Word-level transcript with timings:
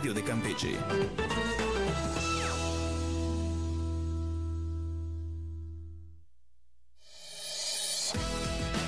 Radio 0.00 0.14
de 0.14 0.22
Campeche. 0.22 0.76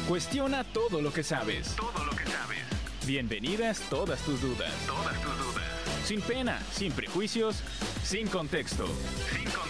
Cuestiona 0.08 0.64
todo 0.64 1.02
lo 1.02 1.12
que 1.12 1.22
sabes. 1.22 1.76
Todo 1.76 2.02
lo 2.06 2.12
que 2.12 2.24
sabes. 2.24 2.60
Bienvenidas 3.06 3.80
todas 3.90 4.22
tus 4.22 4.40
dudas. 4.40 4.72
Todas 4.86 5.20
tus 5.20 5.38
dudas. 5.38 5.64
Sin 6.06 6.22
pena, 6.22 6.58
sin 6.72 6.92
prejuicios, 6.92 7.62
sin 8.02 8.26
contexto. 8.26 8.86
Sin 8.86 9.44
contexto. 9.44 9.61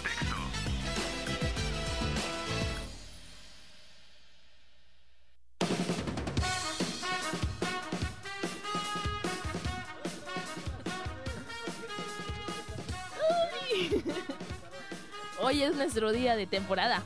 Nuestro 15.82 16.12
día 16.12 16.36
de 16.36 16.46
temporada. 16.46 17.02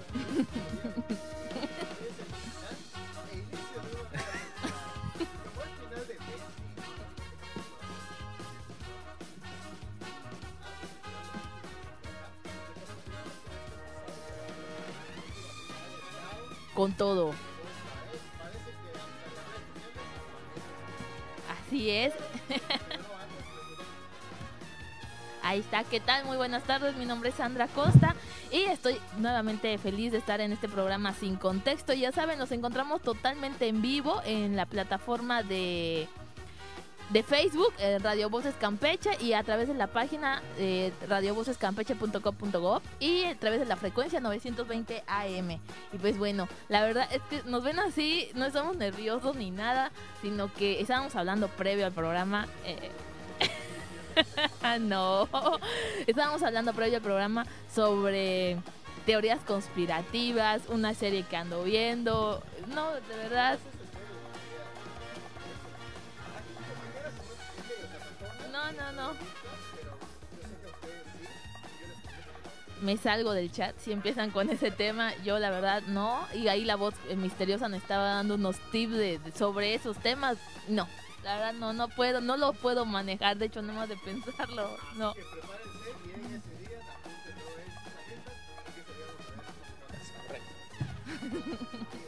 Con 16.74 16.92
todo. 16.92 17.32
Así 21.48 21.88
es. 21.88 22.12
Ahí 25.42 25.60
está, 25.60 25.84
¿qué 25.84 26.00
tal? 26.00 26.26
Muy 26.26 26.36
buenas 26.36 26.64
tardes, 26.64 26.94
mi 26.96 27.06
nombre 27.06 27.30
es 27.30 27.36
Sandra 27.36 27.68
Costa 27.68 28.15
y 28.56 28.64
estoy 28.64 28.98
nuevamente 29.18 29.76
feliz 29.76 30.12
de 30.12 30.18
estar 30.18 30.40
en 30.40 30.50
este 30.50 30.66
programa 30.66 31.12
sin 31.12 31.36
contexto. 31.36 31.92
Ya 31.92 32.10
saben, 32.10 32.38
nos 32.38 32.52
encontramos 32.52 33.02
totalmente 33.02 33.68
en 33.68 33.82
vivo 33.82 34.22
en 34.24 34.56
la 34.56 34.64
plataforma 34.64 35.42
de, 35.42 36.08
de 37.10 37.22
Facebook, 37.22 37.74
eh, 37.78 37.98
Radio 37.98 38.30
Voces 38.30 38.54
Campeche 38.54 39.10
y 39.20 39.34
a 39.34 39.42
través 39.42 39.68
de 39.68 39.74
la 39.74 39.88
página 39.88 40.42
eh, 40.56 40.90
radiovocescampeche.com.gov 41.06 42.80
y 42.98 43.24
a 43.24 43.38
través 43.38 43.60
de 43.60 43.66
la 43.66 43.76
frecuencia 43.76 44.20
920 44.20 45.04
AM. 45.06 45.50
Y 45.92 45.98
pues 46.00 46.16
bueno, 46.16 46.48
la 46.70 46.80
verdad 46.80 47.08
es 47.12 47.20
que 47.28 47.42
nos 47.48 47.62
ven 47.62 47.78
así, 47.78 48.30
no 48.34 48.46
estamos 48.46 48.78
nerviosos 48.78 49.36
ni 49.36 49.50
nada, 49.50 49.92
sino 50.22 50.50
que 50.50 50.80
estábamos 50.80 51.14
hablando 51.14 51.48
previo 51.48 51.84
al 51.84 51.92
programa. 51.92 52.48
Eh, 52.64 52.90
no. 54.80 55.28
Estábamos 56.06 56.42
hablando 56.42 56.72
previo 56.72 56.96
al 56.96 57.02
programa 57.02 57.46
sobre 57.74 58.58
teorías 59.04 59.40
conspirativas, 59.40 60.62
una 60.68 60.94
serie 60.94 61.22
que 61.24 61.36
ando 61.36 61.62
viendo. 61.62 62.42
No, 62.74 62.92
de 62.92 63.16
verdad. 63.16 63.58
No, 68.52 68.72
no, 68.72 68.92
no. 68.92 69.12
Me 72.82 72.96
salgo 72.98 73.32
del 73.32 73.50
chat 73.50 73.74
si 73.78 73.92
empiezan 73.92 74.30
con 74.30 74.50
ese 74.50 74.70
tema. 74.70 75.14
Yo 75.24 75.38
la 75.38 75.50
verdad 75.50 75.82
no. 75.86 76.26
Y 76.34 76.48
ahí 76.48 76.64
la 76.64 76.76
voz 76.76 76.94
misteriosa 77.16 77.68
me 77.68 77.78
estaba 77.78 78.04
dando 78.04 78.34
unos 78.34 78.58
tips 78.70 78.92
de- 78.92 79.20
sobre 79.36 79.74
esos 79.74 79.96
temas. 79.98 80.36
No. 80.68 80.86
La 81.26 81.38
verdad 81.38 81.54
no, 81.54 81.72
no 81.72 81.88
puedo, 81.88 82.20
no 82.20 82.36
lo 82.36 82.52
puedo 82.52 82.86
manejar, 82.86 83.36
de 83.36 83.46
hecho 83.46 83.60
no 83.60 83.72
más 83.72 83.88
de 83.88 83.96
pensarlo, 83.96 84.70
no. 84.96 85.12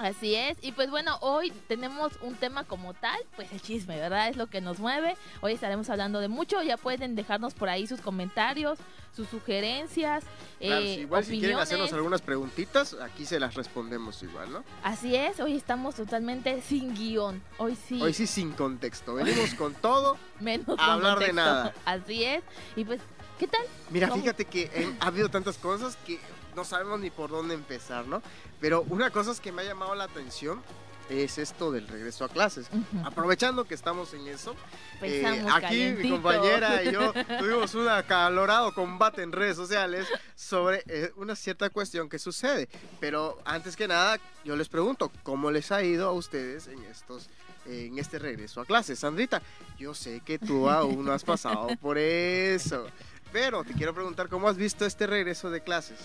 Así 0.00 0.34
es, 0.34 0.56
y 0.62 0.72
pues 0.72 0.88
bueno, 0.88 1.18
hoy 1.20 1.52
tenemos 1.68 2.12
un 2.22 2.34
tema 2.34 2.64
como 2.64 2.94
tal, 2.94 3.18
pues 3.36 3.52
el 3.52 3.60
chisme, 3.60 3.98
¿verdad? 3.98 4.30
Es 4.30 4.36
lo 4.38 4.46
que 4.46 4.62
nos 4.62 4.78
mueve. 4.78 5.14
Hoy 5.42 5.52
estaremos 5.52 5.90
hablando 5.90 6.20
de 6.20 6.28
mucho, 6.28 6.62
ya 6.62 6.78
pueden 6.78 7.14
dejarnos 7.14 7.52
por 7.52 7.68
ahí 7.68 7.86
sus 7.86 8.00
comentarios, 8.00 8.78
sus 9.14 9.28
sugerencias, 9.28 10.24
Claro, 10.58 10.80
eh, 10.82 10.94
sí, 10.94 11.00
igual 11.02 11.22
si 11.24 11.38
quieren 11.38 11.58
hacernos 11.58 11.88
opiniones. 11.88 11.92
algunas 11.92 12.22
preguntitas, 12.22 12.94
aquí 12.94 13.26
se 13.26 13.38
las 13.38 13.54
respondemos 13.54 14.22
igual, 14.22 14.50
¿no? 14.50 14.64
Así 14.82 15.14
es, 15.14 15.38
hoy 15.38 15.54
estamos 15.54 15.96
totalmente 15.96 16.62
sin 16.62 16.94
guion. 16.94 17.42
Hoy 17.58 17.76
sí, 17.76 18.00
Hoy 18.00 18.14
sí 18.14 18.26
sin 18.26 18.52
contexto. 18.52 19.14
Venimos 19.14 19.52
con 19.52 19.74
todo. 19.74 20.16
menos 20.40 20.78
a 20.78 20.94
hablar 20.94 21.18
de 21.18 21.34
nada. 21.34 21.74
Así 21.84 22.24
es, 22.24 22.42
y 22.74 22.86
pues, 22.86 23.02
¿qué 23.38 23.46
tal? 23.46 23.66
Mira, 23.90 24.08
¿Cómo? 24.08 24.22
fíjate 24.22 24.46
que 24.46 24.70
eh, 24.72 24.96
ha 24.98 25.08
habido 25.08 25.28
tantas 25.28 25.58
cosas 25.58 25.98
que 26.06 26.18
no 26.54 26.64
sabemos 26.64 27.00
ni 27.00 27.10
por 27.10 27.30
dónde 27.30 27.54
empezar, 27.54 28.06
¿no? 28.06 28.22
Pero 28.60 28.82
una 28.88 29.10
cosa 29.10 29.32
es 29.32 29.40
que 29.40 29.52
me 29.52 29.62
ha 29.62 29.64
llamado 29.64 29.94
la 29.94 30.04
atención 30.04 30.62
es 31.10 31.38
esto 31.38 31.72
del 31.72 31.88
regreso 31.88 32.24
a 32.24 32.28
clases. 32.28 32.70
Aprovechando 33.04 33.64
que 33.64 33.74
estamos 33.74 34.14
en 34.14 34.28
eso, 34.28 34.54
eh, 35.02 35.44
aquí 35.52 35.92
mi 35.98 36.08
compañera 36.10 36.82
y 36.84 36.92
yo 36.92 37.12
tuvimos 37.38 37.74
un 37.74 37.88
acalorado 37.88 38.72
combate 38.72 39.22
en 39.22 39.32
redes 39.32 39.56
sociales 39.56 40.06
sobre 40.36 40.82
eh, 40.86 41.12
una 41.16 41.34
cierta 41.34 41.68
cuestión 41.70 42.08
que 42.08 42.18
sucede. 42.18 42.68
Pero 43.00 43.38
antes 43.44 43.76
que 43.76 43.88
nada, 43.88 44.18
yo 44.44 44.56
les 44.56 44.68
pregunto, 44.68 45.10
¿cómo 45.22 45.50
les 45.50 45.72
ha 45.72 45.82
ido 45.82 46.08
a 46.08 46.12
ustedes 46.12 46.68
en 46.68 46.82
estos 46.84 47.28
en 47.66 47.98
este 47.98 48.18
regreso 48.18 48.60
a 48.60 48.64
clases? 48.64 49.00
Sandrita, 49.00 49.42
yo 49.78 49.94
sé 49.94 50.20
que 50.24 50.38
tú 50.38 50.68
aún 50.68 51.04
no 51.04 51.12
has 51.12 51.24
pasado 51.24 51.68
por 51.80 51.98
eso, 51.98 52.86
pero 53.32 53.64
te 53.64 53.74
quiero 53.74 53.94
preguntar, 53.94 54.28
¿cómo 54.28 54.48
has 54.48 54.56
visto 54.56 54.86
este 54.86 55.06
regreso 55.06 55.50
de 55.50 55.60
clases? 55.60 55.98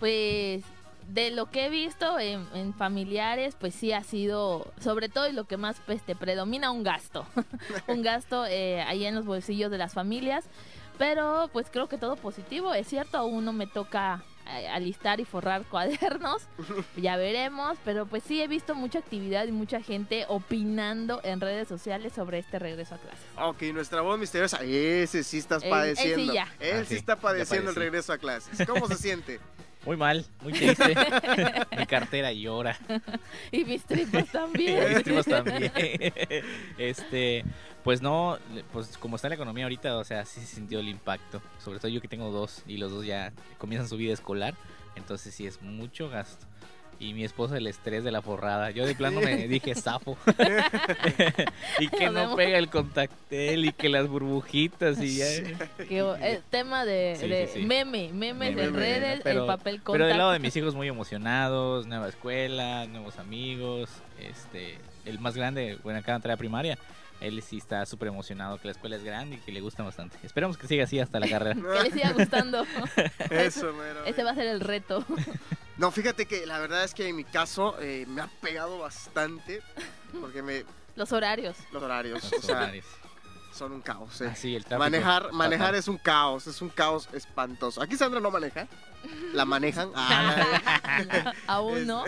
Pues 0.00 0.64
de 1.08 1.30
lo 1.30 1.50
que 1.50 1.66
he 1.66 1.70
visto 1.70 2.18
en, 2.18 2.46
en 2.54 2.72
familiares, 2.74 3.54
pues 3.58 3.74
sí 3.74 3.92
ha 3.92 4.02
sido, 4.02 4.72
sobre 4.80 5.08
todo 5.08 5.28
y 5.28 5.32
lo 5.32 5.44
que 5.44 5.56
más 5.56 5.76
pues, 5.86 6.02
te 6.02 6.16
predomina, 6.16 6.70
un 6.70 6.82
gasto. 6.82 7.26
un 7.88 8.02
gasto 8.02 8.46
eh, 8.46 8.80
ahí 8.82 9.04
en 9.04 9.14
los 9.14 9.26
bolsillos 9.26 9.70
de 9.70 9.78
las 9.78 9.92
familias. 9.94 10.44
Pero 10.98 11.48
pues 11.52 11.68
creo 11.70 11.88
que 11.88 11.96
todo 11.96 12.16
positivo, 12.16 12.74
es 12.74 12.86
cierto, 12.86 13.16
aún 13.16 13.44
no 13.46 13.54
me 13.54 13.66
toca 13.66 14.22
eh, 14.46 14.68
alistar 14.68 15.18
y 15.18 15.24
forrar 15.24 15.64
cuadernos, 15.70 16.42
ya 16.96 17.16
veremos, 17.16 17.78
pero 17.86 18.04
pues 18.04 18.22
sí 18.22 18.42
he 18.42 18.48
visto 18.48 18.74
mucha 18.74 18.98
actividad 18.98 19.46
y 19.46 19.52
mucha 19.52 19.80
gente 19.80 20.26
opinando 20.28 21.20
en 21.24 21.40
redes 21.40 21.68
sociales 21.68 22.12
sobre 22.12 22.38
este 22.40 22.58
regreso 22.58 22.96
a 22.96 22.98
clases. 22.98 23.24
Ok, 23.38 23.62
nuestra 23.72 24.02
voz 24.02 24.18
misteriosa, 24.18 24.58
ese 24.62 25.24
sí 25.24 25.38
estás 25.38 25.62
Él- 25.62 25.72
él 25.72 25.96
sí 25.96 26.02
padeciendo. 26.02 26.34
ya. 26.34 26.48
Él 26.60 26.76
Ah, 26.76 26.80
sí 26.80 26.86
sí, 26.88 26.94
está 26.96 27.16
padeciendo 27.16 27.70
el 27.70 27.76
regreso 27.76 28.12
a 28.12 28.18
clases. 28.18 28.66
¿Cómo 28.66 28.86
se 28.86 28.96
siente? 28.96 29.40
Muy 29.86 29.96
mal, 29.96 30.26
muy 30.42 30.52
triste. 30.52 30.94
Mi 31.76 31.86
cartera 31.86 32.32
llora. 32.32 32.76
Y 33.52 33.64
mis 33.64 33.82
tripas 33.84 34.22
Mis 34.24 34.32
también. 34.32 35.02
tripas 35.02 35.26
también. 35.26 35.72
Este, 36.78 37.44
pues 37.82 38.02
no, 38.02 38.38
pues 38.72 38.96
como 38.98 39.16
está 39.16 39.28
la 39.28 39.34
economía 39.36 39.64
ahorita, 39.64 39.96
o 39.96 40.04
sea, 40.04 40.24
sí 40.26 40.40
se 40.40 40.46
sintió 40.46 40.80
el 40.80 40.88
impacto. 40.88 41.40
Sobre 41.58 41.78
todo 41.78 41.88
yo 41.88 42.00
que 42.00 42.08
tengo 42.08 42.30
dos 42.30 42.62
y 42.66 42.76
los 42.76 42.92
dos 42.92 43.06
ya 43.06 43.32
comienzan 43.58 43.88
su 43.88 43.96
vida 43.96 44.12
escolar, 44.12 44.54
entonces 44.96 45.34
sí 45.34 45.46
es 45.46 45.62
mucho 45.62 46.08
gasto. 46.10 46.46
Y 47.00 47.14
mi 47.14 47.24
esposo 47.24 47.56
el 47.56 47.66
estrés 47.66 48.04
de 48.04 48.10
la 48.12 48.20
forrada. 48.20 48.70
Yo 48.70 48.86
de 48.86 48.94
plano 48.94 49.22
me 49.22 49.48
dije 49.48 49.74
zafo. 49.74 50.18
y 51.80 51.88
que 51.88 52.10
no 52.10 52.36
pega 52.36 52.58
el 52.58 52.68
contactel 52.68 53.64
y 53.64 53.72
que 53.72 53.88
las 53.88 54.06
burbujitas 54.06 55.00
y 55.00 55.16
ya. 55.16 55.26
Que, 55.88 55.98
el 55.98 56.42
tema 56.50 56.84
de, 56.84 57.16
Sí, 57.18 57.26
de 57.26 57.46
sí, 57.46 57.60
sí. 57.60 57.66
meme, 57.66 58.10
memes 58.12 58.50
Meme, 58.54 58.64
en 58.64 58.74
redes, 58.74 59.20
pero- 59.24 59.40
el 59.42 59.46
papel 59.46 59.80
Pero 59.84 60.06
del 60.06 60.18
lado 60.18 60.32
de 60.32 60.38
mis 60.40 60.54
hijos 60.56 60.74
muy 60.74 60.88
emocionados, 60.88 61.86
nueva 61.86 62.08
escuela, 62.08 62.86
nuevos 62.86 63.18
amigos, 63.18 63.88
este, 64.20 64.76
el 65.06 65.18
más 65.20 65.34
grande, 65.34 65.78
bueno, 65.82 66.00
acaba 66.00 66.14
de 66.14 66.18
entrar 66.18 66.34
a 66.34 66.36
primaria, 66.36 66.78
él 67.20 67.42
sí 67.42 67.58
está 67.58 67.84
súper 67.86 68.08
emocionado 68.08 68.58
que 68.58 68.66
la 68.68 68.72
escuela 68.72 68.96
es 68.96 69.04
grande 69.04 69.36
y 69.36 69.38
que 69.40 69.52
le 69.52 69.60
gusta 69.60 69.82
bastante. 69.82 70.18
Esperemos 70.22 70.56
que 70.58 70.66
siga 70.66 70.84
así 70.84 70.98
hasta 70.98 71.20
la 71.20 71.28
carrera. 71.28 71.54
Que 71.82 71.88
le 71.88 71.90
siga 71.90 72.12
gustando. 72.12 72.64
Eso, 73.30 73.72
mero. 73.74 74.04
Ese 74.04 74.24
va 74.24 74.30
a 74.30 74.34
ser 74.34 74.46
el 74.48 74.60
reto. 74.60 75.04
No, 75.76 75.90
fíjate 75.90 76.26
que 76.26 76.44
la 76.44 76.58
verdad 76.58 76.84
es 76.84 76.92
que 76.92 77.08
en 77.08 77.16
mi 77.16 77.24
caso 77.24 77.74
eh, 77.80 78.04
me 78.06 78.20
ha 78.20 78.26
pegado 78.42 78.78
bastante 78.80 79.62
porque 80.20 80.42
me 80.42 80.66
Los 80.94 81.10
horarios. 81.10 81.56
los 81.72 81.82
horarios, 81.82 82.22
Los 82.22 82.32
o 82.34 82.42
sea, 82.46 82.56
horarios. 82.56 82.84
son 83.54 83.72
un 83.72 83.80
caos. 83.80 84.20
eh. 84.20 84.28
Ah, 84.30 84.34
sí, 84.34 84.54
el 84.54 84.62
tráfico. 84.66 84.80
Manejar, 84.90 85.32
manejar 85.32 85.68
fatal. 85.68 85.78
es 85.80 85.88
un 85.88 85.96
caos, 85.96 86.46
es 86.48 86.60
un 86.60 86.68
caos 86.68 87.08
espantoso. 87.14 87.80
Aquí 87.80 87.96
Sandra 87.96 88.20
no 88.20 88.30
maneja, 88.30 88.68
la 89.32 89.46
manejan. 89.46 89.90
Ah, 89.94 91.32
Aún 91.46 91.86
no. 91.86 92.04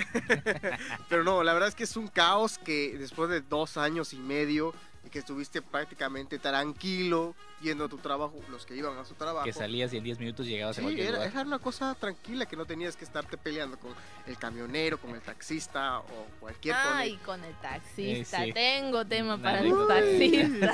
pero 1.09 1.25
no, 1.25 1.43
la 1.43 1.55
verdad 1.55 1.71
es 1.71 1.75
que 1.75 1.85
es 1.85 1.97
un 1.97 2.09
caos 2.09 2.59
que 2.59 2.99
después 2.99 3.31
de 3.31 3.41
dos 3.41 3.79
años 3.79 4.13
y 4.13 4.19
medio 4.19 4.75
que 5.11 5.19
estuviste 5.19 5.61
prácticamente 5.63 6.39
tranquilo 6.39 7.35
yendo 7.61 7.85
a 7.85 7.89
tu 7.89 7.99
trabajo, 7.99 8.35
los 8.51 8.65
que 8.65 8.75
iban 8.77 8.97
a 8.99 9.05
su 9.05 9.15
trabajo. 9.15 9.45
Que 9.45 9.53
salías 9.53 9.93
y 9.93 9.99
en 9.99 10.05
10 10.05 10.19
minutos 10.19 10.47
llegabas 10.47 10.77
a 10.77 10.81
Sí, 10.81 10.83
cualquier 10.85 11.07
era, 11.09 11.17
lugar. 11.19 11.31
era 11.33 11.43
una 11.43 11.59
cosa 11.59 11.95
tranquila 11.95 12.47
que 12.47 12.57
no 12.57 12.65
tenías 12.65 12.97
que 12.97 13.05
estarte 13.05 13.37
peleando 13.37 13.79
con 13.79 13.93
el 14.27 14.37
camionero, 14.39 14.99
con 14.99 15.11
el 15.15 15.21
taxista 15.21 16.01
o 16.01 16.27
cualquier 16.41 16.75
con 16.77 16.97
Ay, 16.97 17.11
el- 17.13 17.19
con 17.21 17.45
el 17.45 17.55
taxista. 17.57 18.43
Eh, 18.43 18.47
sí. 18.49 18.53
Tengo 18.53 19.05
tema 19.05 19.35
Una 19.35 19.43
para 19.43 19.63
los 19.63 19.91
anécdota. 19.91 19.95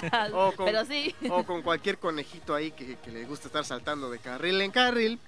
taxistas. 0.00 0.32
O 0.34 0.52
con- 0.52 0.66
Pero 0.66 0.84
sí. 0.84 1.14
o 1.30 1.44
con 1.44 1.62
cualquier 1.62 1.98
conejito 1.98 2.54
ahí 2.54 2.70
que, 2.70 2.96
que 2.96 3.10
le 3.10 3.24
gusta 3.24 3.48
estar 3.48 3.64
saltando 3.64 4.08
de 4.10 4.18
carril 4.18 4.60
en 4.60 4.70
carril. 4.70 5.18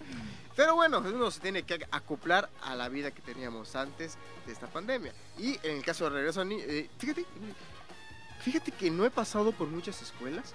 Pero 0.57 0.75
bueno, 0.75 0.99
uno 0.99 1.31
se 1.31 1.41
tiene 1.41 1.63
que 1.63 1.87
acoplar 1.91 2.51
a 2.63 2.75
la 2.75 2.89
vida 2.89 3.11
que 3.13 3.23
teníamos 3.23 3.75
antes 3.77 4.19
de 4.47 4.53
esta 4.53 4.67
pandemia. 4.67 5.13
Y 5.39 5.55
en 5.67 5.77
el 5.79 5.85
caso 5.85 6.05
de 6.05 6.11
regreso 6.11 6.43
a 6.43 6.45
ni- 6.45 6.61
eh, 6.61 6.91
fíjate, 6.99 7.25
fíjate 8.41 8.73
que 8.73 8.91
no 8.91 9.05
he 9.05 9.11
pasado 9.11 9.53
por 9.53 9.69
muchas 9.69 10.01
escuelas 10.03 10.55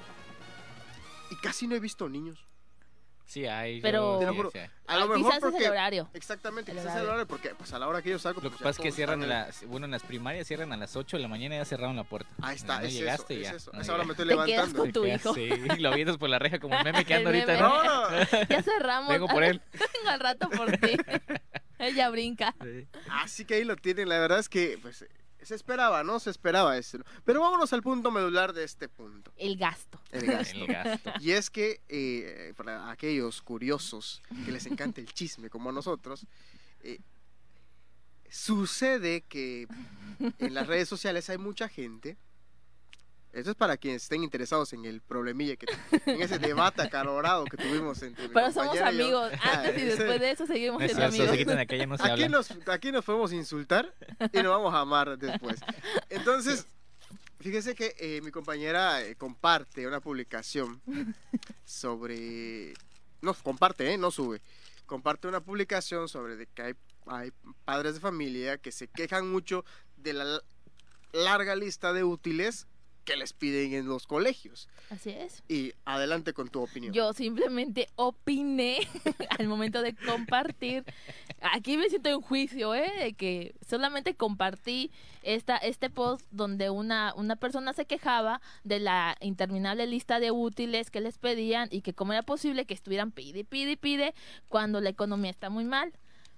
y 1.32 1.36
casi 1.38 1.68
no 1.68 1.76
he 1.76 1.80
visto 1.80 2.08
niños. 2.10 2.46
Sí, 3.28 3.48
hay. 3.48 3.82
Pero- 3.82 4.14
yo- 4.14 4.20
Te 4.20 4.26
lo 4.28 4.32
sí, 4.34 4.38
juro. 4.38 4.52
sí. 4.52 4.60
A 4.86 4.98
lo 4.98 5.02
Ay, 5.02 5.10
mejor 5.10 5.18
quizás 5.18 5.34
es 5.38 5.40
porque 5.42 5.66
el 5.66 5.72
horario. 5.72 6.10
exactamente, 6.14 6.72
el 6.72 6.78
quizás 6.78 6.86
horario. 6.92 7.04
el 7.04 7.10
horario 7.10 7.28
porque 7.28 7.56
pues 7.56 7.74
a 7.74 7.80
la 7.80 7.88
hora 7.88 8.04
que 8.04 8.12
yo 8.12 8.20
salgo 8.20 8.40
Lo 8.40 8.50
pues, 8.50 8.60
que 8.60 8.64
pasa 8.64 8.80
es 8.80 8.84
que 8.84 8.92
cierran 8.92 9.28
las, 9.28 9.66
bueno, 9.66 9.86
en 9.86 9.92
las 9.92 10.04
primarias 10.04 10.46
cierran 10.48 10.72
a 10.74 10.78
las 10.78 10.96
8 10.96 11.18
de 11.18 11.24
la 11.24 11.28
mañana 11.28 11.56
y 11.56 11.58
ya 11.58 11.66
cerraron 11.66 11.96
la 11.96 12.04
puerta. 12.04 12.30
Ahí 12.44 12.56
está, 12.56 12.80
no 12.82 12.86
es 12.86 12.94
llegaste 12.94 13.34
eso, 13.34 13.42
ya. 13.42 13.50
es 13.50 13.56
eso. 13.56 13.72
no 13.74 13.80
A 13.80 13.82
esa 13.82 13.96
hora 13.96 14.04
me 14.04 14.12
estoy 14.12 14.28
levantando. 14.28 14.78
con 14.80 14.92
tu 14.94 15.06
hijo. 15.08 15.34
Sí, 15.34 15.48
lo 15.80 15.92
vienes 15.96 16.18
por 16.18 16.30
la 16.30 16.38
reja 16.38 16.60
como 16.60 16.78
meme 16.84 17.04
que 17.04 17.16
anda 17.16 17.32
El 17.32 17.36
ahorita. 17.50 17.60
¿no? 17.60 17.84
No, 17.84 18.10
no. 18.12 18.18
Ya 18.50 18.62
cerramos. 18.62 19.10
Vengo 19.10 19.28
por 19.28 19.44
él. 19.44 19.60
Vengo 19.74 20.10
al 20.10 20.20
rato 20.20 20.48
por 20.52 20.72
ti. 20.78 20.96
Ella 21.80 22.10
brinca. 22.12 22.54
Sí. 22.62 22.88
Así 23.10 23.46
que 23.46 23.56
ahí 23.56 23.64
lo 23.64 23.76
tienen. 23.76 24.08
La 24.08 24.20
verdad 24.20 24.38
es 24.38 24.50
que 24.50 24.78
pues, 24.80 25.04
se 25.46 25.56
esperaba, 25.56 26.04
¿no? 26.04 26.20
Se 26.20 26.30
esperaba 26.30 26.78
eso. 26.78 27.00
Pero 27.24 27.42
vámonos 27.42 27.72
al 27.74 27.82
punto 27.82 28.12
medular 28.12 28.54
de 28.54 28.64
este 28.64 28.90
punto. 28.90 29.32
El 29.38 29.58
gasto. 29.58 30.00
El 30.12 30.26
gasto. 30.26 30.58
El 30.58 30.68
gasto. 30.68 31.14
Y 31.20 31.32
es 31.32 31.50
que 31.50 31.82
eh, 31.88 32.54
para 32.56 32.90
aquellos 32.92 33.42
curiosos 33.42 34.22
que 34.46 34.52
les 34.52 34.66
encanta 34.66 35.02
el 35.02 35.12
chisme 35.14 35.50
como 35.50 35.70
a 35.70 35.74
nosotros, 35.74 36.26
eh, 36.82 37.00
sucede 38.30 39.22
que 39.22 39.68
en 40.40 40.54
las 40.54 40.68
redes 40.68 40.90
sociales 40.90 41.30
hay 41.30 41.38
mucha 41.38 41.70
gente. 41.70 42.18
Esto 43.36 43.52
es 43.52 43.58
para 43.58 43.76
quienes 43.76 44.04
estén 44.04 44.24
interesados 44.24 44.72
en 44.72 44.86
el 44.86 45.02
problemilla 45.02 45.58
que 45.58 45.66
en 46.06 46.22
ese 46.22 46.40
debate 46.40 46.82
acalorado 46.82 47.44
que 47.44 47.58
tuvimos 47.58 48.02
entre 48.02 48.30
mi 48.30 48.34
Pero 48.34 48.50
somos 48.50 48.70
compañera 48.70 48.92
y 48.94 49.02
amigos. 49.02 49.32
Antes 49.44 49.78
y 49.78 49.86
después 49.86 50.22
de 50.22 50.32
eso 50.32 50.48
seguimos 50.48 50.80
No 50.80 50.86
es 50.86 50.92
siendo 50.94 51.26
amigos. 51.34 51.58
aquella 51.60 51.86
no 51.86 51.98
se 51.98 52.12
Aquí 52.12 52.30
nos, 52.30 52.52
aquí 52.68 52.92
nos 52.94 53.04
podemos 53.04 53.34
insultar 53.34 53.94
y 54.32 54.38
nos 54.38 54.54
vamos 54.54 54.74
a 54.74 54.80
amar 54.80 55.18
después. 55.18 55.60
Entonces, 56.10 56.66
fíjese 57.42 57.76
que 57.76 57.94
eh, 58.00 58.22
mi 58.24 58.32
compañera 58.32 59.02
eh, 59.04 59.18
comparte 59.18 59.86
una 59.86 60.00
publicación 60.00 60.82
sobre... 61.66 62.74
No, 63.20 63.34
comparte, 63.34 63.92
¿eh? 63.92 63.98
No 63.98 64.12
sube. 64.12 64.42
Comparte 64.86 65.28
una 65.28 65.42
publicación 65.42 66.08
sobre 66.08 66.38
de 66.38 66.48
que 66.48 66.62
hay, 66.62 66.74
hay 67.08 67.34
padres 67.66 67.96
de 67.96 68.00
familia 68.00 68.58
que 68.60 68.72
se 68.72 68.88
quejan 68.88 69.30
mucho 69.30 69.66
de 69.98 70.14
la 70.14 70.42
larga 71.12 71.58
lista 71.58 71.92
de 71.92 72.06
útiles 72.06 72.68
que 73.06 73.16
les 73.16 73.34
piden 73.34 73.74
en 73.74 73.88
los 73.88 74.08
colegios. 74.08 74.68
Así 74.90 75.12
es. 75.12 75.44
Y 75.48 75.74
adelante 75.86 76.34
con 76.34 76.50
tu 76.50 76.62
opinión. 76.62 76.94
Yo 76.94 77.14
simplemente 77.14 77.88
opiné 77.96 78.80
al 79.40 79.48
momento 79.48 79.82
de 79.82 79.96
compartir. 79.96 80.84
Aquí 81.42 81.78
me 81.78 81.88
siento 81.90 82.10
en 82.10 82.22
juicio, 82.22 82.76
¿eh? 82.76 82.92
De 83.00 83.14
que 83.14 83.56
solamente 83.68 84.16
compartí 84.16 84.92
esta, 85.22 85.58
este 85.58 85.90
post 85.90 86.26
donde 86.32 86.70
una, 86.70 87.14
una 87.16 87.36
persona 87.36 87.74
se 87.74 87.86
quejaba 87.86 88.42
de 88.64 88.80
la 88.80 89.16
interminable 89.22 89.88
lista 89.88 90.20
de 90.20 90.32
útiles 90.32 90.92
que 90.92 91.02
les 91.02 91.18
pedían 91.18 91.70
y 91.72 91.82
que 91.82 91.94
cómo 91.94 92.14
era 92.14 92.24
posible 92.24 92.66
que 92.66 92.74
estuvieran 92.74 93.12
pide, 93.12 93.44
pide 93.46 93.78
pide 93.78 94.14
cuando 94.50 94.82
la 94.82 94.90
economía 94.90 95.32
está 95.32 95.50
muy 95.50 95.66
mal. 95.66 95.94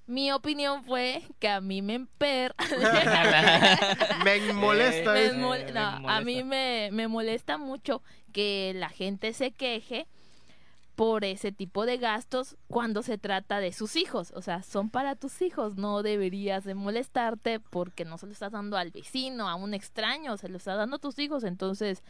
Mi 0.08 0.32
opinión 0.32 0.84
fue 0.86 1.22
que 1.40 1.50
a 1.50 1.60
mí 1.62 1.82
me 1.82 1.96
emper... 1.96 2.56
Me 4.24 4.54
molesta 4.54 5.12
Me 5.14 5.26
eso. 5.26 5.36
mol- 5.38 5.66
me 5.66 5.72
no, 5.72 6.10
a 6.10 6.22
mí 6.22 6.44
me, 6.44 6.90
me 6.92 7.08
molesta 7.08 7.58
mucho 7.58 8.02
que 8.32 8.74
la 8.76 8.90
gente 8.90 9.34
se 9.34 9.52
queje 9.52 10.08
por 10.96 11.24
ese 11.26 11.52
tipo 11.52 11.86
de 11.86 11.98
gastos 11.98 12.56
cuando 12.68 13.04
se 13.04 13.18
trata 13.18 13.60
de 13.60 13.72
sus 13.72 13.96
hijos. 13.96 14.32
O 14.36 14.42
sea, 14.42 14.64
son 14.64 14.90
para 14.90 15.16
tus 15.16 15.42
hijos. 15.42 15.76
No 15.76 16.02
deberías 16.02 16.64
de 16.64 16.74
molestarte 16.74 17.60
porque 17.60 18.04
no 18.06 18.18
se 18.18 18.26
lo 18.26 18.32
estás 18.32 18.52
dando 18.54 18.78
al 18.78 18.92
vecino, 18.92 19.48
a 19.48 19.56
un 19.56 19.74
extraño, 19.74 20.38
se 20.38 20.50
lo 20.50 20.58
estás 20.58 20.78
dando 20.78 20.96
a 20.96 21.00
tus 21.00 21.20
hijos. 21.20 21.44
Entonces, 21.44 22.02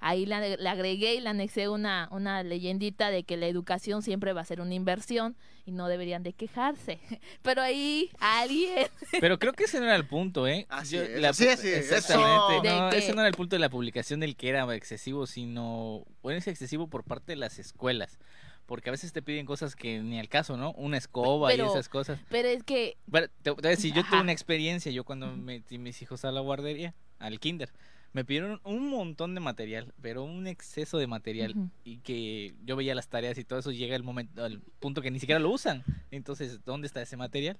ahí 0.00 0.26
le, 0.26 0.56
le 0.56 0.68
agregué 0.68 1.14
y 1.14 1.20
le 1.20 1.28
anexé 1.28 1.68
una, 1.68 2.08
una 2.10 2.42
leyendita 2.42 3.10
de 3.10 3.22
que 3.24 3.36
la 3.36 3.46
educación 3.46 4.02
siempre 4.02 4.32
va 4.32 4.40
a 4.40 4.44
ser 4.44 4.60
una 4.60 4.74
inversión 4.74 5.36
y 5.66 5.72
no 5.72 5.86
deberían 5.88 6.22
de 6.22 6.32
quejarse. 6.32 6.98
Pero 7.42 7.62
ahí 7.62 8.10
alguien 8.18 8.88
Pero 9.20 9.38
creo 9.38 9.52
que 9.52 9.64
ese 9.64 9.78
no 9.78 9.84
era 9.86 9.96
el 9.96 10.06
punto, 10.06 10.46
¿eh? 10.48 10.66
Así 10.68 10.96
Yo- 10.96 11.02
es, 11.02 11.20
la- 11.20 11.28
es, 11.30 11.36
sí, 11.36 11.68
Exactamente. 11.68 12.68
eso. 12.68 12.80
No, 12.80 12.90
que- 12.90 12.98
ese 12.98 13.12
no 13.12 13.20
era 13.20 13.28
el 13.28 13.34
punto 13.34 13.56
de 13.56 13.60
la 13.60 13.68
publicación 13.70 14.20
del 14.20 14.36
que 14.36 14.48
era 14.48 14.74
excesivo, 14.74 15.26
sino. 15.26 16.04
Bueno, 16.22 16.38
es 16.38 16.48
excesivo 16.48 16.88
por 16.88 17.04
parte 17.04 17.32
de 17.32 17.36
las 17.36 17.58
escuelas. 17.58 18.18
Porque 18.66 18.88
a 18.88 18.92
veces 18.92 19.12
te 19.12 19.20
piden 19.20 19.46
cosas 19.46 19.74
que 19.74 19.98
ni 19.98 20.20
al 20.20 20.28
caso, 20.28 20.56
¿no? 20.56 20.72
Una 20.74 20.96
escoba 20.96 21.52
y 21.52 21.60
esas 21.60 21.88
cosas. 21.88 22.20
pero 22.28 22.46
es 22.46 22.62
que 22.62 22.96
Bueno, 23.06 23.26
te, 23.42 23.42
te 23.42 23.50
voy 23.50 23.66
a 23.66 23.68
decir, 23.70 23.92
yo 23.92 24.02
tuve 24.02 24.14
Ajá. 24.16 24.20
una 24.22 24.30
experiencia. 24.32 24.92
Yo 24.92 25.02
cuando 25.02 25.26
metí 25.36 25.76
mis 25.78 26.00
hijos 26.02 26.24
a 26.24 26.30
la 26.30 26.40
guardería, 26.40 26.94
al 27.18 27.40
kinder, 27.40 27.70
me 28.12 28.24
pidieron 28.24 28.60
un 28.64 28.88
montón 28.90 29.34
de 29.34 29.40
material, 29.40 29.92
pero 30.02 30.24
un 30.24 30.46
exceso 30.46 30.98
de 30.98 31.06
material. 31.06 31.54
Y 31.84 31.98
que 31.98 32.54
yo 32.64 32.76
veía 32.76 32.94
las 32.94 33.08
tareas 33.08 33.38
y 33.38 33.44
todo 33.44 33.58
eso 33.60 33.70
llega 33.70 33.94
el 33.96 34.02
momento, 34.02 34.44
al 34.44 34.60
punto 34.80 35.00
que 35.02 35.10
ni 35.10 35.20
siquiera 35.20 35.38
lo 35.38 35.50
usan. 35.50 35.84
Entonces, 36.10 36.64
¿dónde 36.64 36.86
está 36.86 37.00
ese 37.02 37.16
material? 37.16 37.58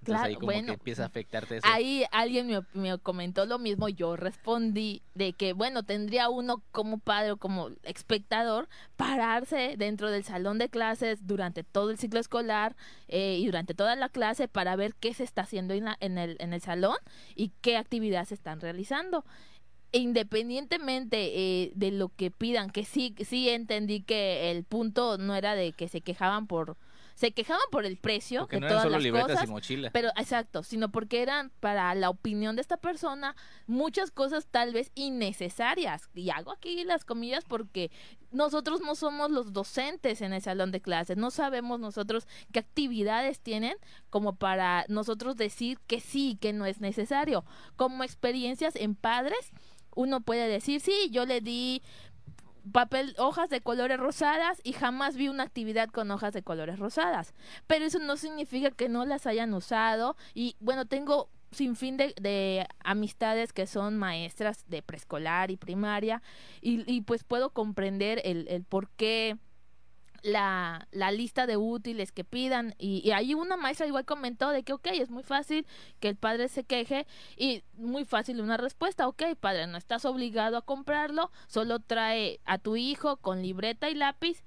Entonces 0.00 0.20
Claro, 0.22 0.28
ahí 0.28 0.34
como 0.36 0.46
bueno. 0.46 0.66
que 0.68 0.72
empieza 0.72 1.02
a 1.02 1.06
afectarte 1.06 1.58
eso. 1.58 1.66
Ahí 1.70 2.04
alguien 2.10 2.46
me, 2.46 2.62
me 2.72 2.96
comentó 3.00 3.44
lo 3.44 3.58
mismo, 3.58 3.90
yo 3.90 4.16
respondí 4.16 5.02
de 5.14 5.34
que, 5.34 5.52
bueno, 5.52 5.82
tendría 5.82 6.30
uno 6.30 6.62
como 6.72 6.96
padre 6.96 7.32
o 7.32 7.36
como 7.36 7.68
espectador 7.82 8.66
pararse 8.96 9.74
dentro 9.76 10.10
del 10.10 10.24
salón 10.24 10.56
de 10.56 10.70
clases 10.70 11.26
durante 11.26 11.64
todo 11.64 11.90
el 11.90 11.98
ciclo 11.98 12.18
escolar 12.18 12.76
eh, 13.08 13.36
y 13.38 13.44
durante 13.44 13.74
toda 13.74 13.94
la 13.94 14.08
clase 14.08 14.48
para 14.48 14.74
ver 14.74 14.94
qué 14.94 15.12
se 15.12 15.24
está 15.24 15.42
haciendo 15.42 15.74
en, 15.74 15.84
la- 15.84 15.98
en, 16.00 16.16
el, 16.16 16.38
en 16.40 16.54
el 16.54 16.62
salón 16.62 16.96
y 17.34 17.50
qué 17.60 17.76
actividades 17.76 18.28
se 18.28 18.34
están 18.34 18.60
realizando. 18.60 19.26
Independientemente 19.92 21.62
eh, 21.62 21.72
de 21.74 21.90
lo 21.90 22.10
que 22.10 22.30
pidan, 22.30 22.70
que 22.70 22.84
sí, 22.84 23.14
sí 23.24 23.48
entendí 23.48 24.02
que 24.02 24.50
el 24.50 24.64
punto 24.64 25.18
no 25.18 25.34
era 25.34 25.54
de 25.54 25.72
que 25.72 25.88
se 25.88 26.00
quejaban 26.00 26.46
por... 26.46 26.76
Se 27.16 27.32
quejaban 27.32 27.60
por 27.70 27.84
el 27.84 27.98
precio 27.98 28.40
Porque 28.40 28.56
de 28.56 28.60
no 28.62 28.68
todas 28.68 28.82
solo 28.84 28.98
las 28.98 29.24
cosas, 29.26 29.44
y 29.44 29.50
mochila. 29.50 29.90
pero 29.92 30.08
exacto, 30.16 30.62
sino 30.62 30.90
porque 30.90 31.20
eran 31.20 31.52
para 31.60 31.94
la 31.94 32.08
opinión 32.08 32.56
de 32.56 32.62
esta 32.62 32.78
persona 32.78 33.36
muchas 33.66 34.10
cosas 34.10 34.46
tal 34.50 34.72
vez 34.72 34.90
innecesarias. 34.94 36.08
Y 36.14 36.30
hago 36.30 36.50
aquí 36.50 36.82
las 36.84 37.04
comillas 37.04 37.44
porque 37.44 37.90
nosotros 38.30 38.80
no 38.80 38.94
somos 38.94 39.30
los 39.30 39.52
docentes 39.52 40.22
en 40.22 40.32
el 40.32 40.40
salón 40.40 40.70
de 40.72 40.80
clases, 40.80 41.18
no 41.18 41.30
sabemos 41.30 41.78
nosotros 41.78 42.26
qué 42.52 42.60
actividades 42.60 43.40
tienen 43.40 43.76
como 44.08 44.36
para 44.36 44.86
nosotros 44.88 45.36
decir 45.36 45.78
que 45.86 46.00
sí, 46.00 46.38
que 46.40 46.54
no 46.54 46.64
es 46.64 46.80
necesario. 46.80 47.44
Como 47.76 48.02
experiencias 48.02 48.76
en 48.76 48.94
padres, 48.94 49.52
uno 49.94 50.20
puede 50.20 50.48
decir, 50.48 50.80
sí, 50.80 51.08
yo 51.10 51.26
le 51.26 51.40
di 51.40 51.82
papel, 52.72 53.14
hojas 53.18 53.48
de 53.50 53.60
colores 53.60 53.98
rosadas 53.98 54.60
y 54.64 54.72
jamás 54.72 55.16
vi 55.16 55.28
una 55.28 55.44
actividad 55.44 55.88
con 55.88 56.10
hojas 56.10 56.32
de 56.32 56.42
colores 56.42 56.78
rosadas. 56.78 57.34
Pero 57.66 57.84
eso 57.84 57.98
no 57.98 58.16
significa 58.16 58.70
que 58.70 58.88
no 58.88 59.04
las 59.04 59.26
hayan 59.26 59.54
usado. 59.54 60.16
Y 60.34 60.56
bueno, 60.60 60.86
tengo 60.86 61.28
sin 61.52 61.74
fin 61.76 61.96
de, 61.96 62.14
de 62.20 62.66
amistades 62.84 63.52
que 63.52 63.66
son 63.66 63.98
maestras 63.98 64.64
de 64.68 64.82
preescolar 64.82 65.50
y 65.50 65.56
primaria 65.56 66.22
y, 66.60 66.90
y 66.92 67.00
pues 67.00 67.24
puedo 67.24 67.50
comprender 67.50 68.20
el, 68.24 68.46
el 68.48 68.62
por 68.62 68.88
qué 68.90 69.36
la, 70.22 70.88
la 70.92 71.10
lista 71.12 71.46
de 71.46 71.56
útiles 71.56 72.12
que 72.12 72.24
pidan 72.24 72.74
y, 72.78 73.10
ahí 73.10 73.34
una 73.34 73.56
maestra 73.56 73.86
igual 73.86 74.04
comentó 74.04 74.50
de 74.50 74.62
que 74.62 74.72
ok, 74.72 74.86
es 74.92 75.10
muy 75.10 75.22
fácil 75.22 75.66
que 75.98 76.08
el 76.08 76.16
padre 76.16 76.48
se 76.48 76.64
queje 76.64 77.06
y 77.36 77.62
muy 77.74 78.04
fácil 78.04 78.40
una 78.40 78.56
respuesta, 78.56 79.08
ok 79.08 79.22
padre, 79.38 79.66
no 79.66 79.78
estás 79.78 80.04
obligado 80.04 80.56
a 80.56 80.62
comprarlo, 80.62 81.30
solo 81.46 81.80
trae 81.80 82.40
a 82.44 82.58
tu 82.58 82.76
hijo 82.76 83.16
con 83.16 83.42
libreta 83.42 83.90
y 83.90 83.94
lápiz 83.94 84.42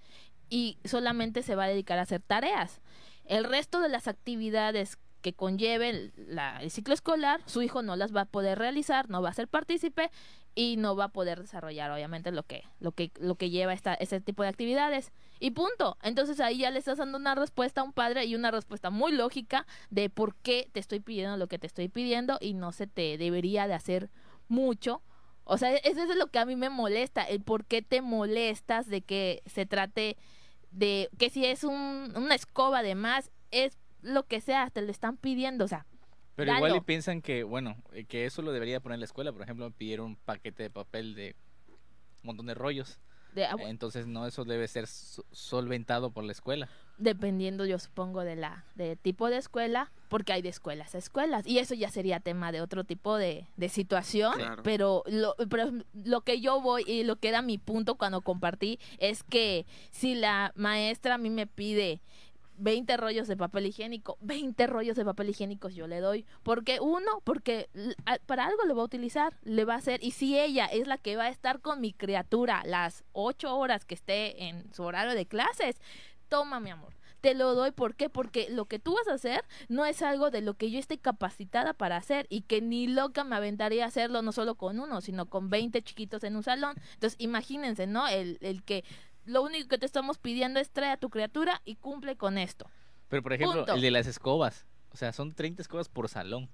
y 0.49 0.77
solamente 0.85 1.41
se 1.41 1.55
va 1.55 1.65
a 1.65 1.69
dedicar 1.69 1.99
a 1.99 2.03
hacer 2.03 2.21
tareas. 2.21 2.81
El 3.25 3.45
resto 3.45 3.79
de 3.79 3.89
las 3.89 4.07
actividades 4.07 4.97
que 5.23 5.33
conlleven 5.33 6.13
la- 6.15 6.61
el 6.61 6.69
ciclo 6.69 6.93
escolar, 6.93 7.41
su 7.47 7.63
hijo 7.63 7.81
no 7.81 7.95
las 7.95 8.15
va 8.15 8.21
a 8.21 8.25
poder 8.25 8.59
realizar, 8.59 9.09
no 9.09 9.23
va 9.23 9.29
a 9.29 9.33
ser 9.33 9.47
partícipe 9.47 10.11
y 10.53 10.75
no 10.77 10.95
va 10.95 11.05
a 11.05 11.09
poder 11.09 11.41
desarrollar 11.41 11.89
obviamente 11.89 12.31
lo 12.31 12.43
que 12.43 12.63
lo 12.79 12.91
que 12.91 13.11
lo 13.19 13.33
que 13.35 13.49
lleva 13.49 13.73
esta 13.73 13.95
ese 13.95 14.21
tipo 14.21 14.43
de 14.43 14.49
actividades. 14.49 15.11
Y 15.39 15.51
punto. 15.51 15.97
Entonces 16.03 16.39
ahí 16.39 16.59
ya 16.59 16.69
le 16.69 16.77
estás 16.77 16.99
dando 16.99 17.17
una 17.17 17.33
respuesta 17.33 17.81
a 17.81 17.83
un 17.83 17.93
padre 17.93 18.25
y 18.25 18.35
una 18.35 18.51
respuesta 18.51 18.91
muy 18.91 19.11
lógica 19.13 19.65
de 19.89 20.11
por 20.11 20.35
qué 20.35 20.69
te 20.71 20.79
estoy 20.79 20.99
pidiendo 20.99 21.37
lo 21.37 21.47
que 21.47 21.57
te 21.57 21.65
estoy 21.67 21.87
pidiendo 21.87 22.37
y 22.39 22.53
no 22.53 22.71
se 22.71 22.85
te 22.85 23.17
debería 23.17 23.67
de 23.67 23.73
hacer 23.73 24.11
mucho. 24.47 25.01
O 25.45 25.57
sea, 25.57 25.73
eso 25.75 26.03
es 26.03 26.15
lo 26.15 26.27
que 26.27 26.39
a 26.39 26.45
mí 26.45 26.55
me 26.55 26.69
molesta, 26.69 27.23
el 27.23 27.41
por 27.41 27.65
qué 27.65 27.81
te 27.81 28.01
molestas 28.01 28.87
de 28.87 29.01
que 29.01 29.41
se 29.45 29.65
trate 29.65 30.17
de 30.71 31.09
que 31.17 31.29
si 31.29 31.45
es 31.45 31.63
un, 31.63 32.13
una 32.15 32.35
escoba 32.35 32.81
de 32.81 32.95
más, 32.95 33.31
es 33.51 33.77
lo 34.03 34.23
que 34.23 34.39
sea, 34.41 34.69
te 34.69 34.81
lo 34.81 34.91
están 34.91 35.17
pidiendo, 35.17 35.65
o 35.65 35.67
sea, 35.67 35.85
Pero 36.35 36.53
igual 36.55 36.75
y 36.75 36.81
piensan 36.81 37.21
que, 37.21 37.43
bueno, 37.43 37.75
eh, 37.93 38.05
que 38.05 38.25
eso 38.25 38.41
lo 38.41 38.51
debería 38.51 38.79
poner 38.79 38.99
la 38.99 39.05
escuela. 39.05 39.31
Por 39.31 39.41
ejemplo, 39.41 39.65
me 39.65 39.71
pidieron 39.75 40.05
un 40.07 40.15
paquete 40.15 40.63
de 40.63 40.69
papel 40.69 41.15
de 41.15 41.35
un 42.21 42.27
montón 42.27 42.45
de 42.47 42.53
rollos. 42.53 42.99
de, 43.33 43.45
ah, 43.45 43.55
Entonces, 43.61 44.05
no, 44.05 44.27
eso 44.27 44.45
debe 44.45 44.67
ser 44.67 44.85
so- 44.85 45.25
solventado 45.31 46.11
por 46.11 46.23
la 46.23 46.31
escuela. 46.33 46.69
dependiendo 46.99 47.65
yo 47.65 47.79
supongo 47.79 48.21
de 48.23 48.35
la 48.35 48.63
de 48.75 48.95
tipo 48.95 49.27
de 49.31 49.37
escuela, 49.37 49.91
porque 50.09 50.31
hay 50.33 50.43
de 50.43 50.49
escuelas 50.49 50.93
a 50.93 50.99
escuelas 50.99 51.45
y 51.47 51.57
eso 51.57 51.73
ya 51.73 51.89
sería 51.89 52.19
tema 52.19 52.51
de 52.51 52.61
otro 52.61 52.83
tipo 52.83 53.17
de, 53.17 53.47
de 53.57 53.69
situación, 53.69 54.33
Claro. 54.35 54.61
pero 54.61 55.01
lo, 55.07 55.35
pero 55.49 55.71
lo 55.95 56.21
que 56.21 56.39
yo 56.41 56.61
voy 56.61 56.83
y 56.85 57.03
lo 57.03 57.15
que 57.15 57.29
era 57.29 57.41
mi 57.41 57.57
punto 57.57 57.95
cuando 57.95 58.21
compartí 58.21 58.79
es 58.99 59.23
que 59.23 59.65
si 59.89 60.13
la 60.13 60.51
maestra 60.55 61.15
a 61.15 61.17
mí 61.17 61.31
me 61.31 61.47
pide 61.47 62.01
20 62.57 62.97
rollos 62.97 63.27
de 63.27 63.37
papel 63.37 63.65
higiénico, 63.67 64.17
20 64.21 64.67
rollos 64.67 64.95
de 64.95 65.05
papel 65.05 65.29
higiénico 65.29 65.69
yo 65.69 65.87
le 65.87 65.99
doy. 65.99 66.25
Porque 66.43 66.79
uno, 66.79 67.21
porque 67.23 67.69
para 68.25 68.45
algo 68.45 68.63
le 68.65 68.73
va 68.73 68.81
a 68.81 68.85
utilizar, 68.85 69.37
le 69.43 69.65
va 69.65 69.75
a 69.75 69.77
hacer. 69.77 70.03
Y 70.03 70.11
si 70.11 70.39
ella 70.39 70.65
es 70.65 70.87
la 70.87 70.97
que 70.97 71.15
va 71.15 71.25
a 71.25 71.29
estar 71.29 71.59
con 71.61 71.81
mi 71.81 71.93
criatura 71.93 72.63
las 72.65 73.03
8 73.13 73.55
horas 73.55 73.85
que 73.85 73.95
esté 73.95 74.45
en 74.45 74.73
su 74.73 74.83
horario 74.83 75.15
de 75.15 75.25
clases, 75.25 75.81
toma 76.29 76.59
mi 76.59 76.69
amor. 76.69 76.93
Te 77.21 77.35
lo 77.35 77.55
doy, 77.55 77.71
¿por 77.71 77.95
qué? 77.95 78.09
Porque 78.09 78.49
lo 78.49 78.65
que 78.65 78.79
tú 78.79 78.95
vas 78.95 79.07
a 79.07 79.13
hacer 79.13 79.45
no 79.69 79.85
es 79.85 80.01
algo 80.01 80.29
de 80.29 80.41
lo 80.41 80.55
que 80.55 80.69
yo 80.69 80.77
esté 80.77 80.97
capacitada 80.97 81.73
para 81.73 81.95
hacer 81.95 82.27
y 82.29 82.41
que 82.41 82.61
ni 82.61 82.85
loca 82.85 83.23
me 83.23 83.37
aventaría 83.37 83.85
a 83.85 83.87
hacerlo 83.87 84.21
no 84.21 84.33
solo 84.33 84.55
con 84.55 84.77
uno, 84.77 84.99
sino 84.99 85.27
con 85.27 85.49
20 85.49 85.81
chiquitos 85.83 86.25
en 86.25 86.35
un 86.35 86.43
salón. 86.43 86.75
Entonces, 86.95 87.15
imagínense, 87.19 87.87
¿no? 87.87 88.09
El, 88.09 88.39
el 88.41 88.61
que 88.63 88.83
lo 89.25 89.41
único 89.41 89.67
que 89.69 89.77
te 89.77 89.85
estamos 89.85 90.17
pidiendo 90.17 90.59
es 90.59 90.71
trae 90.71 90.91
a 90.91 90.97
tu 90.97 91.09
criatura 91.09 91.61
y 91.65 91.75
cumple 91.75 92.15
con 92.17 92.37
esto. 92.37 92.69
Pero, 93.09 93.21
por 93.23 93.33
ejemplo, 93.33 93.59
Punto. 93.61 93.73
el 93.75 93.81
de 93.81 93.91
las 93.91 94.07
escobas. 94.07 94.65
O 94.91 94.97
sea, 94.97 95.11
son 95.13 95.33
30 95.33 95.61
escobas 95.61 95.89
por 95.89 96.09
salón. 96.09 96.49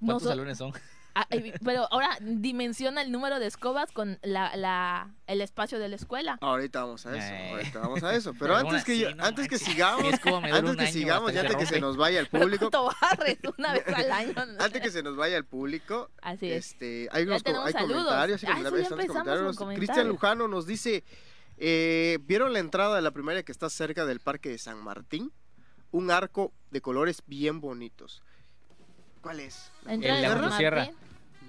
No 0.00 0.06
¿Cuántos 0.06 0.22
so- 0.24 0.28
salones 0.30 0.58
son? 0.58 0.72
Ah, 1.14 1.26
eh, 1.28 1.52
pero 1.62 1.86
ahora 1.92 2.16
dimensiona 2.22 3.02
el 3.02 3.12
número 3.12 3.38
de 3.38 3.46
escobas 3.46 3.92
con 3.92 4.18
la, 4.22 4.56
la, 4.56 5.14
el 5.26 5.42
espacio 5.42 5.78
de 5.78 5.90
la 5.90 5.96
escuela. 5.96 6.38
Ahorita 6.40 6.84
vamos 6.84 7.04
a 7.04 7.14
eso, 7.14 7.34
Eh. 7.34 7.50
ahorita 7.50 7.78
vamos 7.80 8.02
a 8.02 8.14
eso. 8.14 8.32
Pero 8.38 8.56
antes 8.56 8.82
que, 8.82 8.98
yo- 8.98 9.14
no 9.14 9.22
antes 9.22 9.46
que 9.46 9.58
sigamos, 9.58 10.04
antes 10.06 10.76
que 10.78 10.86
sigamos, 10.86 11.34
ya 11.34 11.42
que 11.42 11.48
antes 11.48 11.68
que 11.68 11.74
se 11.74 11.80
nos 11.82 11.98
vaya 11.98 12.18
el 12.18 12.28
Pero 12.30 12.44
público, 12.44 12.70
¿cuánto 12.70 12.96
barres 12.98 13.38
una 13.58 13.74
vez 13.74 13.86
al 13.88 14.10
año? 14.10 14.32
antes 14.58 14.80
que 14.80 14.90
se 14.90 15.02
nos 15.02 15.14
vaya 15.14 15.36
el 15.36 15.44
público, 15.44 16.08
Así 16.22 16.50
es. 16.50 16.68
este, 16.72 17.10
hay 17.12 17.24
unos 17.24 17.42
co- 17.42 17.60
hay 17.60 17.72
saludos. 17.74 18.04
comentarios, 18.04 18.44
hay 18.44 18.50
Ah, 18.50 18.54
comentarios. 18.88 19.58
Cristian. 19.76 20.08
Lujano 20.08 20.48
nos 20.48 20.66
dice, 20.66 21.04
eh, 21.58 22.18
¿vieron 22.22 22.52
la 22.52 22.58
entrada 22.58 22.96
de 22.96 23.02
la 23.02 23.10
primaria 23.10 23.42
que 23.42 23.52
está 23.52 23.70
cerca 23.70 24.04
del 24.06 24.20
parque 24.20 24.48
de 24.48 24.58
San 24.58 24.82
Martín? 24.82 25.32
Un 25.90 26.10
arco 26.10 26.52
de 26.70 26.80
colores 26.80 27.22
bien 27.26 27.60
bonitos. 27.60 28.22
¿Cuál 29.20 29.40
es? 29.40 29.70
La 29.84 29.96
de 29.96 30.36
Motosierra. 30.36 30.84
Martín, 30.84 30.96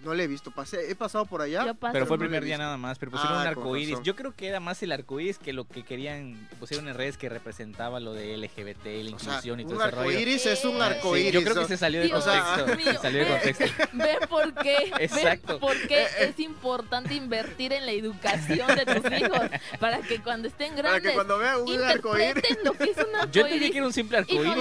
No 0.03 0.13
le 0.13 0.23
he 0.23 0.27
visto, 0.27 0.51
pasé, 0.51 0.91
he 0.91 0.95
pasado 0.95 1.25
por 1.25 1.41
allá. 1.41 1.73
Pero 1.93 2.05
fue 2.05 2.15
el 2.17 2.19
primer 2.19 2.43
día 2.43 2.57
nada 2.57 2.75
más, 2.77 2.99
pero 2.99 3.11
pusieron 3.11 3.37
Ah, 3.37 3.39
un 3.39 3.43
con 3.53 3.63
arco 3.63 3.77
iris. 3.77 3.89
razón. 3.91 4.03
Yo 4.03 4.15
creo 4.15 4.35
que 4.35 4.47
era 4.47 4.59
más 4.59 4.83
el 4.83 4.91
arco 4.91 5.19
iris 5.19 5.37
que 5.37 5.53
lo 5.53 5.65
que 5.65 5.83
querían, 5.83 6.47
pusieron 6.59 6.87
en 6.89 6.95
redes 6.95 7.17
que 7.17 7.29
representaba 7.29 7.99
lo 7.99 8.13
de 8.13 8.35
LGBT, 8.37 8.85
la 9.03 9.15
O 9.15 9.19
sea, 9.19 9.29
inclusión 9.29 9.59
y 9.61 9.63
todo 9.63 9.75
un 9.75 9.81
ese 9.81 9.91
rollo. 9.91 10.09
arco 10.09 10.19
iris 10.19 10.45
es 10.45 10.65
un 10.65 10.75
Eh, 10.77 10.81
arco 10.83 11.15
Sí, 11.15 11.21
iris. 11.21 11.33
yo 11.33 11.43
creo 11.43 11.55
que 11.55 11.65
se 11.67 11.77
salió 11.77 11.99
de 12.01 12.05
Dios 12.07 12.23
contexto. 12.25 12.75
mío, 12.77 12.91
se 12.91 12.97
salió 13.01 13.19
de 13.19 13.25
ve- 13.25 13.31
contexto. 13.31 13.83
Ve 13.93 14.17
por 14.29 14.53
qué, 14.55 14.91
ve 14.97 15.03
Exacto. 15.05 15.59
por 15.59 15.87
qué 15.87 16.05
es 16.19 16.39
importante 16.39 17.13
invertir 17.13 17.71
en 17.73 17.85
la 17.85 17.91
educación 17.93 18.67
de 18.75 18.85
tus 18.85 19.11
hijos 19.19 19.39
para 19.79 19.99
que 20.01 20.19
cuando 20.21 20.47
estén 20.49 20.75
Para 20.75 20.89
grandes 20.89 21.11
que 21.11 21.15
cuando 21.15 21.37
vea 21.37 21.57
un 21.57 21.81
arco 21.83 22.17
iris. 22.17 22.27
interpreten 22.27 22.57
lo 22.65 22.73
que 22.73 22.83
es 22.91 22.97
un 22.97 23.15
arco 23.15 23.31
Yo 23.31 23.41
entendí 23.43 23.71
que 23.71 23.77
era 23.77 23.87
un 23.87 23.93
simple 23.93 24.17
arco 24.17 24.33
y 24.33 24.37
no 24.39 24.53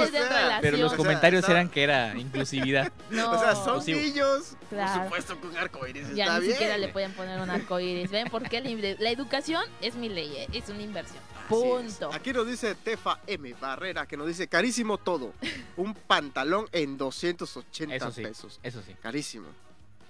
pero 0.60 0.76
los 0.76 0.86
O 0.86 0.88
sea, 0.90 0.96
comentarios 0.98 1.40
está- 1.40 1.52
eran 1.52 1.68
que 1.68 1.82
era 1.82 2.14
inclusividad. 2.16 2.92
No, 3.10 3.32
O 3.32 3.38
sea, 3.38 3.54
son 3.56 3.84
niños. 3.84 4.56
Claro. 4.72 4.92
Por 4.94 5.02
supuesto 5.04 5.40
que 5.40 5.46
un 5.48 5.56
arco 5.56 5.86
iris 5.86 6.14
ya 6.14 6.24
está 6.24 6.34
ni 6.38 6.40
bien. 6.46 6.52
siquiera 6.52 6.78
le 6.78 6.88
pueden 6.88 7.12
poner 7.12 7.40
un 7.40 7.50
arco 7.50 7.78
iris. 7.80 8.10
¿Ven? 8.10 8.28
Porque 8.30 8.60
la, 8.60 8.70
la 8.98 9.10
educación 9.10 9.62
es 9.80 9.94
mi 9.94 10.08
ley, 10.08 10.34
eh, 10.36 10.48
es 10.52 10.68
una 10.68 10.82
inversión. 10.82 11.22
Punto. 11.48 12.10
Aquí 12.12 12.32
nos 12.32 12.46
dice 12.46 12.74
Tefa 12.74 13.20
M. 13.26 13.52
Barrera, 13.60 14.06
que 14.06 14.16
nos 14.16 14.26
dice 14.26 14.48
carísimo 14.48 14.96
todo. 14.98 15.34
Un 15.76 15.92
pantalón 15.94 16.66
en 16.72 16.96
280 16.96 17.94
Eso 17.96 18.10
sí, 18.12 18.22
pesos. 18.22 18.60
eso 18.62 18.82
sí. 18.86 18.94
Carísimo. 19.02 19.48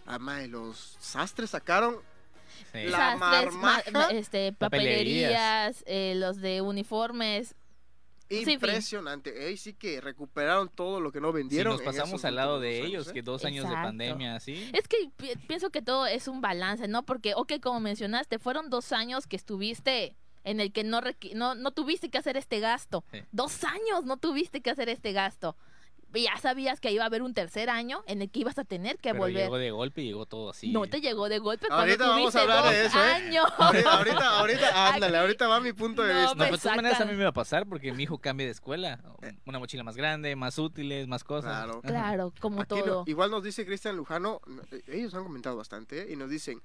Además, 0.06 0.48
los 0.48 0.96
sastres 1.00 1.50
sacaron 1.50 1.96
sí. 2.72 2.84
La 2.84 3.18
Sastres, 3.18 3.54
ma- 3.54 3.80
este, 4.10 4.52
Papelerías. 4.52 5.32
papelerías, 5.32 5.84
eh, 5.86 6.14
los 6.16 6.36
de 6.40 6.60
uniformes. 6.60 7.54
Impresionante. 8.40 9.46
Ahí 9.46 9.56
sí 9.56 9.74
que 9.74 10.00
recuperaron 10.00 10.68
todo 10.68 11.00
lo 11.00 11.12
que 11.12 11.20
no 11.20 11.28
Si 11.28 11.34
vendieron. 11.38 11.74
nos 11.74 11.82
pasamos 11.82 12.24
al 12.24 12.36
lado 12.36 12.60
de 12.60 12.84
ellos, 12.84 13.12
que 13.12 13.20
¿eh? 13.20 13.22
dos 13.22 13.44
años 13.44 13.68
de 13.68 13.74
pandemia, 13.74 14.36
así. 14.36 14.70
Es 14.72 14.88
que 14.88 14.96
pi- 15.16 15.36
pienso 15.46 15.70
que 15.70 15.82
todo 15.82 16.06
es 16.06 16.28
un 16.28 16.40
balance, 16.40 16.88
¿no? 16.88 17.04
Porque, 17.04 17.34
ok, 17.34 17.54
como 17.62 17.80
mencionaste, 17.80 18.38
fueron 18.38 18.70
dos 18.70 18.92
años 18.92 19.26
que 19.26 19.36
estuviste 19.36 20.16
en 20.44 20.58
el 20.60 20.72
que 20.72 20.82
no, 20.82 21.00
no, 21.34 21.54
no 21.54 21.70
tuviste 21.70 22.10
que 22.10 22.18
hacer 22.18 22.36
este 22.36 22.58
gasto. 22.60 23.04
Sí. 23.12 23.20
Dos 23.30 23.62
años 23.64 24.04
no 24.04 24.16
tuviste 24.16 24.60
que 24.60 24.70
hacer 24.70 24.88
este 24.88 25.12
gasto. 25.12 25.56
Ya 26.14 26.36
sabías 26.38 26.80
que 26.80 26.90
iba 26.92 27.02
a 27.04 27.06
haber 27.06 27.22
un 27.22 27.34
tercer 27.34 27.70
año 27.70 28.02
en 28.06 28.22
el 28.22 28.30
que 28.30 28.40
ibas 28.40 28.58
a 28.58 28.64
tener 28.64 28.96
que 28.98 29.10
Pero 29.10 29.18
volver. 29.18 29.44
llegó 29.44 29.58
de 29.58 29.70
golpe 29.70 30.02
y 30.02 30.06
llegó 30.06 30.26
todo 30.26 30.50
así. 30.50 30.70
No 30.72 30.86
te 30.86 31.00
llegó 31.00 31.28
de 31.28 31.38
golpe 31.38 31.66
Ahorita 31.70 32.08
vamos 32.08 32.34
a 32.36 32.42
hablar 32.42 32.70
de 32.70 32.86
eso, 32.86 32.98
¿eh? 32.98 33.02
años. 33.12 33.44
Ahorita, 33.58 33.90
ahorita, 33.98 34.38
ahorita, 34.38 34.86
ándale, 34.94 35.16
Aquí- 35.16 35.22
ahorita 35.22 35.48
va 35.48 35.60
mi 35.60 35.72
punto 35.72 36.02
de 36.02 36.12
No, 36.14 36.20
vista. 36.20 36.34
No, 36.34 36.44
de 36.44 36.58
todas 36.58 36.76
maneras 36.76 37.00
a 37.00 37.04
mí 37.04 37.14
me 37.14 37.22
va 37.24 37.30
a 37.30 37.32
pasar 37.32 37.66
porque 37.66 37.92
mi 37.92 38.02
hijo 38.04 38.18
cambia 38.18 38.46
de 38.46 38.52
escuela. 38.52 39.00
Una 39.46 39.58
mochila 39.58 39.82
más 39.84 39.96
grande, 39.96 40.36
más 40.36 40.58
útiles, 40.58 41.06
más 41.08 41.24
cosas. 41.24 41.50
Claro. 41.64 41.80
Ajá. 41.82 41.88
Claro, 41.88 42.32
como 42.40 42.60
Aquí 42.62 42.74
no- 42.76 42.84
todo. 42.84 43.04
igual 43.06 43.30
nos 43.30 43.42
dice 43.42 43.64
Cristian 43.64 43.96
Lujano, 43.96 44.40
no, 44.46 44.62
eh, 44.70 44.82
ellos 44.88 45.14
han 45.14 45.22
comentado 45.24 45.56
bastante, 45.56 46.02
¿eh? 46.02 46.12
y 46.12 46.16
nos 46.16 46.28
dicen, 46.30 46.60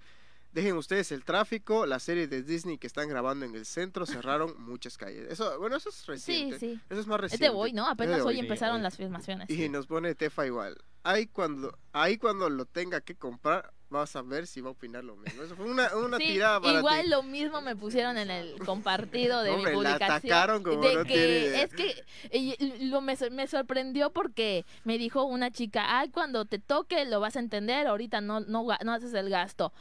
dejen 0.57 0.75
ustedes 0.75 1.11
el 1.11 1.23
tráfico, 1.23 1.85
la 1.85 1.99
serie 1.99 2.27
de 2.27 2.41
Disney 2.41 2.77
que 2.79 2.87
están 2.87 3.07
grabando 3.07 3.45
en 3.45 3.53
el 3.55 3.65
centro 3.65 4.05
cerraron 4.05 4.53
muchas 4.61 4.97
calles. 4.97 5.27
Eso, 5.29 5.59
bueno, 5.59 5.75
eso 5.77 5.89
es 5.89 5.95
Sí, 5.95 6.07
reciente. 6.07 6.59
sí. 6.59 6.79
Eso 6.89 6.99
es 7.01 7.07
más 7.07 7.17
Es 7.17 7.21
reciente. 7.21 7.45
de 7.45 7.49
hoy, 7.51 7.73
¿no? 7.73 7.87
Apenas 7.87 8.15
de 8.17 8.21
hoy, 8.23 8.27
hoy, 8.29 8.33
sí, 8.35 8.39
empezaron 8.41 8.77
hoy. 8.77 8.81
las 8.81 8.97
filmaciones. 8.97 9.49
Y 9.49 9.69
nos 9.69 9.85
pone 9.87 10.15
Tefa 10.15 10.45
igual. 10.45 10.75
Ahí 11.03 11.27
cuando, 11.27 11.77
ahí 11.93 12.17
cuando 12.17 12.49
lo 12.49 12.65
tenga 12.65 13.01
que 13.01 13.15
comprar, 13.15 13.71
vas 13.89 14.15
a 14.17 14.21
ver 14.21 14.47
si 14.47 14.59
va 14.59 14.69
a 14.69 14.71
opinar 14.71 15.03
lo 15.05 15.15
mismo. 15.15 15.41
Eso 15.43 15.55
fue 15.55 15.65
una, 15.65 15.95
una 15.95 16.17
Sí, 16.17 16.25
tirada 16.25 16.59
para 16.59 16.79
igual 16.79 17.03
ti. 17.03 17.09
lo 17.09 17.23
mismo 17.23 17.61
me 17.61 17.75
pusieron 17.75 18.17
en 18.17 18.29
el 18.31 18.57
compartido 18.65 19.41
de 19.43 19.51
Hombre, 19.51 19.75
mi 19.77 19.83
la 19.83 19.91
publicación. 19.93 20.11
atacaron 20.33 20.63
como 20.63 20.81
de 20.81 20.95
no 20.95 21.03
que 21.03 21.13
tiene 21.13 21.37
idea. 21.39 21.61
es 21.63 21.73
que 21.73 22.57
lo 22.81 22.99
me, 23.01 23.15
sor- 23.15 23.31
me 23.31 23.47
sorprendió 23.47 24.09
porque 24.11 24.65
me 24.83 24.97
dijo 24.97 25.23
una 25.23 25.51
chica, 25.51 25.99
ay, 25.99 26.09
cuando 26.09 26.43
te 26.45 26.59
toque 26.59 27.05
lo 27.05 27.19
vas 27.21 27.35
a 27.37 27.39
entender, 27.39 27.87
ahorita 27.87 28.19
no, 28.19 28.41
no, 28.41 28.65
no 28.83 28.91
haces 28.93 29.13
el 29.13 29.29
gasto. 29.29 29.71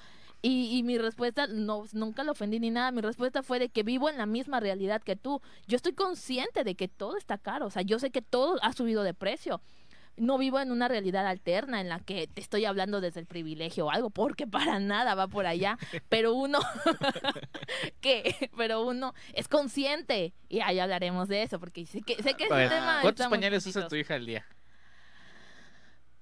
Y, 0.47 0.79
y 0.79 0.85
mi 0.85 0.97
respuesta, 0.97 1.49
no, 1.49 1.87
nunca 1.93 2.23
lo 2.23 2.31
ofendí 2.31 2.61
ni 2.61 2.71
nada, 2.71 2.93
mi 2.93 3.01
respuesta 3.01 3.43
fue 3.43 3.59
de 3.59 3.69
que 3.69 3.83
vivo 3.83 4.09
en 4.09 4.17
la 4.17 4.27
misma 4.27 4.61
realidad 4.61 5.03
que 5.03 5.17
tú. 5.17 5.43
Yo 5.67 5.75
estoy 5.75 5.93
consciente 5.93 6.63
de 6.63 6.77
que 6.77 6.87
todo 6.87 7.17
está 7.17 7.37
caro, 7.37 7.67
o 7.67 7.71
sea, 7.71 7.83
yo 7.83 7.99
sé 7.99 8.13
que 8.13 8.23
todo 8.23 8.57
ha 8.63 8.73
subido 8.73 9.03
de 9.03 9.13
precio. 9.13 9.61
No 10.17 10.39
vivo 10.39 10.61
en 10.61 10.71
una 10.71 10.87
realidad 10.87 11.27
alterna 11.27 11.81
en 11.81 11.89
la 11.89 11.99
que 11.99 12.29
te 12.29 12.41
estoy 12.41 12.65
hablando 12.65 13.01
desde 13.01 13.19
el 13.19 13.27
privilegio 13.27 13.87
o 13.87 13.91
algo, 13.91 14.11
porque 14.11 14.47
para 14.47 14.79
nada 14.79 15.17
va 15.17 15.27
por 15.27 15.47
allá. 15.47 15.79
Pero 16.09 16.33
uno, 16.33 16.61
¿qué? 18.01 18.49
Pero 18.57 18.87
uno 18.87 19.15
es 19.33 19.49
consciente 19.49 20.33
y 20.49 20.61
ahí 20.61 20.79
hablaremos 20.79 21.27
de 21.27 21.43
eso, 21.43 21.59
porque 21.59 21.87
sé 21.87 22.03
que, 22.03 22.23
sé 22.23 22.35
que 22.35 22.45
ese 22.45 22.69
tema 22.69 23.01
¿Cuántos 23.03 23.27
pañales 23.27 23.67
usa 23.67 23.89
tu 23.89 23.97
hija 23.97 24.15
al 24.15 24.27
día? 24.27 24.47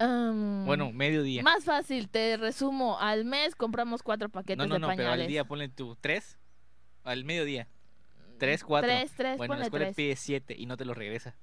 Um, 0.00 0.66
Bueno, 0.66 0.90
medio 0.92 1.22
día. 1.22 1.42
Más 1.42 1.64
fácil, 1.64 2.08
te 2.08 2.36
resumo, 2.36 2.98
al 2.98 3.24
mes 3.24 3.54
compramos 3.54 4.02
cuatro 4.02 4.28
paquetes 4.28 4.58
No, 4.58 4.66
no, 4.66 4.74
de 4.74 4.80
no, 4.80 4.86
pañales. 4.88 5.10
pero 5.10 5.22
al 5.22 5.28
día 5.28 5.44
ponle 5.44 5.68
tú 5.68 5.96
tres. 6.00 6.38
Al 7.04 7.24
mediodía. 7.24 7.68
Tres, 8.38 8.64
cuatro. 8.64 8.90
Tres, 8.90 9.12
tres, 9.16 9.36
bueno, 9.36 9.54
en 9.54 9.60
la 9.60 9.66
escuela 9.66 9.86
tres. 9.86 9.96
pide 9.96 10.16
siete 10.16 10.54
y 10.58 10.66
no 10.66 10.76
te 10.76 10.84
lo 10.84 10.94
regresa. 10.94 11.36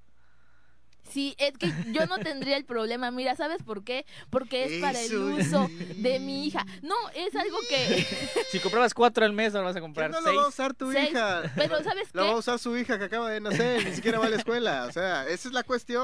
Sí, 1.09 1.35
es 1.37 1.57
que 1.57 1.71
yo 1.91 2.05
no 2.05 2.19
tendría 2.19 2.55
el 2.57 2.63
problema. 2.65 3.11
Mira, 3.11 3.35
¿sabes 3.35 3.61
por 3.63 3.83
qué? 3.83 4.05
Porque 4.29 4.63
es 4.65 4.81
para 4.81 5.01
el 5.01 5.15
uso 5.17 5.67
sí. 5.67 5.75
de 6.01 6.19
mi 6.19 6.45
hija. 6.47 6.65
No, 6.81 6.95
es 7.15 7.35
algo 7.35 7.57
que... 7.69 8.05
Si 8.51 8.59
comprabas 8.59 8.93
cuatro 8.93 9.25
al 9.25 9.33
mes, 9.33 9.53
ahora 9.55 9.67
vas 9.67 9.75
a 9.75 9.79
¿Qué 9.79 9.81
comprar 9.81 10.11
no 10.11 10.19
lo 10.21 10.27
seis. 10.27 10.37
va 10.39 10.43
a 10.43 10.47
usar 10.47 10.73
tu 10.73 10.91
seis, 10.91 11.09
hija? 11.09 11.41
Pero 11.55 11.83
¿sabes 11.83 12.09
Lo 12.13 12.23
va 12.23 12.29
a 12.29 12.33
qué? 12.33 12.39
usar 12.39 12.59
su 12.59 12.77
hija 12.77 12.97
que 12.99 13.05
acaba 13.05 13.29
de 13.29 13.39
nacer, 13.41 13.83
ni 13.85 13.93
siquiera 13.93 14.19
va 14.19 14.25
a 14.27 14.29
la 14.29 14.35
escuela. 14.37 14.85
O 14.87 14.91
sea, 14.91 15.27
esa 15.27 15.47
es 15.47 15.53
la 15.53 15.63
cuestión. 15.63 16.01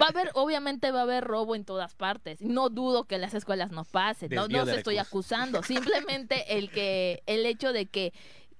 Va 0.00 0.06
a 0.06 0.08
haber, 0.10 0.30
obviamente 0.34 0.90
va 0.90 1.00
a 1.00 1.02
haber 1.02 1.24
robo 1.24 1.54
en 1.54 1.64
todas 1.64 1.94
partes. 1.94 2.40
No 2.40 2.68
dudo 2.68 3.04
que 3.04 3.18
las 3.18 3.34
escuelas 3.34 3.70
no 3.72 3.84
pase. 3.84 4.28
No, 4.28 4.42
Desvío 4.42 4.64
no 4.64 4.66
se 4.72 4.78
estoy 4.78 4.96
recursos. 4.96 5.08
acusando. 5.32 5.62
Simplemente 5.62 6.58
el 6.58 6.70
que, 6.70 7.22
el 7.26 7.46
hecho 7.46 7.72
de 7.72 7.86
que 7.86 8.12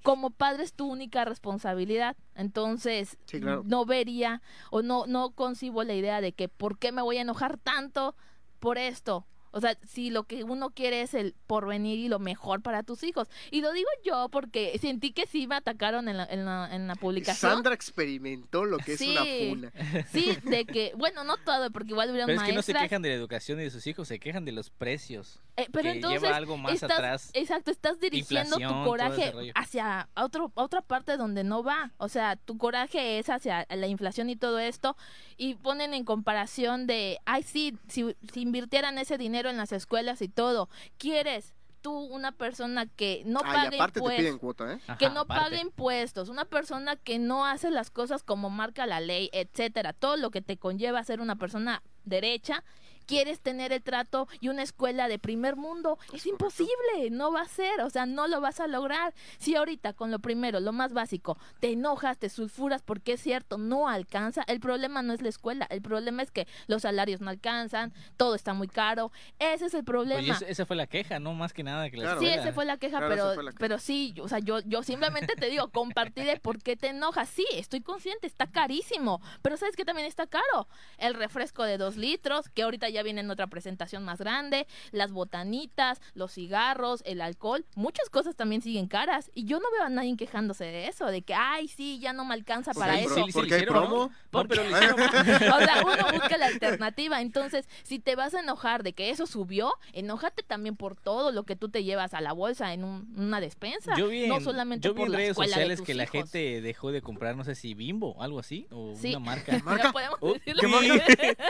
como 0.03 0.31
padre 0.31 0.63
es 0.65 0.73
tu 0.73 0.87
única 0.91 1.25
responsabilidad. 1.25 2.17
Entonces, 2.35 3.19
Sí, 3.27 3.41
claro. 3.41 3.63
no 3.65 3.85
vería 3.85 4.43
o 4.71 4.83
no, 4.83 5.07
no 5.07 5.31
concibo 5.33 5.85
la 5.85 5.95
idea 5.95 6.21
de 6.21 6.33
que 6.33 6.49
por 6.49 6.79
qué 6.79 6.93
me 6.93 7.03
voy 7.03 7.19
a 7.19 7.23
enojar 7.23 7.59
tanto 7.59 8.15
por 8.59 8.79
esto. 8.79 9.27
O 9.53 9.61
sea, 9.61 9.77
si 9.87 10.11
lo 10.11 10.25
que 10.25 10.45
uno 10.45 10.71
quiere 10.71 11.03
es 11.03 11.15
el 11.15 11.35
porvenir 11.47 11.99
y 11.99 12.09
lo 12.09 12.19
mejor 12.19 12.63
para 12.63 12.83
tus 12.83 13.03
hijos. 13.03 13.29
Y 13.51 13.61
lo 13.61 13.73
digo 13.73 13.89
yo 14.05 14.29
porque 14.31 14.79
sentí 14.81 15.13
que 15.13 15.27
sí 15.27 15.47
me 15.47 15.57
atacaron 15.57 16.09
en 16.09 16.17
la, 16.19 16.25
en 16.25 16.45
la, 16.45 16.69
en 16.75 16.87
la 16.87 16.95
publicación. 16.95 17.53
Sandra 17.53 17.75
experimentó 17.75 18.65
lo 18.65 18.79
que 18.79 18.93
es 18.95 19.01
una 19.01 19.25
Sí. 19.25 19.47
funa. 19.51 19.73
Sí, 20.13 20.37
de 20.45 20.65
que, 20.65 20.93
bueno, 20.97 21.25
no 21.25 21.37
todo, 21.39 21.71
porque 21.71 21.91
igual 21.91 22.11
hubieron 22.11 22.27
Pero 22.29 22.41
es 22.41 22.47
que 22.47 22.55
no 22.55 22.63
se 22.63 22.73
maestras. 22.73 22.89
quejan 22.89 23.03
de 23.03 23.09
la 23.11 23.15
educación 23.17 23.61
y 23.61 23.65
de 23.65 23.71
sus 23.71 23.87
hijos, 23.87 24.09
se 24.09 24.19
quejan 24.19 24.45
de 24.45 24.53
los 24.53 24.71
precios. 24.71 25.41
eh, 25.57 25.67
pero 25.73 25.85
que 25.85 25.91
entonces, 25.97 26.23
lleva 26.23 26.37
algo 26.37 26.57
más 26.57 26.75
estás, 26.75 26.91
atrás. 26.93 27.31
exacto, 27.35 27.71
estás 27.71 27.99
dirigiendo 28.01 28.57
tu 28.57 28.85
coraje 28.85 29.33
hacia 29.55 30.09
otro, 30.17 30.53
a 30.57 30.63
otra 30.63 30.81
parte 30.81 31.17
donde 31.17 31.45
no 31.45 31.63
va. 31.63 31.93
O 31.99 32.09
sea, 32.09 32.37
tu 32.37 32.57
coraje 32.57 33.19
es 33.19 33.29
hacia 33.29 33.67
la 33.69 33.87
inflación 33.87 34.31
y 34.31 34.37
todo 34.37 34.59
esto. 34.59 34.97
Y 35.37 35.55
ponen 35.55 35.95
en 35.95 36.05
comparación 36.05 36.87
de, 36.87 37.19
ay, 37.25 37.43
sí, 37.43 37.77
si, 37.89 38.15
si 38.33 38.43
invirtieran 38.43 38.99
ese 38.99 39.19
dinero 39.19 39.40
en 39.49 39.57
las 39.57 39.73
escuelas 39.73 40.21
y 40.21 40.29
todo, 40.29 40.69
¿quieres 40.99 41.55
tú 41.81 41.93
una 41.99 42.33
persona 42.33 42.85
que 42.85 43.23
no 43.25 43.41
Ah, 43.43 43.53
te 43.53 44.03
impuestos? 44.03 44.19
piden 44.19 44.39
cuota, 44.39 44.75
¿eh? 44.75 44.79
que 44.99 45.07
Ajá, 45.07 45.15
no 45.15 45.21
aparte. 45.21 45.45
pague 45.45 45.61
impuestos, 45.63 46.29
una 46.29 46.45
persona 46.45 46.97
que 46.97 47.19
no 47.19 47.47
hace 47.47 47.71
las 47.71 47.91
cosas 47.91 48.23
como 48.23 48.51
marca 48.51 48.85
la 48.87 49.01
ley, 49.01 49.31
etcétera, 49.33 49.95
todo 49.95 50.19
lo 50.19 50.31
que 50.31 50.43
te 50.43 50.59
conlleva 50.59 51.03
ser 51.05 51.23
una 51.23 51.37
persona 51.37 51.83
derecha, 52.05 52.65
quieres 53.11 53.41
tener 53.41 53.73
el 53.73 53.83
trato 53.83 54.29
y 54.41 54.51
una 54.51 54.63
escuela 54.63 55.09
de 55.09 55.19
primer 55.19 55.57
mundo, 55.57 55.99
es 56.13 56.27
imposible, 56.27 57.11
no 57.11 57.33
va 57.33 57.41
a 57.41 57.49
ser, 57.49 57.81
o 57.81 57.91
sea, 57.91 58.07
no 58.07 58.29
lo 58.29 58.41
vas 58.41 58.61
a 58.61 58.69
lograr. 58.69 59.13
Si 59.39 59.57
ahorita 59.57 59.95
con 59.95 60.13
lo 60.13 60.21
primero, 60.21 60.61
lo 60.61 60.71
más 60.73 60.93
básico, 60.93 61.37
te 61.59 61.73
enojas, 61.73 62.19
te 62.19 62.29
sulfuras 62.29 62.83
porque 62.83 63.15
es 63.15 63.21
cierto, 63.21 63.59
no 63.59 63.89
alcanza, 63.89 64.45
el 64.47 64.61
problema 64.61 65.03
no 65.03 65.13
es 65.13 65.23
la 65.23 65.29
escuela, 65.29 65.67
el 65.71 65.83
problema 65.83 66.23
es 66.23 66.31
que 66.31 66.47
los 66.69 66.83
salarios 66.83 67.21
no 67.21 67.31
alcanzan, 67.31 67.93
todo 68.17 68.37
está 68.37 68.55
muy 68.55 68.69
caro, 68.69 69.11
ese 69.41 69.67
es 69.67 69.75
el 69.75 69.83
problema. 69.83 70.21
Oye, 70.21 70.33
esa 70.49 70.65
fue 70.65 70.77
la 70.77 70.87
queja, 70.87 71.19
no 71.19 71.35
más 71.35 71.53
que 71.53 71.65
nada 71.65 71.91
que 71.91 71.97
la 71.97 72.03
Claro. 72.05 72.21
Sí, 72.21 72.29
esa 72.29 72.53
fue 72.53 72.65
la 72.65 72.77
queja, 72.77 72.99
Claro, 72.99 73.15
esa 73.15 73.23
pero, 73.25 73.35
fue 73.35 73.43
la 73.43 73.51
queja. 73.51 73.59
pero 73.59 73.79
sí, 73.81 74.15
o 74.23 74.29
sea, 74.29 74.39
yo, 74.39 74.61
yo 74.61 74.85
simplemente 74.85 75.35
te 75.35 75.51
digo, 75.51 75.69
compartí 75.71 76.23
de 76.23 76.39
por 76.39 76.63
qué 76.63 76.77
te 76.77 76.89
enojas. 76.89 77.29
Sí, 77.29 77.45
estoy 77.55 77.81
consciente, 77.81 78.29
está 78.29 78.47
carísimo, 78.47 79.21
pero 79.43 79.57
¿sabes 79.57 79.75
qué 79.75 79.85
también 79.85 80.07
está 80.07 80.29
caro? 80.29 80.69
El 80.97 81.15
refresco 81.15 81.65
de 81.65 81.77
dos 81.77 81.97
litros, 81.97 82.49
que 82.49 82.63
ahorita 82.63 82.89
ya 82.89 83.00
viene 83.03 83.21
en 83.21 83.31
otra 83.31 83.47
presentación 83.47 84.05
más 84.05 84.19
grande, 84.21 84.67
las 84.93 85.13
botanitas, 85.13 86.01
los 86.15 86.33
cigarros, 86.33 87.03
el 87.07 87.21
alcohol, 87.21 87.65
muchas 87.75 88.09
cosas 88.11 88.37
también 88.37 88.63
siguen 88.63 88.87
caras. 88.87 89.31
Y 89.35 89.45
yo 89.45 89.59
no 89.61 89.67
veo 89.73 89.85
a 89.85 89.89
nadie 89.89 90.17
quejándose 90.17 90.65
de 90.65 90.89
eso, 90.89 91.07
de 91.07 91.23
que, 91.23 91.35
ay, 91.35 91.69
sí, 91.69 91.99
ya 92.01 92.13
no 92.13 92.25
me 92.25 92.35
alcanza 92.35 92.73
Porque 92.73 92.81
para 92.89 92.99
hay 92.99 93.05
eso. 93.05 93.15
porque 93.33 93.33
lo 93.33 93.41
hay 93.41 93.47
hicieron, 93.63 93.75
¿no? 93.75 93.81
promo. 93.89 94.11
No, 94.33 94.45
pero 94.49 94.65
lo 94.65 94.71
hicieron. 94.71 95.01
O 95.55 95.59
sea, 95.65 95.83
uno 95.85 96.13
busca 96.13 96.37
la 96.37 96.47
alternativa. 96.47 97.21
Entonces, 97.21 97.69
si 97.83 97.99
te 97.99 98.17
vas 98.17 98.35
a 98.35 98.41
enojar 98.41 98.83
de 98.83 98.93
que 98.93 99.11
eso 99.11 99.27
subió, 99.27 99.73
enójate 99.93 100.43
también 100.43 100.77
por 100.77 100.97
todo 100.97 101.33
lo 101.33 101.45
que 101.45 101.57
tú 101.57 101.69
te 101.69 101.85
llevas 101.85 102.15
a 102.15 102.21
la 102.21 102.33
bolsa 102.33 102.73
en 102.73 102.85
un- 102.85 103.13
una 103.17 103.41
despensa. 103.41 103.95
Yo 103.97 104.09
vi 104.09 104.25
en, 104.25 104.29
no 104.31 104.41
solamente 104.41 104.87
yo 104.87 104.95
vi 104.95 104.99
por 104.99 105.07
en 105.07 105.13
la 105.13 105.19
redes 105.19 105.37
sociales 105.37 105.81
que 105.83 105.95
la 105.95 106.07
gente 106.07 106.61
dejó 106.61 106.93
de 106.93 107.03
comprar, 107.03 107.37
no 107.37 107.45
sé 107.45 107.55
si 107.55 107.75
Bimbo, 107.75 108.17
algo 108.23 108.39
así, 108.39 108.67
o 108.71 108.95
Sí. 108.97 109.11
una 109.11 109.19
marca. 109.21 109.53
Ya 109.61 109.65
¿Marca? 109.65 109.93
podemos 109.93 110.19
Oh. 110.21 110.35
¿qué 110.45 110.55
marca? 110.69 111.05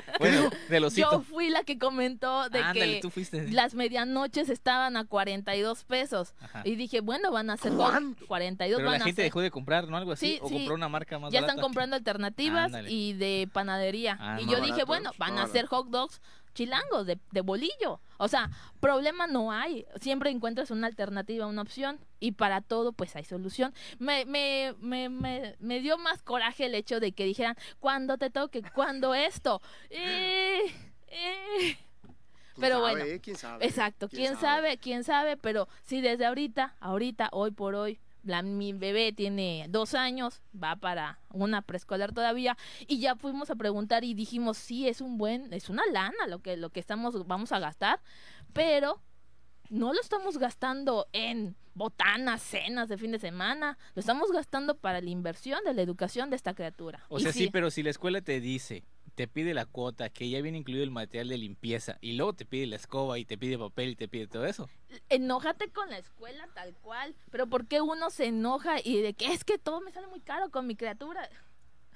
bueno, 0.19 0.51
de 0.69 0.81
los 0.81 0.95
Yo 0.95 1.07
fui 1.41 1.49
la 1.49 1.65
que 1.65 1.79
comentó 1.79 2.51
de 2.51 2.59
Ándale, 2.61 2.97
que 2.97 3.01
tú 3.01 3.09
fuiste. 3.11 3.51
las 3.51 3.75
medianoches 3.75 4.51
estaban 4.51 4.99
a 4.99 5.07
42 5.07 5.85
pesos. 5.85 6.35
Ajá. 6.39 6.61
Y 6.67 6.75
dije, 6.77 7.01
bueno, 7.01 7.33
van 7.33 7.49
a 7.49 7.57
ser 7.57 7.73
¿Cuánto? 7.73 8.27
42 8.27 8.77
Pero 8.79 8.91
la 8.91 8.97
a 8.97 9.01
gente 9.01 9.17
ser. 9.17 9.25
dejó 9.25 9.41
de 9.41 9.51
comprar, 9.51 9.89
¿no? 9.89 9.97
Algo 9.97 10.13
así. 10.13 10.33
Sí, 10.35 10.39
o 10.43 10.49
sí. 10.49 10.55
compró 10.55 10.75
una 10.75 10.91
marca 10.91 11.19
más 11.19 11.33
Ya 11.33 11.41
barata. 11.41 11.53
están 11.55 11.63
comprando 11.63 11.97
alternativas 11.97 12.67
Ándale. 12.67 12.91
y 12.91 13.15
de 13.15 13.49
panadería. 13.53 14.19
Ah, 14.21 14.39
y 14.39 14.47
yo 14.51 14.61
dije, 14.61 14.85
bueno, 14.85 15.13
van 15.17 15.39
a 15.39 15.45
hacer 15.45 15.65
hot 15.65 15.89
dogs 15.89 16.21
chilangos 16.53 17.07
de, 17.07 17.17
de 17.31 17.41
bolillo. 17.43 18.01
O 18.19 18.27
sea, 18.29 18.51
problema 18.81 19.27
no 19.29 19.53
hay. 19.53 19.87
Siempre 20.01 20.31
encuentras 20.31 20.71
una 20.71 20.89
alternativa, 20.89 21.47
una 21.47 21.63
opción. 21.63 22.01
Y 22.19 22.33
para 22.33 22.61
todo, 22.61 22.93
pues 22.93 23.15
hay 23.17 23.25
solución. 23.25 23.73
Me, 23.99 24.27
me, 24.27 24.75
me, 24.81 25.09
me, 25.09 25.57
me 25.61 25.81
dio 25.81 25.97
más 25.97 26.23
coraje 26.23 26.67
el 26.67 26.75
hecho 26.75 27.01
de 27.01 27.13
que 27.13 27.25
dijeran, 27.25 27.57
¿cuándo 27.79 28.19
te 28.19 28.29
toque? 28.31 28.63
¿Cuándo 28.75 29.15
esto? 29.15 29.63
Eh. 31.11 31.77
¿Quién 32.55 32.61
Pero 32.61 32.81
sabe, 32.81 32.95
bueno? 32.95 33.21
¿Quién 33.23 33.37
sabe? 33.37 33.67
Exacto, 33.67 34.09
quién 34.09 34.37
sabe, 34.37 34.79
quién 34.79 35.05
sabe, 35.05 35.37
pero 35.37 35.69
si 35.83 36.01
desde 36.01 36.27
ahorita, 36.27 36.77
ahorita, 36.81 37.29
hoy 37.33 37.53
por 37.53 37.75
hoy, 37.75 38.01
la, 38.23 38.43
mi 38.43 38.73
bebé 38.73 39.13
tiene 39.13 39.67
dos 39.69 39.95
años, 39.95 40.43
va 40.53 40.77
para 40.77 41.21
una 41.33 41.63
preescolar 41.63 42.13
todavía, 42.13 42.57
y 42.87 42.99
ya 42.99 43.17
fuimos 43.17 43.51
a 43.51 43.57
preguntar 43.57 44.05
y 44.05 44.15
dijimos, 44.15 44.59
sí, 44.59 44.89
es 44.89 45.01
un 45.01 45.17
buen, 45.17 45.53
es 45.55 45.71
una 45.71 45.83
lana 45.93 46.27
lo 46.27 46.41
que, 46.41 46.57
lo 46.57 46.71
que 46.71 46.81
estamos, 46.81 47.27
vamos 47.27 47.53
a 47.53 47.61
gastar, 47.61 48.01
pero 48.53 49.01
no 49.71 49.93
lo 49.93 50.01
estamos 50.01 50.37
gastando 50.37 51.09
en 51.13 51.57
botanas, 51.75 52.43
cenas 52.43 52.89
de 52.89 52.99
fin 52.99 53.13
de 53.13 53.19
semana, 53.19 53.79
lo 53.95 54.01
estamos 54.01 54.33
gastando 54.33 54.77
para 54.77 55.01
la 55.01 55.09
inversión 55.09 55.61
de 55.65 55.73
la 55.73 55.83
educación 55.83 56.29
de 56.29 56.37
esta 56.37 56.53
criatura. 56.53 57.07
O 57.09 57.19
Y 57.19 57.23
sea, 57.23 57.33
sí, 57.33 57.49
pero 57.51 57.71
si 57.71 57.83
la 57.83 57.91
escuela 57.91 58.21
te 58.21 58.41
dice, 58.41 58.85
te 59.21 59.29
pide 59.29 59.53
la 59.53 59.67
cuota, 59.67 60.09
que 60.09 60.31
ya 60.31 60.41
viene 60.41 60.57
incluido 60.57 60.83
el 60.83 60.91
material 60.91 61.29
de 61.29 61.37
limpieza, 61.37 61.99
y 62.01 62.15
luego 62.15 62.33
te 62.33 62.47
pide 62.47 62.67
la 62.67 62.77
escoba 62.77 63.19
y 63.19 63.27
te 63.27 63.37
pide 63.37 63.59
papel 63.59 63.91
y 63.91 63.95
te 63.95 64.09
pide 64.09 64.27
todo 64.27 64.47
eso. 64.47 64.67
enójate 65.11 65.69
con 65.69 65.91
la 65.91 65.99
escuela 65.99 66.49
tal 66.55 66.75
cual, 66.77 67.15
pero 67.31 67.47
¿por 67.47 67.67
qué 67.67 67.83
uno 67.83 68.09
se 68.09 68.25
enoja 68.25 68.77
y 68.83 69.03
de 69.03 69.13
que 69.13 69.35
es 69.35 69.45
que 69.45 69.59
todo 69.59 69.83
me 69.83 69.93
sale 69.93 70.07
muy 70.07 70.21
caro 70.21 70.49
con 70.49 70.67
mi 70.67 70.75
criatura? 70.75 71.29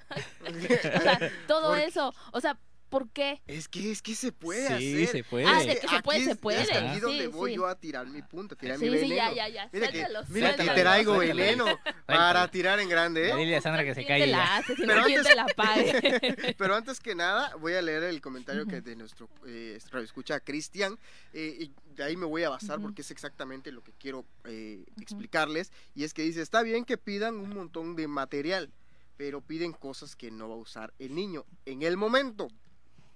o 0.99 1.01
sea, 1.01 1.19
todo 1.47 1.73
eso, 1.75 2.13
o 2.31 2.39
sea, 2.39 2.59
¿por 2.89 3.09
qué? 3.09 3.41
Es 3.47 3.67
que, 3.67 3.91
es 3.91 4.01
que 4.01 4.15
se 4.15 4.31
puede 4.31 4.67
Sí, 4.79 5.03
hacer. 5.03 5.07
se 5.09 5.23
puede. 5.23 5.45
Ah, 5.45 5.59
de 5.63 5.79
que 5.79 5.87
se 5.87 6.01
puede, 6.01 6.23
se 6.23 6.35
puede. 6.35 6.61
Es 6.61 6.71
aquí 6.71 6.99
Sí, 6.99 7.27
voy 7.27 7.51
sí. 7.51 7.57
yo 7.57 7.67
a 7.67 7.75
tirar 7.75 8.07
mi 8.07 8.21
punta, 8.21 8.55
a 8.55 8.57
tirar 8.57 8.77
mi 8.77 8.85
Sí, 8.85 8.89
veneno. 8.89 9.07
sí, 9.09 9.15
ya, 9.15 9.33
ya, 9.33 9.49
ya, 9.49 9.69
Mira 9.73 9.87
que, 9.91 9.97
suéltalo, 9.99 10.25
mira 10.29 10.49
que 10.51 10.55
suéltalo. 10.55 10.75
te 10.75 10.81
traigo 10.81 11.15
Suéltalo. 11.15 11.39
veneno 11.41 11.79
para 12.05 12.49
tirar 12.51 12.79
en 12.79 12.87
grande, 12.89 13.29
¿eh? 13.31 13.35
dile 13.35 13.57
a 13.57 13.61
Sandra 13.61 13.83
que 13.83 13.93
se 13.95 14.05
¿Quién 14.05 14.07
calle 14.07 14.25
te 14.25 14.31
la 14.31 14.37
ya. 14.37 14.57
hace? 14.57 14.75
Si 14.75 14.81
Pero 14.85 14.99
no, 15.01 15.05
¿quién 15.07 15.19
antes- 15.19 15.31
te 15.31 15.35
la 15.35 15.45
pague? 15.55 16.55
Pero 16.57 16.75
antes 16.75 16.99
que 16.99 17.15
nada, 17.15 17.55
voy 17.55 17.73
a 17.73 17.81
leer 17.81 18.03
el 18.03 18.21
comentario 18.21 18.65
que 18.65 18.81
de 18.81 18.95
nuestro 18.95 19.27
eh, 19.45 19.77
escucha 20.03 20.39
Cristian. 20.39 20.97
eh, 21.33 21.57
y 21.59 21.71
de 21.95 22.03
ahí 22.03 22.15
me 22.17 22.25
voy 22.25 22.43
a 22.43 22.49
basar 22.49 22.79
porque 22.81 23.01
es 23.01 23.11
exactamente 23.11 23.71
lo 23.71 23.81
que 23.81 23.93
quiero 23.93 24.25
eh, 24.45 24.83
explicarles. 25.01 25.71
Y 25.95 26.03
es 26.03 26.13
que 26.13 26.21
dice, 26.23 26.41
está 26.41 26.61
bien 26.61 26.85
que 26.85 26.97
pidan 26.97 27.35
un 27.35 27.49
montón 27.55 27.95
de 27.95 28.07
material, 28.07 28.69
pero 29.17 29.39
piden 29.41 29.71
cosas 29.71 30.15
que 30.15 30.29
no 30.29 30.49
va 30.49 30.55
a 30.55 30.57
usar 30.57 30.93
el 30.99 31.15
niño 31.15 31.45
en 31.65 31.83
el 31.83 31.95
momento. 31.95 32.49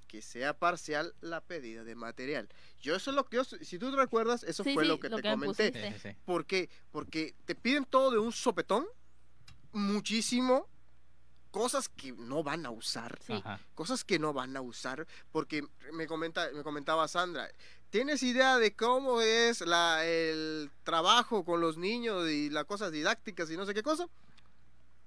Que 0.09 0.23
sea 0.23 0.57
parcial 0.57 1.13
la 1.21 1.39
pedida 1.39 1.83
de 1.83 1.93
material. 1.93 2.49
Yo 2.81 2.95
eso 2.95 3.11
es 3.11 3.15
lo 3.15 3.25
que 3.25 3.37
yo, 3.37 3.43
si 3.43 3.77
tú 3.77 3.91
te 3.91 3.95
recuerdas, 3.95 4.41
eso 4.41 4.63
Sí, 4.63 4.73
fue 4.73 4.83
sí, 4.83 4.89
lo 4.89 4.99
que 4.99 5.07
lo 5.07 5.17
te 5.17 5.21
que 5.21 5.29
me 5.37 5.45
comenté. 5.45 5.99
Sí. 5.99 6.09
¿Por 6.25 6.47
qué? 6.47 6.67
Porque 6.91 7.35
te 7.45 7.53
piden 7.53 7.85
todo 7.85 8.09
de 8.09 8.17
un 8.17 8.31
sopetón, 8.31 8.87
muchísimo, 9.71 10.67
cosas 11.51 11.89
que 11.89 12.11
no 12.11 12.43
van 12.43 12.65
a 12.65 12.71
usar 12.71 13.19
cosas 13.73 14.03
que 14.03 14.19
no 14.19 14.33
van 14.33 14.55
a 14.55 14.61
usar 14.61 15.07
porque 15.31 15.63
me 15.93 16.05
comenta 16.05 16.49
me 16.53 16.61
comentaba 16.61 17.07
Sandra 17.07 17.49
tienes 17.89 18.21
idea 18.21 18.59
de 18.59 18.75
cómo 18.75 19.21
es 19.21 19.61
la 19.61 20.05
el 20.05 20.69
trabajo 20.83 21.43
con 21.43 21.59
los 21.59 21.77
niños 21.77 22.29
y 22.29 22.51
las 22.51 22.65
cosas 22.65 22.91
didácticas 22.91 23.49
y 23.49 23.57
no 23.57 23.65
sé 23.65 23.73
qué 23.73 23.81
cosa 23.81 24.07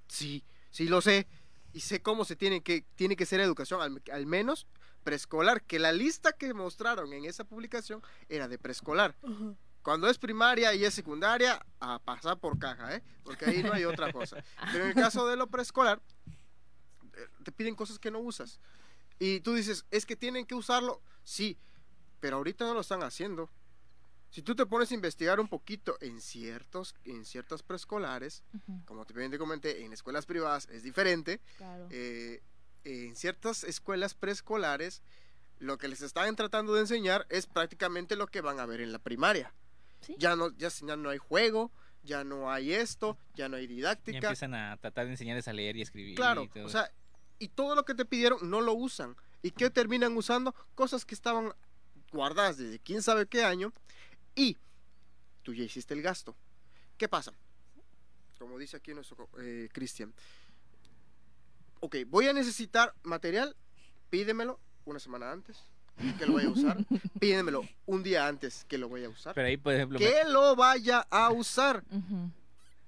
sí 0.09 0.43
sí 0.71 0.89
lo 0.89 1.01
sé 1.01 1.29
y 1.73 1.81
sé 1.81 2.03
cómo 2.03 2.25
se 2.25 2.37
tiene 2.37 2.63
que 2.63 2.85
tiene 2.97 3.17
que 3.17 3.27
ser 3.27 3.41
educación 3.41 3.81
al, 3.81 4.03
al 4.13 4.27
menos 4.27 4.67
preescolar 5.05 5.63
que 5.63 5.79
la 5.79 5.93
lista 5.93 6.33
que 6.33 6.53
mostraron 6.55 7.13
en 7.13 7.25
esa 7.25 7.45
publicación 7.45 8.03
era 8.29 8.49
de 8.49 8.59
preescolar 8.59 9.17
cuando 9.83 10.09
es 10.09 10.17
primaria 10.17 10.75
y 10.75 10.85
es 10.85 10.95
secundaria, 10.95 11.61
a 11.81 11.99
pasar 11.99 12.39
por 12.39 12.59
caja, 12.59 12.95
¿eh? 12.95 13.03
Porque 13.25 13.47
ahí 13.47 13.63
no 13.63 13.73
hay 13.73 13.85
otra 13.85 14.13
cosa. 14.13 14.43
Pero 14.71 14.85
en 14.85 14.91
el 14.91 14.95
caso 14.95 15.27
de 15.27 15.37
lo 15.37 15.49
preescolar, 15.49 16.01
eh, 17.15 17.27
te 17.45 17.53
piden 17.53 17.75
cosas 17.75 17.99
que 17.99 18.11
no 18.11 18.21
usas. 18.21 18.61
Y 19.19 19.41
tú 19.41 19.55
dices, 19.55 19.85
es 19.91 20.07
que 20.07 20.17
tienen 20.17 20.47
que 20.47 20.55
usarlo. 20.55 21.03
Sí, 21.25 21.59
pero 22.21 22.37
ahorita 22.37 22.65
no 22.65 22.75
lo 22.75 22.81
están 22.81 23.03
haciendo. 23.03 23.51
Si 24.33 24.41
tú 24.41 24.55
te 24.55 24.65
pones 24.65 24.91
a 24.91 24.95
investigar 24.95 25.41
un 25.41 25.47
poquito 25.47 25.99
en 26.01 26.19
ciertos, 26.23 26.95
en 27.05 27.27
ciertas 27.27 27.63
preescolares, 27.63 28.43
como 28.87 29.05
te 29.05 29.39
comenté, 29.39 29.85
en 29.85 29.93
escuelas 29.93 30.25
privadas 30.25 30.69
es 30.71 30.83
diferente. 30.83 31.39
claro. 31.59 31.87
eh, 31.91 32.43
en 32.85 33.15
ciertas 33.15 33.63
escuelas 33.63 34.15
preescolares, 34.15 35.03
lo 35.59 35.77
que 35.77 35.87
les 35.87 36.01
están 36.01 36.35
tratando 36.35 36.73
de 36.73 36.81
enseñar 36.81 37.27
es 37.29 37.47
prácticamente 37.47 38.17
lo 38.17 38.27
que 38.27 38.41
van 38.41 38.59
a 38.59 38.65
ver 38.65 38.81
en 38.81 38.91
la 38.91 38.99
primaria. 38.99 39.53
Sí. 40.01 40.17
Ya 40.19 40.35
no, 40.35 40.51
ya, 40.57 40.69
ya 40.69 40.97
no 40.97 41.11
hay 41.11 41.19
juego, 41.19 41.71
ya 42.03 42.25
no 42.25 42.51
hay 42.51 42.73
esto, 42.73 43.19
ya 43.35 43.51
no 43.51 43.57
hay 43.59 43.67
Ya 43.67 43.75
didáctica. 43.75 44.17
empiezan 44.29 44.55
a 44.55 44.79
tratar 44.79 45.05
de 45.05 45.13
enseñarles 45.13 45.47
a 45.47 45.53
leer 45.53 45.77
y 45.77 45.83
escribir. 45.83 46.17
Claro, 46.17 46.45
y 46.45 46.49
todo 46.49 46.65
o 46.65 46.69
sea, 46.71 46.91
y 47.39 47.49
todo 47.49 47.75
lo 47.75 47.85
que 47.85 47.95
te 47.95 48.07
pidieron 48.07 48.39
no 48.49 48.63
lo 48.63 48.73
usan. 48.73 49.15
¿Y 49.43 49.51
qué 49.51 49.69
terminan 49.69 50.17
usando? 50.17 50.55
Cosas 50.75 51.05
que 51.05 51.15
estaban 51.15 51.53
guardadas 52.13 52.57
desde 52.57 52.79
quién 52.79 53.03
sabe 53.03 53.27
qué 53.27 53.45
año 53.45 53.73
y 54.35 54.57
tú 55.43 55.53
ya 55.55 55.65
hiciste 55.65 55.95
el 55.95 56.03
gasto. 56.03 56.37
¿Qué 56.97 57.09
pasa? 57.09 57.33
Como 58.39 58.59
dice 58.59 58.77
aquí 58.77 58.93
nuestro 58.95 59.29
eh, 59.41 59.69
Cristian. 59.73 60.13
Ok, 61.81 61.97
voy 62.07 62.29
a 62.29 62.33
necesitar 62.33 62.95
material, 63.03 63.57
pídemelo 64.11 64.61
una 64.85 64.99
semana 65.01 65.33
antes, 65.33 65.59
que 66.19 66.27
lo 66.27 66.35
vaya 66.35 66.49
a 66.49 66.53
usar, 66.53 66.77
pídemelo 67.21 67.63
un 67.87 68.03
día 68.03 68.27
antes 68.29 68.65
que 68.69 68.79
lo 68.79 68.89
vaya 68.89 69.07
a 69.07 69.11
usar. 69.11 69.35
Pero 69.35 69.49
ahí, 69.49 69.57
por 69.57 69.75
ejemplo, 69.75 69.99
me- 69.99 70.05
Que 70.05 70.25
lo 70.29 70.55
vaya 70.57 71.07
a 71.11 71.31
usar. 71.31 71.83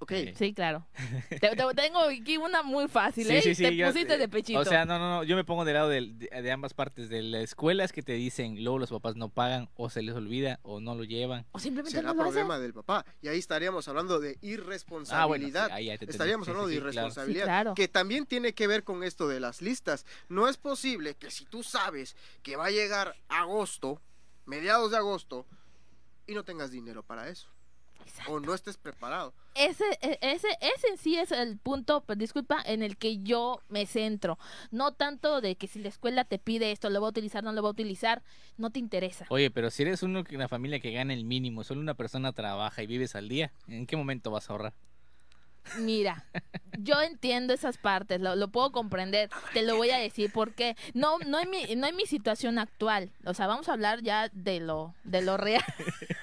Ok. 0.04 0.12
Sí. 0.36 0.54
Claro. 0.54 0.86
Te- 1.28 1.38
te- 1.38 1.74
tengo 1.74 1.98
aquí 2.00 2.36
una 2.36 2.62
muy 2.62 2.88
fácil, 2.88 3.26
Sí, 3.26 3.36
¿eh? 3.36 3.42
sí, 3.42 3.54
sí, 3.54 3.62
te 3.64 3.76
yo- 3.76 3.86
pusiste 3.88 4.16
de 4.18 4.28
pechito. 4.28 4.60
O 4.60 4.64
sea, 4.64 4.84
no, 4.84 4.98
no, 4.98 5.08
no, 5.08 5.24
yo 5.24 5.34
me 5.36 5.44
pongo 5.44 5.64
del 5.64 5.74
lado 5.74 5.88
del- 5.88 6.18
de, 6.18 6.28
de 6.42 6.52
ambas 6.52 6.74
partes. 6.74 7.08
De 7.08 7.22
las 7.22 7.42
escuelas 7.42 7.92
que 7.92 8.02
te 8.02 8.12
dicen, 8.12 8.62
luego 8.62 8.78
los 8.78 8.90
papás 8.90 9.16
no 9.16 9.28
pagan, 9.28 9.68
o 9.76 9.90
se 9.90 10.02
les 10.02 10.14
olvida, 10.14 10.60
o 10.62 10.80
no 10.80 10.94
lo 10.94 11.04
llevan. 11.04 11.44
o 11.52 11.58
simplemente 11.58 11.96
Será 11.98 12.08
no 12.08 12.14
lo 12.14 12.22
hacen. 12.22 12.32
problema 12.32 12.58
del 12.58 12.72
papá. 12.72 13.04
Y 13.22 13.28
ahí 13.28 13.38
estaríamos 13.38 13.88
hablando 13.88 14.20
de 14.20 14.28
Ah, 14.30 14.32
bueno, 14.32 14.40
sí, 14.40 14.48
irresponsabilidad. 14.48 15.70
ahí 15.72 15.86
ya 15.86 15.90
te 15.92 15.94
entendí. 16.04 16.12
Estaríamos 16.12 16.44
Sí, 16.46 16.50
hablando 16.50 16.68
sí, 16.68 16.74
de 16.74 16.76
sí, 16.76 16.80
claro. 16.82 16.92
irresponsabilidad, 16.94 17.44
Sí, 17.44 17.48
claro. 17.48 17.74
que 17.74 17.88
también 17.88 18.26
tiene 18.26 18.52
que 18.54 18.66
ver 18.66 18.84
con 18.84 19.02
esto 19.02 19.26
de 19.28 19.40
las 19.40 19.62
listas. 19.62 20.04
No 20.28 20.48
es 20.48 20.56
posible 20.56 21.14
que 21.14 21.30
si 21.30 21.44
tú 21.46 21.62
sabes 21.62 22.16
que 22.42 22.56
va 22.56 22.66
a 22.66 22.70
llegar 22.70 23.16
agosto, 23.28 24.00
mediados 24.46 24.90
de 24.90 24.98
agosto, 24.98 25.46
y 26.26 26.34
no 26.34 26.44
tengas 26.44 26.70
dinero 26.70 27.02
para 27.02 27.28
eso, 27.28 27.48
Exacto. 28.04 28.32
o 28.32 28.40
no 28.40 28.54
estés 28.54 28.76
preparado. 28.76 29.32
Ese, 29.54 29.84
e- 30.00 30.18
ese, 30.20 30.48
ese 30.60 30.88
en 30.88 30.98
sí 30.98 31.16
es 31.16 31.32
el 31.32 31.58
punto, 31.58 32.02
pues, 32.02 32.18
disculpa, 32.18 32.60
en 32.64 32.82
el 32.82 32.96
que 32.96 33.22
yo 33.22 33.60
me 33.68 33.86
centro. 33.86 34.38
No 34.70 34.92
tanto 34.92 35.40
de 35.40 35.56
que 35.56 35.66
si 35.68 35.78
la 35.80 35.88
escuela 35.88 36.24
te 36.24 36.38
pide 36.38 36.72
esto, 36.72 36.90
lo 36.90 37.00
va 37.00 37.08
a 37.08 37.10
utilizar, 37.10 37.44
no 37.44 37.52
lo 37.52 37.62
va 37.62 37.68
a 37.68 37.72
utilizar, 37.72 38.22
no 38.58 38.70
te 38.70 38.78
interesa. 38.78 39.26
Oye, 39.28 39.50
pero 39.50 39.70
si 39.70 39.82
eres 39.82 40.02
uno 40.02 40.24
que 40.24 40.36
una 40.36 40.48
familia 40.48 40.80
que 40.80 40.92
gana 40.92 41.14
el 41.14 41.24
mínimo, 41.24 41.64
solo 41.64 41.80
una 41.80 41.94
persona 41.94 42.32
trabaja 42.32 42.82
y 42.82 42.86
vives 42.86 43.14
al 43.14 43.28
día, 43.28 43.52
¿en 43.68 43.86
qué 43.86 43.96
momento 43.96 44.30
vas 44.30 44.50
a 44.50 44.52
ahorrar? 44.54 44.74
Mira, 45.78 46.24
yo 46.78 47.00
entiendo 47.00 47.54
esas 47.54 47.78
partes, 47.78 48.20
lo, 48.20 48.36
lo 48.36 48.48
puedo 48.48 48.70
comprender, 48.70 49.30
te 49.52 49.62
lo 49.62 49.76
voy 49.76 49.90
a 49.90 49.98
decir 49.98 50.30
porque 50.32 50.76
no, 50.92 51.18
no 51.20 51.40
en 51.40 51.50
mi, 51.50 51.74
no 51.76 51.86
en 51.86 51.96
mi 51.96 52.06
situación 52.06 52.58
actual, 52.58 53.10
o 53.24 53.34
sea, 53.34 53.46
vamos 53.46 53.68
a 53.68 53.72
hablar 53.72 54.02
ya 54.02 54.28
de 54.32 54.60
lo, 54.60 54.94
de 55.04 55.22
lo 55.22 55.36
real, 55.36 55.64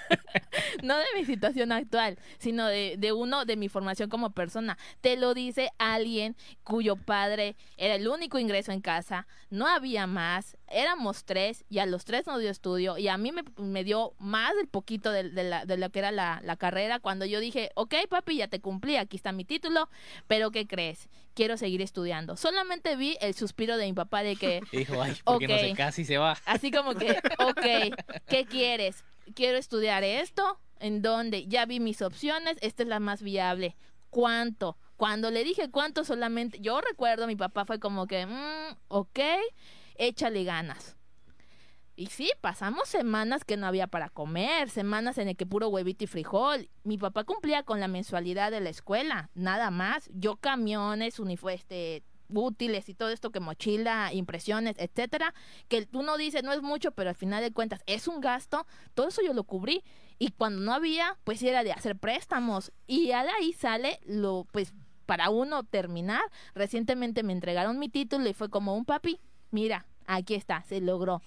no 0.84 0.98
de 0.98 1.06
mi 1.18 1.26
situación 1.26 1.72
actual, 1.72 2.18
sino 2.40 2.68
de, 2.68 2.96
de 2.98 3.12
uno 3.14 3.46
de 3.46 3.56
mi 3.58 3.70
formación 3.70 4.10
como 4.10 4.32
persona. 4.32 4.78
Te 5.02 5.18
lo 5.18 5.34
dice 5.34 5.72
alguien 5.78 6.36
cuyo 6.64 6.96
padre 6.96 7.56
era 7.78 7.96
el 7.96 8.08
único 8.08 8.40
ingreso 8.40 8.72
en 8.72 8.82
casa, 8.82 9.28
no 9.50 9.68
había 9.68 10.08
más, 10.08 10.58
éramos 10.68 11.26
tres 11.26 11.66
y 11.70 11.80
a 11.80 11.86
los 11.86 12.06
tres 12.06 12.26
nos 12.28 12.40
dio 12.40 12.50
estudio 12.50 12.98
y 12.98 13.08
a 13.08 13.18
mí 13.18 13.32
me, 13.32 13.44
me 13.58 13.84
dio 13.84 14.14
más 14.20 14.54
del 14.56 14.68
poquito 14.68 15.12
de, 15.12 15.30
de 15.30 15.44
la- 15.44 15.66
de 15.66 15.78
lo 15.78 15.90
que 15.90 16.00
era 16.00 16.12
la, 16.12 16.40
la 16.44 16.56
carrera 16.56 17.00
cuando 17.00 17.26
yo 17.26 17.40
dije, 17.40 17.72
ok 17.76 17.94
papi, 18.10 18.38
ya 18.38 18.48
te 18.48 18.60
cumplí, 18.62 18.96
aquí 18.96 19.18
está 19.18 19.32
mi 19.32 19.46
título, 19.46 19.90
pero 20.28 20.52
¿qué 20.52 20.68
crees? 20.68 21.10
Quiero 21.34 21.56
seguir 21.58 21.82
estudiando. 21.82 22.36
Solamente 22.36 22.96
vi 22.98 23.18
el 23.22 23.34
suspiro 23.34 23.78
de 23.78 23.86
mi 23.86 23.94
papá 23.94 24.22
de 24.24 24.36
que, 24.36 24.62
dijo, 24.72 25.02
ay, 25.02 25.18
porque 25.24 25.48
no 25.48 25.58
se 25.58 26.02
y 26.02 26.06
se 26.06 26.18
va. 26.18 26.38
así 26.46 26.72
como 26.72 26.94
que, 26.96 27.12
ok, 27.40 27.96
¿qué 28.30 28.46
quieres? 28.50 29.04
Quiero 29.36 29.58
estudiar 29.58 30.04
esto, 30.04 30.60
¿en 30.80 31.02
dónde? 31.02 31.48
Ya 31.48 31.66
vi 31.66 31.80
mis 31.80 32.02
opciones, 32.02 32.58
esta 32.62 32.84
es 32.84 32.90
la 32.90 33.00
más 33.00 33.22
viable. 33.22 33.76
¿Cuánto? 34.10 34.78
Cuando 34.98 35.32
le 35.32 35.44
dije 35.44 35.72
cuánto 35.72 36.04
solamente, 36.04 36.60
yo 36.60 36.82
recuerdo, 36.82 37.28
mi 37.28 37.36
papá 37.36 37.66
fue 37.66 37.80
como 37.80 38.08
que, 38.08 38.26
mm, 38.26 38.78
ok, 38.90 39.20
échale 39.96 40.44
ganas. 40.44 40.98
Y 41.96 42.08
sí, 42.08 42.32
pasamos 42.42 42.88
semanas 42.90 43.44
que 43.44 43.58
no 43.58 43.68
había 43.68 43.88
para 43.88 44.10
comer, 44.10 44.70
semanas 44.70 45.18
en 45.18 45.28
el 45.28 45.38
que 45.38 45.46
puro 45.46 45.70
huevito 45.70 46.04
y 46.04 46.08
frijol. 46.08 46.70
Mi 46.84 46.98
papá 46.98 47.24
cumplía 47.26 47.64
con 47.64 47.80
la 47.80 47.88
mensualidad 47.88 48.52
de 48.52 48.60
la 48.60 48.70
escuela, 48.70 49.30
nada 49.36 49.72
más. 49.72 50.10
Yo 50.14 50.38
camiones, 50.38 51.20
uniformes, 51.20 51.62
este, 51.62 52.04
útiles 52.34 52.90
y 52.90 52.94
todo 52.94 53.10
esto 53.10 53.32
que 53.32 53.40
mochila, 53.40 54.14
impresiones, 54.14 54.76
etcétera, 54.78 55.34
que 55.68 55.88
uno 55.94 56.18
dice 56.18 56.42
no 56.42 56.54
es 56.54 56.62
mucho, 56.62 56.92
pero 56.92 57.10
al 57.10 57.16
final 57.16 57.44
de 57.44 57.52
cuentas 57.52 57.82
es 57.86 58.08
un 58.08 58.22
gasto, 58.22 58.66
todo 58.94 59.08
eso 59.08 59.22
yo 59.22 59.34
lo 59.34 59.44
cubrí. 59.44 59.84
Y 60.20 60.30
cuando 60.30 60.62
no 60.62 60.74
había, 60.74 61.18
pues 61.24 61.42
era 61.42 61.64
de 61.64 61.72
hacer 61.72 61.98
préstamos. 61.98 62.72
Y 62.86 63.08
de 63.08 63.16
ahí 63.16 63.54
sale 63.54 64.00
lo, 64.06 64.46
pues, 64.52 64.72
para 65.08 65.32
uno 65.32 65.64
terminar. 65.64 66.22
Recientemente 66.54 67.24
me 67.24 67.34
entregaron 67.34 67.80
mi 67.80 67.90
título 67.90 68.30
y 68.30 68.34
fue 68.34 68.50
como 68.50 68.76
un 68.76 68.86
papi, 68.86 69.20
mira, 69.50 69.88
aquí 70.06 70.36
está, 70.36 70.62
se 70.64 70.80
logró. 70.80 71.22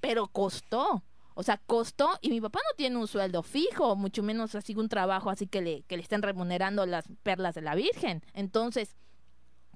Pero 0.00 0.26
costó. 0.26 1.04
O 1.34 1.42
sea, 1.42 1.58
costó 1.58 2.18
y 2.20 2.30
mi 2.30 2.40
papá 2.40 2.58
no 2.58 2.76
tiene 2.76 2.96
un 2.96 3.06
sueldo 3.06 3.42
fijo, 3.42 3.96
mucho 3.96 4.22
menos 4.22 4.54
así 4.54 4.74
un 4.74 4.88
trabajo 4.88 5.30
así 5.30 5.46
que 5.46 5.62
le, 5.62 5.82
que 5.84 5.96
le 5.96 6.02
estén 6.02 6.22
remunerando 6.22 6.84
las 6.86 7.04
perlas 7.22 7.54
de 7.54 7.62
la 7.62 7.74
Virgen. 7.74 8.22
Entonces, 8.34 8.96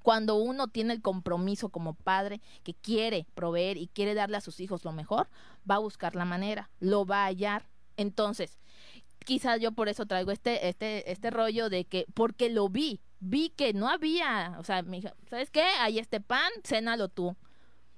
cuando 0.04 0.34
uno 0.34 0.68
tiene 0.68 0.92
el 0.92 1.00
compromiso 1.00 1.70
como 1.70 1.94
padre 1.94 2.42
que 2.62 2.74
quiere 2.74 3.26
proveer 3.34 3.78
y 3.78 3.86
quiere 3.86 4.12
darle 4.12 4.36
a 4.36 4.42
sus 4.42 4.60
hijos 4.60 4.84
lo 4.84 4.92
mejor, 4.92 5.30
va 5.68 5.76
a 5.76 5.78
buscar 5.78 6.14
la 6.14 6.26
manera, 6.26 6.68
lo 6.78 7.06
va 7.06 7.22
a 7.22 7.28
hallar. 7.28 7.70
Entonces, 7.96 8.58
quizás 9.24 9.60
yo 9.60 9.72
por 9.72 9.88
eso 9.88 10.04
traigo 10.04 10.30
este, 10.30 10.68
este, 10.68 11.10
este 11.10 11.30
rollo 11.30 11.70
de 11.70 11.86
que, 11.86 12.04
porque 12.12 12.50
lo 12.50 12.68
vi, 12.68 13.00
vi 13.18 13.48
que 13.48 13.72
no 13.72 13.88
había, 13.88 14.56
o 14.58 14.62
sea, 14.64 14.82
me 14.82 15.00
dijo, 15.00 15.14
¿sabes 15.30 15.50
qué? 15.50 15.64
Hay 15.80 15.98
este 15.98 16.20
pan, 16.20 16.52
cénalo 16.64 17.08
tú. 17.08 17.34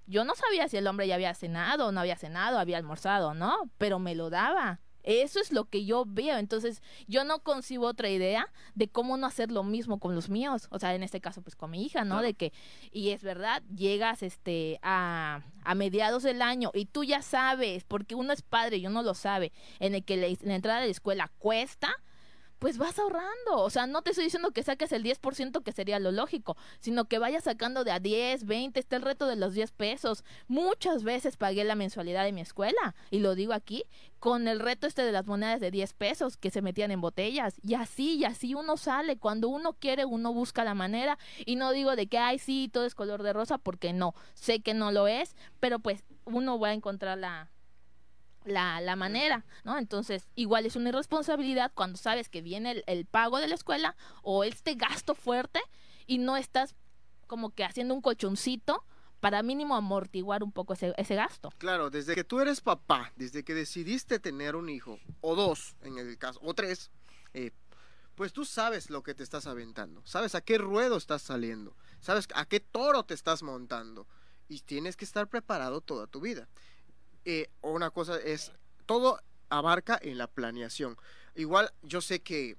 Yo 0.07 0.25
no 0.25 0.37
sabía 0.37 0.69
si 0.69 0.77
el 0.77 0.87
hombre 0.87 1.09
ya 1.09 1.16
había 1.16 1.35
cenado 1.35 1.88
o 1.88 1.92
no 1.92 1.99
había 1.99 2.16
cenado, 2.16 2.61
había 2.61 2.77
almorzado, 2.77 3.35
¿no? 3.35 3.69
Pero 3.79 3.99
me 3.99 4.14
lo 4.14 4.31
daba. 4.31 4.79
Eso 5.07 5.40
es 5.40 5.53
lo 5.53 5.64
que 5.64 5.85
yo 5.85 6.05
veo. 6.07 6.37
Entonces, 6.37 6.83
yo 7.07 7.25
no 7.25 7.38
concibo 7.38 7.87
otra 7.87 8.11
idea 8.11 8.53
de 8.75 8.88
cómo 8.88 9.16
no 9.16 9.27
hacer 9.27 9.51
lo 9.51 9.62
mismo 9.62 9.99
con 9.99 10.14
los 10.14 10.29
míos. 10.29 10.69
O 10.71 10.79
sea, 10.79 10.95
en 10.95 11.03
este 11.03 11.21
caso, 11.21 11.40
pues 11.40 11.57
con 11.57 11.71
mi 11.71 11.85
hija, 11.85 12.05
¿no? 12.05 12.16
Claro. 12.16 12.27
De 12.27 12.35
que, 12.35 12.53
y 12.92 13.11
es 13.11 13.23
verdad, 13.23 13.62
llegas 13.75 14.23
este 14.23 14.79
a, 14.83 15.42
a 15.64 15.75
mediados 15.75 16.25
del 16.25 16.42
año 16.42 16.71
y 16.75 16.87
tú 16.87 17.05
ya 17.05 17.23
sabes, 17.23 17.85
porque 17.85 18.14
uno 18.14 18.33
es 18.33 18.42
padre 18.42 18.79
y 18.79 18.87
uno 18.87 19.03
lo 19.03 19.14
sabe, 19.14 19.53
en 19.79 19.95
el 19.95 20.05
que 20.05 20.16
la, 20.16 20.27
la 20.42 20.55
entrada 20.57 20.81
de 20.81 20.87
la 20.87 20.92
escuela 20.92 21.31
cuesta, 21.38 21.95
pues 22.59 22.79
vas 22.79 22.99
ahorrando. 22.99 23.57
O 23.57 23.71
sea, 23.71 23.87
no 23.87 24.03
te 24.03 24.11
estoy 24.11 24.25
diciendo 24.25 24.51
que 24.51 24.62
saques 24.62 24.92
el 24.92 25.03
10% 25.03 25.62
que 25.62 25.73
sería 25.73 25.99
lo 25.99 26.12
lógico, 26.12 26.57
sino 26.81 27.07
que 27.07 27.19
vayas 27.19 27.45
sacando 27.45 27.85
de 27.85 27.92
a 27.92 28.01
10, 28.01 28.47
20, 28.47 28.81
está 28.81 28.97
el 28.97 29.03
reto 29.03 29.27
de 29.27 29.37
los 29.37 29.55
10 29.55 29.73
pesos. 29.73 30.25
Muchas 30.49 31.03
veces 31.03 31.37
pagué 31.37 31.64
la 31.64 31.75
mensualidad 31.75 32.25
de 32.25 32.33
mi 32.33 32.40
escuela, 32.40 32.95
y 33.11 33.21
lo 33.21 33.35
digo 33.35 33.53
aquí, 33.53 33.85
con 34.19 34.49
el 34.49 34.61
reto 34.61 34.87
este 34.87 35.03
de 35.03 35.12
las 35.12 35.27
monedas 35.27 35.61
de 35.61 35.71
10 35.71 35.92
pesos 35.95 36.37
que 36.37 36.51
se 36.51 36.62
metían 36.62 36.90
en 36.90 37.01
botellas. 37.01 37.61
Y 37.62 37.75
así, 37.75 38.16
y 38.16 38.25
así 38.25 38.55
uno 38.55 38.77
sale. 38.77 39.19
Cuando 39.19 39.49
uno 39.49 39.75
quiere, 39.75 40.05
uno 40.05 40.33
busca 40.33 40.64
la 40.64 40.75
manera. 40.75 41.19
Y 41.45 41.57
no 41.57 41.73
digo 41.73 41.97
de 41.97 42.07
que, 42.07 42.19
ay, 42.19 42.38
sí, 42.38 42.69
todo 42.73 42.87
es 42.87 42.95
color 42.95 43.23
de 43.23 43.33
rosa, 43.33 43.59
porque 43.59 43.92
no. 43.92 44.14
Sé 44.35 44.61
que 44.61 44.75
no 44.75 44.92
lo 44.92 45.07
es, 45.09 45.37
pero 45.61 45.79
pues 45.79 46.05
uno 46.25 46.59
va 46.59 46.69
a 46.69 46.75
encontrar 46.75 47.19
la, 47.19 47.51
la, 48.47 48.81
la 48.81 48.97
manera, 48.97 49.45
¿no? 49.65 49.79
Entonces, 49.79 50.29
igual 50.35 50.67
es 50.67 50.77
una 50.77 50.91
irresponsabilidad 50.91 51.73
cuando 51.75 51.99
sabes 51.99 52.29
que 52.29 52.43
viene 52.43 52.83
el, 52.87 53.07
pago 53.07 53.39
de 53.39 53.49
la 53.49 53.55
escuela 53.55 53.97
o 54.23 54.45
este 54.45 54.75
gasto 54.75 55.15
fuerte 55.15 55.61
y 56.07 56.19
no 56.19 56.37
estás 56.37 56.75
como 57.27 57.51
que 57.51 57.65
haciendo 57.65 57.95
un 57.95 58.01
colchoncito 58.01 58.85
para 59.21 59.43
mínimo 59.43 59.75
amortiguar 59.75 60.43
un 60.43 60.53
poco 60.53 60.75
ese, 60.75 60.95
ese 60.97 61.15
gasto. 61.15 61.51
Claro, 61.59 61.91
desde 61.91 62.15
que 62.15 62.25
tú 62.25 62.41
eres 62.41 62.61
papá, 62.61 63.13
desde 63.17 63.45
que 63.45 63.55
decidiste 63.55 64.19
tener 64.19 64.55
un 64.55 64.69
hijo, 64.69 64.99
o 65.21 65.35
dos 65.35 65.77
en 65.83 65.99
el 65.99 66.17
caso, 66.19 66.39
o 66.43 66.55
tres, 66.55 66.91
eh, 67.35 67.51
pues 68.15 68.33
tú 68.33 68.45
sabes 68.45 68.91
lo 68.91 69.03
que 69.03 69.15
te 69.15 69.23
estás 69.23 69.47
aventando, 69.47 70.03
sabes 70.07 70.35
a 70.35 70.41
qué 70.41 70.59
ruedo 70.59 70.97
estás 70.97 71.23
saliendo, 71.23 71.77
sabes 72.01 72.29
a 72.35 72.47
qué 72.47 72.61
toro 72.61 73.05
te 73.05 73.15
estás 73.15 73.43
montando 73.43 74.07
y 74.49 74.61
tienes 74.61 74.97
que 74.97 75.05
estar 75.05 75.29
preparado 75.29 75.81
toda 75.81 76.07
tu 76.07 76.21
vida. 76.21 76.49
Eh, 77.27 77.49
una 77.61 77.91
cosa 77.91 78.19
es, 78.19 78.53
todo 78.87 79.21
abarca 79.51 79.99
en 80.01 80.17
la 80.17 80.29
planeación. 80.29 80.97
Igual 81.35 81.71
yo 81.83 82.01
sé 82.01 82.23
que, 82.23 82.57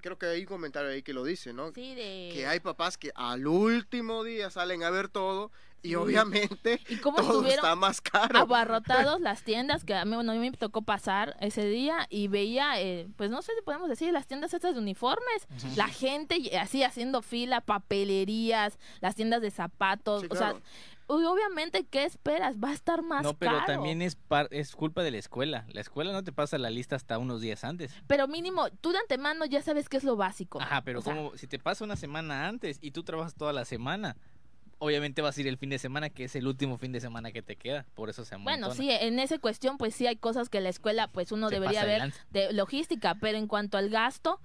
creo 0.00 0.16
que 0.18 0.24
hay 0.26 0.40
un 0.40 0.46
comentario 0.46 0.90
ahí 0.90 1.02
que 1.02 1.12
lo 1.12 1.22
dice, 1.22 1.52
¿no? 1.52 1.70
Sí, 1.72 1.94
de... 1.94 2.30
Que 2.32 2.46
hay 2.46 2.60
papás 2.60 2.96
que 2.96 3.12
al 3.14 3.46
último 3.46 4.24
día 4.24 4.50
salen 4.50 4.82
a 4.82 4.90
ver 4.90 5.08
todo 5.08 5.52
y 5.82 5.88
Sí. 5.90 5.94
obviamente 5.96 6.78
¿Y 6.90 6.96
cómo 6.96 7.16
todo 7.18 7.28
estuvieron 7.28 7.64
está 7.64 7.74
más 7.76 8.00
caro. 8.00 8.38
abarrotados 8.38 9.20
las 9.22 9.42
tiendas? 9.42 9.84
Que 9.84 9.94
a 9.94 10.04
mí, 10.06 10.14
bueno, 10.14 10.32
a 10.32 10.34
mí 10.34 10.50
me 10.50 10.56
tocó 10.56 10.80
pasar 10.82 11.36
ese 11.40 11.66
día 11.66 12.06
y 12.10 12.28
veía, 12.28 12.80
eh, 12.80 13.06
pues 13.16 13.28
no 13.30 13.42
sé 13.42 13.52
si 13.54 13.62
podemos 13.62 13.88
decir, 13.90 14.12
las 14.12 14.26
tiendas 14.26 14.52
estas 14.54 14.74
de 14.74 14.80
uniformes. 14.80 15.46
La 15.76 15.88
gente 15.88 16.56
así 16.58 16.82
haciendo 16.82 17.20
fila, 17.22 17.60
papelerías, 17.60 18.78
las 19.00 19.14
tiendas 19.14 19.40
de 19.42 19.50
zapatos. 19.50 20.22
Sí, 20.22 20.28
O 20.30 20.36
sea, 20.36 20.54
obviamente, 21.14 21.84
¿qué 21.86 22.04
esperas? 22.04 22.56
Va 22.56 22.70
a 22.70 22.72
estar 22.74 23.02
más 23.02 23.22
No, 23.22 23.34
pero 23.34 23.52
caro. 23.58 23.66
también 23.66 24.02
es, 24.02 24.16
par- 24.16 24.48
es 24.50 24.74
culpa 24.74 25.02
de 25.02 25.10
la 25.10 25.18
escuela. 25.18 25.64
La 25.72 25.80
escuela 25.80 26.12
no 26.12 26.22
te 26.22 26.32
pasa 26.32 26.56
la 26.58 26.70
lista 26.70 26.96
hasta 26.96 27.18
unos 27.18 27.40
días 27.40 27.64
antes. 27.64 27.92
Pero 28.06 28.28
mínimo, 28.28 28.70
tú 28.80 28.92
de 28.92 28.98
antemano 28.98 29.44
ya 29.46 29.62
sabes 29.62 29.88
qué 29.88 29.96
es 29.96 30.04
lo 30.04 30.16
básico. 30.16 30.60
Ajá, 30.60 30.82
pero 30.82 31.00
O 31.00 31.02
sea, 31.02 31.14
como 31.14 31.36
si 31.36 31.46
te 31.46 31.58
pasa 31.58 31.84
una 31.84 31.96
semana 31.96 32.46
antes 32.48 32.78
y 32.80 32.90
tú 32.92 33.02
trabajas 33.02 33.34
toda 33.34 33.52
la 33.52 33.64
semana, 33.64 34.16
obviamente 34.78 35.20
vas 35.20 35.36
a 35.36 35.40
ir 35.40 35.48
el 35.48 35.58
fin 35.58 35.70
de 35.70 35.78
semana, 35.78 36.10
que 36.10 36.24
es 36.24 36.36
el 36.36 36.46
último 36.46 36.78
fin 36.78 36.92
de 36.92 37.00
semana 37.00 37.32
que 37.32 37.42
te 37.42 37.56
queda. 37.56 37.86
Por 37.94 38.08
eso 38.10 38.24
se 38.24 38.34
amontona. 38.36 38.66
Bueno, 38.68 38.74
sí, 38.74 38.90
en 38.90 39.18
esa 39.18 39.38
cuestión, 39.38 39.78
pues 39.78 39.94
sí 39.94 40.06
hay 40.06 40.16
cosas 40.16 40.48
que 40.48 40.60
la 40.60 40.68
escuela, 40.68 41.08
pues 41.08 41.32
uno 41.32 41.48
Se 41.48 41.56
debería 41.56 41.84
ver 41.84 42.12
de 42.30 42.52
logística, 42.52 43.14
pero 43.20 43.36
en 43.36 43.46
cuanto 43.46 43.76
al 43.78 43.90
gasto, 43.90 44.40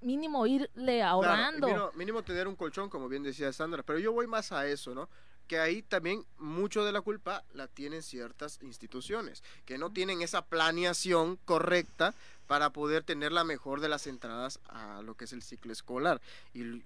mínimo 0.00 0.46
irle 0.46 0.68
Claro, 0.98 1.08
ahorrando. 1.08 1.66
mínimo, 1.66 1.90
mínimo 1.94 2.22
tener 2.22 2.46
un 2.46 2.54
colchón, 2.56 2.88
como 2.88 3.08
bien 3.08 3.22
decía 3.22 3.52
Sandra, 3.52 3.82
pero 3.82 3.98
yo 3.98 4.12
voy 4.12 4.26
más 4.26 4.52
a 4.52 4.66
eso, 4.66 4.94
¿no? 4.94 5.08
Que 5.48 5.58
ahí 5.58 5.82
también 5.82 6.24
mucho 6.38 6.84
de 6.84 6.92
la 6.92 7.00
culpa 7.00 7.42
la 7.54 7.66
tienen 7.66 8.02
ciertas 8.02 8.58
instituciones, 8.62 9.42
que 9.64 9.78
no 9.78 9.90
tienen 9.92 10.22
esa 10.22 10.42
planeación 10.44 11.36
correcta 11.44 12.14
para 12.46 12.70
poder 12.70 13.02
tener 13.02 13.32
la 13.32 13.44
mejor 13.44 13.80
de 13.80 13.88
las 13.88 14.06
entradas 14.06 14.60
a 14.68 15.02
lo 15.02 15.16
que 15.16 15.24
es 15.24 15.32
el 15.32 15.42
ciclo 15.42 15.72
escolar. 15.72 16.20
Y 16.54 16.82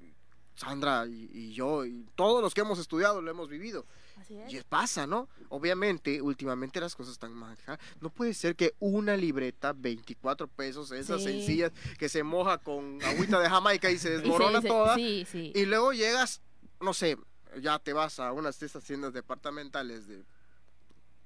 Sandra 0.54 1.06
y, 1.06 1.30
y 1.32 1.52
yo 1.54 1.84
y 1.86 2.06
todos 2.14 2.42
los 2.42 2.52
que 2.54 2.60
hemos 2.60 2.78
estudiado 2.78 3.22
lo 3.22 3.30
hemos 3.30 3.48
vivido. 3.48 3.86
Así 4.20 4.36
es. 4.36 4.52
Y 4.52 4.60
pasa, 4.68 5.06
¿no? 5.06 5.28
Obviamente, 5.48 6.20
últimamente 6.20 6.78
las 6.78 6.94
cosas 6.94 7.14
están 7.14 7.32
manejadas. 7.32 7.80
No 8.00 8.10
puede 8.10 8.34
ser 8.34 8.54
que 8.54 8.74
una 8.78 9.16
libreta, 9.16 9.72
24 9.72 10.46
pesos, 10.48 10.92
esas 10.92 11.22
Sí. 11.22 11.28
sencillas, 11.32 11.72
que 11.98 12.08
se 12.10 12.22
moja 12.22 12.58
con 12.58 13.02
agüita 13.02 13.40
de 13.40 13.48
Jamaica 13.48 13.90
y 13.90 13.98
se 13.98 14.10
Y 14.14 14.16
desmorona 14.18 14.60
toda. 14.60 14.94
Sí, 14.94 15.26
sí. 15.30 15.52
Y 15.54 15.64
luego 15.64 15.94
llegas, 15.94 16.42
no 16.80 16.92
sé, 16.92 17.16
ya 17.60 17.78
te 17.78 17.92
vas 17.92 18.18
a 18.20 18.32
unas 18.32 18.58
de 18.58 18.66
estas 18.66 18.84
tiendas 18.84 19.12
departamentales 19.12 20.06
de, 20.06 20.22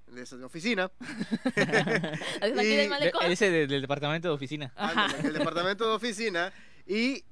de 0.08 0.22
esas 0.22 0.38
de 0.38 0.44
oficina. 0.44 0.90
¿Aquí 1.56 2.60
y- 2.60 2.76
del 2.76 2.90
De- 2.90 3.12
ese 3.32 3.50
de- 3.50 3.66
del 3.66 3.82
departamento 3.82 4.28
de 4.28 4.34
oficina. 4.34 4.72
Ajá. 4.76 5.06
ándale, 5.06 5.28
el 5.28 5.34
departamento 5.34 5.88
de 5.88 5.94
oficina. 5.94 6.52
Y, 6.86 7.24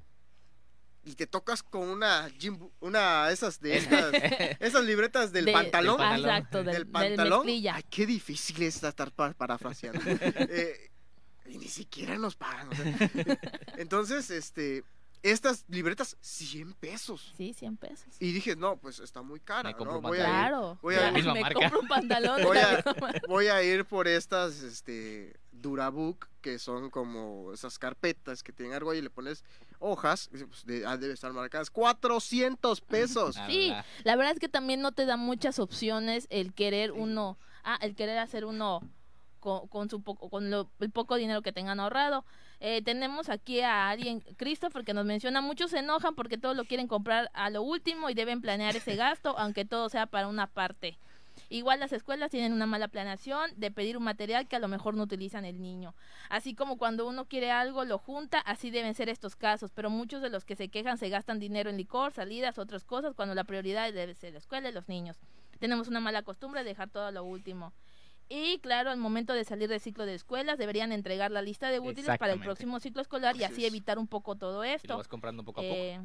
y 1.04 1.14
te 1.16 1.26
tocas 1.26 1.62
con 1.62 1.82
una, 1.88 2.28
Jimbo- 2.30 2.72
una 2.80 3.30
esas 3.30 3.60
de 3.60 3.76
estas, 3.76 4.12
esas 4.60 4.84
libretas 4.84 5.32
del 5.32 5.44
De- 5.46 5.52
pantalón. 5.52 5.98
Del 5.98 6.06
pantalón. 6.06 6.30
Exacto, 6.30 6.56
del, 6.58 6.66
del 6.66 6.74
del 6.76 6.86
pantalón. 6.88 7.38
mezclilla. 7.46 7.74
Ay, 7.76 7.84
qué 7.90 8.06
difícil 8.06 8.62
es 8.62 8.82
estar 8.82 9.12
pa- 9.12 9.32
parafraseando. 9.34 10.00
Eh, 10.04 10.90
y 11.46 11.58
ni 11.58 11.68
siquiera 11.68 12.16
nos 12.16 12.36
pagan. 12.36 12.68
o 12.70 12.74
sea. 12.74 13.38
Entonces, 13.76 14.30
este, 14.30 14.82
estas 15.24 15.64
libretas, 15.68 16.16
100 16.20 16.74
pesos. 16.74 17.32
Sí, 17.36 17.54
100 17.54 17.76
pesos. 17.78 18.14
Y 18.20 18.30
dije, 18.32 18.54
no, 18.56 18.76
pues 18.76 19.00
está 19.00 19.22
muy 19.22 19.40
cara. 19.40 19.70
Me 19.70 19.74
compro 19.74 19.94
¿no? 19.94 19.98
un 20.00 20.02
Voy, 20.04 20.18
a 20.18 20.20
ir, 20.20 20.26
Claro. 20.26 20.78
voy 20.82 20.94
a- 20.96 21.10
misma 21.12 21.32
me 21.34 21.40
marca. 21.40 21.58
compro 21.60 21.80
un 21.80 21.88
pantalón. 21.88 22.42
Voy 22.42 22.58
a- 22.58 22.84
voy 23.26 23.46
ir 23.62 23.84
por 23.86 24.06
estas 24.06 24.62
este, 24.62 25.34
Durabook, 25.52 26.26
que 26.42 26.58
son 26.58 26.90
como 26.90 27.52
esas 27.54 27.78
carpetas 27.78 28.42
que 28.42 28.52
tienen 28.52 28.74
argolla 28.74 28.98
y 28.98 29.02
le 29.02 29.08
pones 29.10 29.44
hojas. 29.78 30.28
pues, 30.30 30.66
de- 30.66 30.84
ah, 30.86 30.96
debe 30.98 31.14
estar 31.14 31.32
marcadas. 31.32 31.70
400 31.70 32.80
pesos. 32.82 33.36
Sí, 33.48 33.68
la- 33.68 33.84
la 34.04 34.16
verdad 34.16 34.32
es 34.34 34.38
que 34.40 34.48
también 34.50 34.80
no 34.82 34.92
te 34.92 35.06
da 35.06 35.16
muchas 35.16 35.58
opciones 35.58 36.26
el 36.30 36.52
querer 36.52 36.92
uno, 36.92 37.38
ah, 37.64 37.78
el 37.80 37.94
querer 37.96 38.18
hacer 38.18 38.44
uno 38.44 38.80
con, 39.44 39.68
con 39.68 39.90
su 39.90 40.02
poco, 40.02 40.30
con 40.30 40.50
lo- 40.50 40.70
el 40.80 40.90
poco 40.90 41.16
dinero 41.16 41.42
que 41.42 41.52
tengan 41.52 41.78
ahorrado. 41.78 42.24
Eh, 42.60 42.80
tenemos 42.82 43.28
aquí 43.28 43.60
a 43.60 43.90
alguien, 43.90 44.20
Christopher, 44.38 44.84
que 44.84 44.94
nos 44.94 45.04
menciona, 45.04 45.42
muchos 45.42 45.70
se 45.70 45.80
enojan 45.80 46.14
porque 46.14 46.38
todo 46.38 46.54
lo 46.54 46.64
quieren 46.64 46.88
comprar 46.88 47.30
a 47.34 47.50
lo 47.50 47.60
último 47.62 48.08
y 48.08 48.14
deben 48.14 48.40
planear 48.40 48.74
ese 48.74 48.96
gasto, 48.96 49.38
aunque 49.38 49.66
todo 49.66 49.90
sea 49.90 50.06
para 50.06 50.28
una 50.28 50.46
parte. 50.46 50.96
Igual 51.50 51.78
las 51.80 51.92
escuelas 51.92 52.30
tienen 52.30 52.52
una 52.54 52.64
mala 52.64 52.88
planeación 52.88 53.50
de 53.56 53.70
pedir 53.70 53.98
un 53.98 54.04
material 54.04 54.48
que 54.48 54.56
a 54.56 54.60
lo 54.60 54.68
mejor 54.68 54.94
no 54.94 55.02
utilizan 55.02 55.44
el 55.44 55.60
niño. 55.60 55.94
Así 56.30 56.54
como 56.54 56.78
cuando 56.78 57.06
uno 57.06 57.26
quiere 57.26 57.50
algo, 57.50 57.84
lo 57.84 57.98
junta, 57.98 58.38
así 58.38 58.70
deben 58.70 58.94
ser 58.94 59.08
estos 59.10 59.36
casos. 59.36 59.70
Pero 59.74 59.90
muchos 59.90 60.22
de 60.22 60.30
los 60.30 60.44
que 60.46 60.56
se 60.56 60.68
quejan 60.68 60.96
se 60.96 61.10
gastan 61.10 61.38
dinero 61.40 61.68
en 61.68 61.76
licor, 61.76 62.12
salidas, 62.12 62.58
otras 62.58 62.84
cosas, 62.84 63.14
cuando 63.14 63.34
la 63.34 63.44
prioridad 63.44 63.92
debe 63.92 64.14
ser 64.14 64.32
la 64.32 64.38
escuela 64.38 64.70
y 64.70 64.72
los 64.72 64.88
niños. 64.88 65.18
Tenemos 65.58 65.88
una 65.88 66.00
mala 66.00 66.22
costumbre 66.22 66.62
de 66.62 66.70
dejar 66.70 66.88
todo 66.88 67.06
a 67.06 67.10
lo 67.12 67.24
último. 67.24 67.72
Y 68.28 68.58
claro, 68.58 68.90
al 68.90 68.96
momento 68.96 69.32
de 69.34 69.44
salir 69.44 69.68
del 69.68 69.80
ciclo 69.80 70.06
de 70.06 70.14
escuelas, 70.14 70.58
deberían 70.58 70.92
entregar 70.92 71.30
la 71.30 71.42
lista 71.42 71.68
de 71.70 71.78
útiles 71.80 72.16
para 72.18 72.32
el 72.32 72.40
próximo 72.40 72.80
ciclo 72.80 73.02
escolar 73.02 73.36
y 73.36 73.44
Así 73.44 73.52
así 73.54 73.62
es. 73.64 73.68
evitar 73.70 73.98
un 73.98 74.06
poco 74.08 74.34
todo 74.36 74.64
y 74.64 74.68
lo 74.68 74.74
esto. 74.74 74.96
vas 74.96 75.08
comprando 75.08 75.44
poco 75.44 75.60
a 75.60 75.64
poco. 75.64 75.74
Eh, 75.76 76.00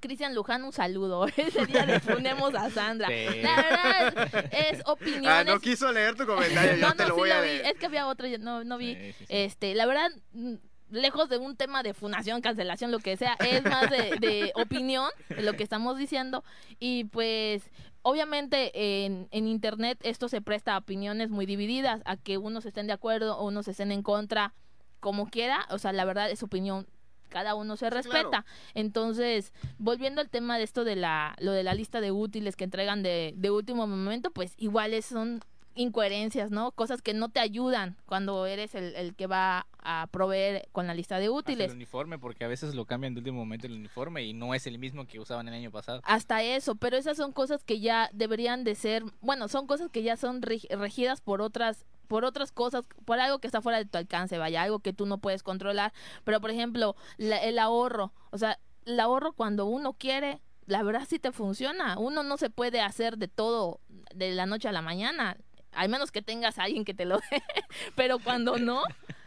Cristian 0.00 0.34
Luján, 0.34 0.64
un 0.64 0.72
saludo. 0.72 1.26
Ese 1.36 1.66
día 1.66 1.84
le 1.84 2.00
ponemos 2.00 2.54
a 2.54 2.70
Sandra. 2.70 3.08
Sí. 3.08 3.42
La 3.42 3.56
verdad 3.56 4.48
es 4.52 4.82
opiniones. 4.86 5.28
Ah, 5.28 5.44
no 5.44 5.60
quiso 5.60 5.92
leer 5.92 6.16
tu 6.16 6.26
comentario, 6.26 6.76
yo 6.76 6.88
No, 6.88 6.94
te 6.94 7.02
no, 7.02 7.08
lo 7.10 7.14
sí 7.14 7.20
voy 7.20 7.30
a 7.30 7.40
vi. 7.42 7.46
leer. 7.48 7.66
Es 7.66 7.74
que 7.78 7.86
había 7.86 8.06
otro, 8.08 8.26
no, 8.40 8.64
no 8.64 8.78
vi. 8.78 8.94
Sí, 8.94 9.12
sí, 9.12 9.14
sí. 9.18 9.24
Este, 9.28 9.74
la 9.74 9.84
verdad, 9.84 10.10
mm, 10.32 10.54
lejos 10.90 11.28
de 11.28 11.36
un 11.38 11.56
tema 11.56 11.82
de 11.82 11.92
funación, 11.92 12.40
cancelación, 12.40 12.90
lo 12.90 13.00
que 13.00 13.16
sea, 13.18 13.34
es 13.40 13.62
más 13.64 13.90
de, 13.90 14.16
de 14.18 14.52
opinión 14.54 15.10
de 15.28 15.42
lo 15.42 15.52
que 15.54 15.62
estamos 15.62 15.98
diciendo. 15.98 16.42
Y 16.80 17.04
pues, 17.04 17.62
obviamente 18.02 19.04
en, 19.04 19.28
en 19.30 19.48
internet 19.48 19.98
esto 20.02 20.28
se 20.28 20.40
presta 20.40 20.74
a 20.74 20.78
opiniones 20.78 21.30
muy 21.30 21.46
divididas, 21.46 22.02
a 22.04 22.16
que 22.16 22.38
unos 22.38 22.66
estén 22.66 22.86
de 22.86 22.92
acuerdo 22.92 23.38
o 23.38 23.46
unos 23.46 23.68
estén 23.68 23.92
en 23.92 24.02
contra, 24.02 24.54
como 25.00 25.28
quiera. 25.28 25.66
O 25.70 25.78
sea, 25.78 25.92
la 25.92 26.04
verdad 26.04 26.30
es 26.30 26.42
opinión. 26.42 26.86
Cada 27.28 27.54
uno 27.54 27.76
se 27.76 27.88
respeta. 27.88 28.28
claro. 28.28 28.44
Entonces, 28.74 29.54
volviendo 29.78 30.20
al 30.20 30.28
tema 30.28 30.58
de 30.58 30.64
esto 30.64 30.84
de 30.84 30.96
la, 30.96 31.34
lo 31.38 31.52
de 31.52 31.62
la 31.62 31.72
lista 31.72 32.02
de 32.02 32.12
útiles 32.12 32.56
que 32.56 32.64
entregan 32.64 33.02
de, 33.02 33.32
de 33.36 33.50
último 33.50 33.86
momento, 33.86 34.30
pues 34.30 34.52
iguales 34.58 35.06
son 35.06 35.40
incoherencias, 35.74 36.50
¿no? 36.50 36.72
Cosas 36.72 37.02
que 37.02 37.14
no 37.14 37.28
te 37.28 37.40
ayudan 37.40 37.96
cuando 38.06 38.46
eres 38.46 38.74
el, 38.74 38.94
el 38.94 39.14
que 39.14 39.26
va 39.26 39.66
a 39.82 40.06
proveer 40.10 40.68
con 40.72 40.86
la 40.86 40.94
lista 40.94 41.18
de 41.18 41.26
Hasta 41.26 41.36
útiles. 41.36 41.70
el 41.70 41.76
uniforme, 41.76 42.18
porque 42.18 42.44
a 42.44 42.48
veces 42.48 42.74
lo 42.74 42.84
cambian 42.84 43.14
de 43.14 43.20
último 43.20 43.38
momento 43.38 43.66
el 43.66 43.72
uniforme 43.74 44.22
y 44.24 44.32
no 44.32 44.54
es 44.54 44.66
el 44.66 44.78
mismo 44.78 45.06
que 45.06 45.18
usaban 45.18 45.48
el 45.48 45.54
año 45.54 45.70
pasado. 45.70 46.00
Hasta 46.04 46.42
eso, 46.42 46.74
pero 46.76 46.96
esas 46.96 47.16
son 47.16 47.32
cosas 47.32 47.64
que 47.64 47.80
ya 47.80 48.10
deberían 48.12 48.64
de 48.64 48.74
ser, 48.74 49.04
bueno, 49.20 49.48
son 49.48 49.66
cosas 49.66 49.88
que 49.90 50.02
ya 50.02 50.16
son 50.16 50.42
reg- 50.42 50.68
regidas 50.76 51.20
por 51.20 51.40
otras 51.42 51.84
por 52.08 52.26
otras 52.26 52.52
cosas, 52.52 52.84
por 53.06 53.18
algo 53.20 53.38
que 53.38 53.46
está 53.46 53.62
fuera 53.62 53.78
de 53.78 53.86
tu 53.86 53.96
alcance, 53.96 54.36
vaya, 54.36 54.60
algo 54.60 54.80
que 54.80 54.92
tú 54.92 55.06
no 55.06 55.16
puedes 55.16 55.42
controlar, 55.42 55.94
pero 56.24 56.42
por 56.42 56.50
ejemplo, 56.50 56.94
la- 57.16 57.38
el 57.38 57.58
ahorro, 57.58 58.12
o 58.30 58.36
sea, 58.36 58.58
el 58.84 59.00
ahorro 59.00 59.32
cuando 59.32 59.64
uno 59.64 59.94
quiere, 59.94 60.42
la 60.66 60.82
verdad 60.82 61.06
sí 61.08 61.18
te 61.18 61.32
funciona, 61.32 61.96
uno 61.98 62.22
no 62.22 62.36
se 62.36 62.50
puede 62.50 62.82
hacer 62.82 63.16
de 63.16 63.28
todo 63.28 63.80
de 64.14 64.32
la 64.32 64.44
noche 64.44 64.68
a 64.68 64.72
la 64.72 64.82
mañana, 64.82 65.38
al 65.72 65.88
menos 65.88 66.12
que 66.12 66.22
tengas 66.22 66.58
a 66.58 66.64
alguien 66.64 66.84
que 66.84 66.94
te 66.94 67.04
lo 67.04 67.16
dé, 67.16 67.42
pero 67.96 68.18
cuando 68.18 68.58
no, 68.58 68.82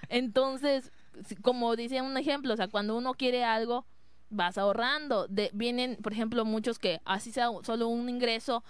entonces, 0.10 0.92
como 1.42 1.76
dice 1.76 2.02
un 2.02 2.18
ejemplo, 2.18 2.54
o 2.54 2.58
sea, 2.58 2.68
cuando 2.68 2.96
uno 2.96 3.14
quiere 3.14 3.44
algo, 3.44 3.86
vas 4.30 4.58
ahorrando. 4.58 5.28
De, 5.28 5.50
vienen, 5.54 5.98
por 6.02 6.14
ejemplo, 6.14 6.46
muchos 6.46 6.80
que 6.80 7.02
así 7.06 7.32
sea 7.32 7.50
solo 7.64 7.88
un 7.88 8.10
ingreso, 8.10 8.64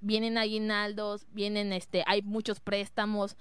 vienen 0.00 0.38
aguinaldos, 0.38 1.26
vienen, 1.30 1.72
este, 1.72 2.04
hay 2.06 2.22
muchos 2.22 2.60
préstamos. 2.60 3.36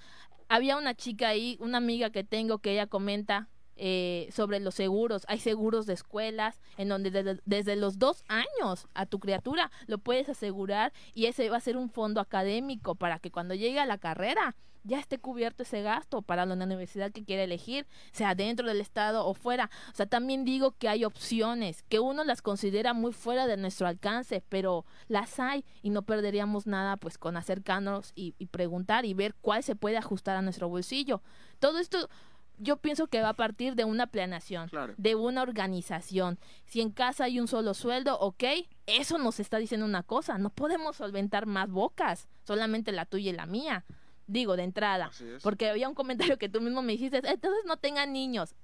Había 0.47 0.77
una 0.77 0.93
chica 0.93 1.29
ahí, 1.29 1.57
una 1.59 1.77
amiga 1.77 2.09
que 2.09 2.23
tengo 2.23 2.59
que 2.59 2.73
ella 2.73 2.87
comenta 2.87 3.49
eh, 3.75 4.29
sobre 4.31 4.59
los 4.59 4.75
seguros. 4.75 5.25
Hay 5.27 5.39
seguros 5.39 5.85
de 5.85 5.93
escuelas 5.93 6.61
en 6.77 6.89
donde 6.89 7.11
desde, 7.11 7.39
desde 7.45 7.75
los 7.75 7.99
dos 7.99 8.23
años 8.27 8.87
a 8.93 9.05
tu 9.05 9.19
criatura 9.19 9.71
lo 9.87 9.97
puedes 9.97 10.29
asegurar 10.29 10.93
y 11.13 11.25
ese 11.25 11.49
va 11.49 11.57
a 11.57 11.61
ser 11.61 11.77
un 11.77 11.89
fondo 11.89 12.21
académico 12.21 12.95
para 12.95 13.19
que 13.19 13.31
cuando 13.31 13.53
llegue 13.53 13.79
a 13.79 13.85
la 13.85 13.97
carrera 13.97 14.55
ya 14.85 14.99
esté 14.99 15.17
cubierto 15.17 15.63
ese 15.63 15.81
gasto 15.81 16.21
para 16.21 16.45
la 16.45 16.53
universidad 16.53 17.11
que 17.11 17.25
quiere 17.25 17.43
elegir, 17.43 17.87
sea 18.11 18.35
dentro 18.35 18.67
del 18.67 18.79
estado 18.79 19.25
o 19.25 19.33
fuera. 19.33 19.69
O 19.91 19.95
sea, 19.95 20.05
también 20.05 20.45
digo 20.45 20.71
que 20.77 20.87
hay 20.87 21.03
opciones, 21.03 21.83
que 21.89 21.99
uno 21.99 22.23
las 22.23 22.41
considera 22.41 22.93
muy 22.93 23.11
fuera 23.11 23.47
de 23.47 23.57
nuestro 23.57 23.87
alcance, 23.87 24.43
pero 24.47 24.85
las 25.07 25.39
hay 25.39 25.65
y 25.81 25.89
no 25.89 26.03
perderíamos 26.03 26.67
nada 26.67 26.97
pues 26.97 27.17
con 27.17 27.35
acercarnos 27.35 28.11
y, 28.15 28.35
y 28.37 28.45
preguntar 28.45 29.05
y 29.05 29.13
ver 29.13 29.33
cuál 29.41 29.63
se 29.63 29.75
puede 29.75 29.97
ajustar 29.97 30.37
a 30.37 30.41
nuestro 30.41 30.69
bolsillo. 30.69 31.21
Todo 31.59 31.79
esto 31.79 32.09
yo 32.57 32.77
pienso 32.77 33.07
que 33.07 33.21
va 33.21 33.29
a 33.29 33.33
partir 33.33 33.75
de 33.75 33.83
una 33.85 34.07
planeación, 34.07 34.69
Claro. 34.69 34.93
de 34.97 35.15
una 35.15 35.41
organización. 35.41 36.39
Si 36.65 36.81
en 36.81 36.91
casa 36.91 37.25
hay 37.25 37.39
un 37.39 37.47
solo 37.47 37.73
sueldo, 37.73 38.17
ok, 38.19 38.43
eso 38.85 39.17
nos 39.17 39.39
está 39.39 39.57
diciendo 39.57 39.85
una 39.85 40.03
cosa, 40.03 40.37
no 40.37 40.49
podemos 40.49 40.95
solventar 40.97 41.45
más 41.45 41.69
bocas, 41.69 42.27
solamente 42.43 42.91
la 42.91 43.05
tuya 43.05 43.31
y 43.31 43.35
la 43.35 43.45
mía. 43.45 43.85
Digo, 44.27 44.55
de 44.55 44.63
entrada. 44.63 45.11
Porque 45.43 45.69
había 45.69 45.87
un 45.87 45.93
comentario 45.93 46.37
que 46.39 46.49
tú 46.49 46.59
mismo 46.59 46.81
me 46.81 46.93
dijiste, 46.93 47.17
entonces 47.17 47.63
no 47.65 47.77
tengan 47.77 48.11
niños. 48.11 48.55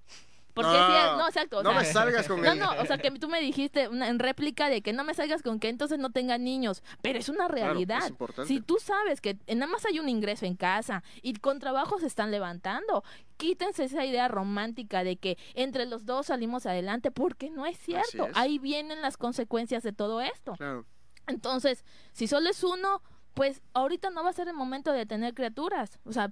Porque 0.53 0.69
No, 0.71 1.27
exacto. 1.27 1.63
no 1.63 1.69
sea, 1.71 1.79
me 1.79 1.85
salgas 1.85 2.27
con 2.27 2.41
no, 2.59 2.71
o 2.81 2.85
sea, 2.85 2.97
que 2.97 3.11
tú 3.11 3.27
me 3.29 3.39
dijiste 3.41 3.87
una- 3.87 4.07
en 4.09 4.19
réplica 4.19 4.69
de 4.69 4.81
que 4.81 4.93
no 4.93 5.03
me 5.03 5.13
salgas 5.13 5.41
con 5.41 5.59
que 5.59 5.69
entonces 5.69 5.97
no 5.99 6.09
tengan 6.11 6.43
niños, 6.43 6.83
pero 7.01 7.19
es 7.19 7.29
una 7.29 7.47
Claro, 7.47 7.55
es 7.57 7.63
realidad. 7.63 8.07
importante. 8.09 8.47
si 8.47 8.61
tú 8.61 8.77
sabes 8.79 9.21
que 9.21 9.37
nada 9.47 9.67
más 9.71 9.85
hay 9.85 9.99
un 9.99 10.09
ingreso 10.09 10.45
en 10.45 10.55
casa 10.55 11.03
y 11.21 11.33
con 11.33 11.59
trabajo 11.59 11.99
se 11.99 12.07
están 12.07 12.31
levantando, 12.31 13.03
quítense 13.37 13.85
esa 13.85 14.05
idea 14.05 14.27
romántica 14.27 15.03
de 15.03 15.17
que 15.17 15.37
entre 15.55 15.85
los 15.85 16.05
dos 16.05 16.27
salimos 16.27 16.65
adelante, 16.65 17.11
porque 17.11 17.49
no 17.49 17.65
es 17.65 17.77
cierto. 17.77 18.27
es. 18.27 18.37
Ahí 18.37 18.59
vienen 18.59 19.01
las 19.01 19.17
consecuencias 19.17 19.83
de 19.83 19.93
todo 19.93 20.21
esto. 20.21 20.53
Claro. 20.53 20.85
Entonces, 21.27 21.85
si 22.11 22.27
solo 22.27 22.49
es 22.49 22.63
uno, 22.63 23.01
pues 23.33 23.61
ahorita 23.73 24.09
no 24.09 24.23
va 24.23 24.29
a 24.29 24.33
ser 24.33 24.47
el 24.47 24.53
momento 24.53 24.91
de 24.91 25.05
tener 25.05 25.33
criaturas. 25.33 25.99
O 26.03 26.11
sea, 26.11 26.31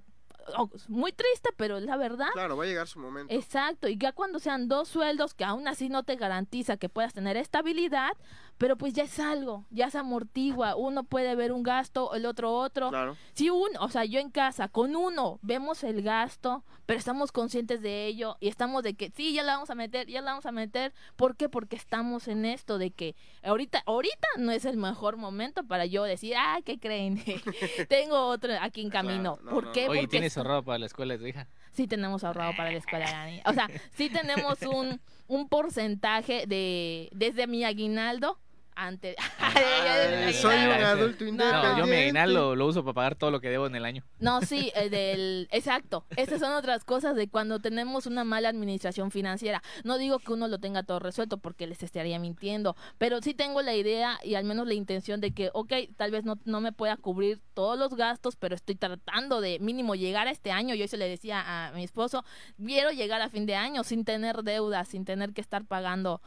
muy 0.88 1.12
triste, 1.12 1.50
pero 1.56 1.78
es 1.78 1.84
la 1.84 1.96
verdad. 1.96 2.28
Claro, 2.32 2.56
va 2.56 2.64
a 2.64 2.66
llegar 2.66 2.86
su 2.86 2.98
momento. 2.98 3.34
Exacto, 3.34 3.88
y 3.88 3.96
ya 3.96 4.12
cuando 4.12 4.38
sean 4.38 4.68
dos 4.68 4.88
sueldos 4.88 5.34
que 5.34 5.44
aún 5.44 5.68
así 5.68 5.88
no 5.88 6.02
te 6.02 6.16
garantiza 6.16 6.76
que 6.76 6.88
puedas 6.88 7.12
tener 7.12 7.36
estabilidad, 7.36 8.12
pero 8.60 8.76
pues 8.76 8.92
ya 8.92 9.04
es 9.04 9.18
algo, 9.18 9.64
ya 9.70 9.88
se 9.88 9.96
amortigua, 9.96 10.76
uno 10.76 11.04
puede 11.04 11.34
ver 11.34 11.50
un 11.50 11.62
gasto, 11.62 12.14
el 12.14 12.26
otro 12.26 12.52
otro. 12.52 12.90
Claro. 12.90 13.16
Si 13.32 13.48
uno, 13.48 13.80
o 13.80 13.88
sea, 13.88 14.04
yo 14.04 14.20
en 14.20 14.28
casa, 14.30 14.68
con 14.68 14.96
uno, 14.96 15.38
vemos 15.40 15.82
el 15.82 16.02
gasto, 16.02 16.62
pero 16.84 16.98
estamos 16.98 17.32
conscientes 17.32 17.80
de 17.80 18.04
ello 18.04 18.36
y 18.38 18.48
estamos 18.48 18.82
de 18.82 18.92
que 18.92 19.10
sí, 19.16 19.32
ya 19.32 19.44
la 19.44 19.54
vamos 19.54 19.70
a 19.70 19.74
meter, 19.74 20.08
ya 20.08 20.20
la 20.20 20.32
vamos 20.32 20.44
a 20.44 20.52
meter. 20.52 20.92
¿Por 21.16 21.36
qué? 21.36 21.48
Porque 21.48 21.74
estamos 21.74 22.28
en 22.28 22.44
esto 22.44 22.76
de 22.76 22.90
que 22.90 23.16
ahorita, 23.42 23.82
ahorita 23.86 24.28
no 24.36 24.52
es 24.52 24.66
el 24.66 24.76
mejor 24.76 25.16
momento 25.16 25.64
para 25.64 25.86
yo 25.86 26.02
decir, 26.02 26.34
ah, 26.36 26.58
¿qué 26.62 26.78
creen? 26.78 27.18
Tengo 27.88 28.26
otro 28.26 28.52
aquí 28.60 28.82
en 28.82 28.90
camino. 28.90 29.36
Claro, 29.36 29.42
no, 29.42 29.50
¿Por 29.52 29.64
no, 29.68 29.72
qué? 29.72 29.86
no. 29.86 29.92
Oye, 29.92 30.00
Porque 30.02 30.10
¿tienes 30.10 30.36
ahorrado 30.36 30.64
para 30.64 30.78
la 30.80 30.84
escuela 30.84 31.14
de 31.14 31.18
tu 31.18 31.26
hija? 31.26 31.48
sí 31.72 31.86
tenemos 31.86 32.24
ahorrado 32.24 32.52
para 32.58 32.70
la 32.72 32.76
escuela 32.76 33.06
de 33.06 33.12
la 33.12 33.26
niña. 33.26 33.42
O 33.46 33.54
sea, 33.54 33.70
sí 33.92 34.10
tenemos 34.10 34.60
un, 34.62 35.00
un 35.28 35.48
porcentaje 35.48 36.44
de 36.46 37.08
desde 37.12 37.46
mi 37.46 37.64
aguinaldo 37.64 38.38
ante 38.74 39.16
Ay, 39.38 40.32
soy 40.34 40.56
un 40.56 40.70
adulto 40.72 41.24
No, 41.24 41.30
independiente. 41.30 41.78
yo 41.78 41.86
mi 41.86 41.96
aguinaldo 41.96 42.56
lo 42.56 42.66
uso 42.66 42.82
para 42.84 42.94
pagar 42.94 43.14
todo 43.16 43.30
lo 43.30 43.40
que 43.40 43.48
debo 43.50 43.66
en 43.66 43.74
el 43.76 43.84
año. 43.84 44.04
No, 44.18 44.40
sí, 44.42 44.72
el 44.76 44.90
del 44.90 45.48
exacto. 45.50 46.04
Estas 46.16 46.40
son 46.40 46.52
otras 46.52 46.84
cosas 46.84 47.16
de 47.16 47.28
cuando 47.28 47.58
tenemos 47.58 48.06
una 48.06 48.24
mala 48.24 48.48
administración 48.48 49.10
financiera. 49.10 49.62
No 49.84 49.98
digo 49.98 50.18
que 50.18 50.32
uno 50.32 50.48
lo 50.48 50.58
tenga 50.58 50.82
todo 50.82 50.98
resuelto 50.98 51.38
porque 51.38 51.66
les 51.66 51.82
estaría 51.82 52.18
mintiendo, 52.18 52.76
pero 52.98 53.20
sí 53.20 53.34
tengo 53.34 53.62
la 53.62 53.74
idea 53.74 54.18
y 54.22 54.34
al 54.34 54.44
menos 54.44 54.66
la 54.66 54.74
intención 54.74 55.20
de 55.20 55.32
que, 55.32 55.50
ok, 55.52 55.72
tal 55.96 56.10
vez 56.10 56.24
no, 56.24 56.38
no 56.44 56.60
me 56.60 56.72
pueda 56.72 56.96
cubrir 56.96 57.40
todos 57.54 57.78
los 57.78 57.94
gastos, 57.94 58.36
pero 58.36 58.54
estoy 58.54 58.76
tratando 58.76 59.40
de 59.40 59.58
mínimo 59.58 59.94
llegar 59.94 60.28
a 60.28 60.30
este 60.30 60.52
año. 60.52 60.74
Yo 60.74 60.84
eso 60.84 60.96
le 60.96 61.08
decía 61.08 61.68
a 61.68 61.72
mi 61.72 61.84
esposo, 61.84 62.24
quiero 62.64 62.90
llegar 62.90 63.20
a 63.20 63.28
fin 63.28 63.46
de 63.46 63.54
año 63.56 63.84
sin 63.84 64.04
tener 64.04 64.42
deudas, 64.42 64.88
sin 64.88 65.04
tener 65.04 65.32
que 65.32 65.40
estar 65.40 65.64
pagando 65.64 66.20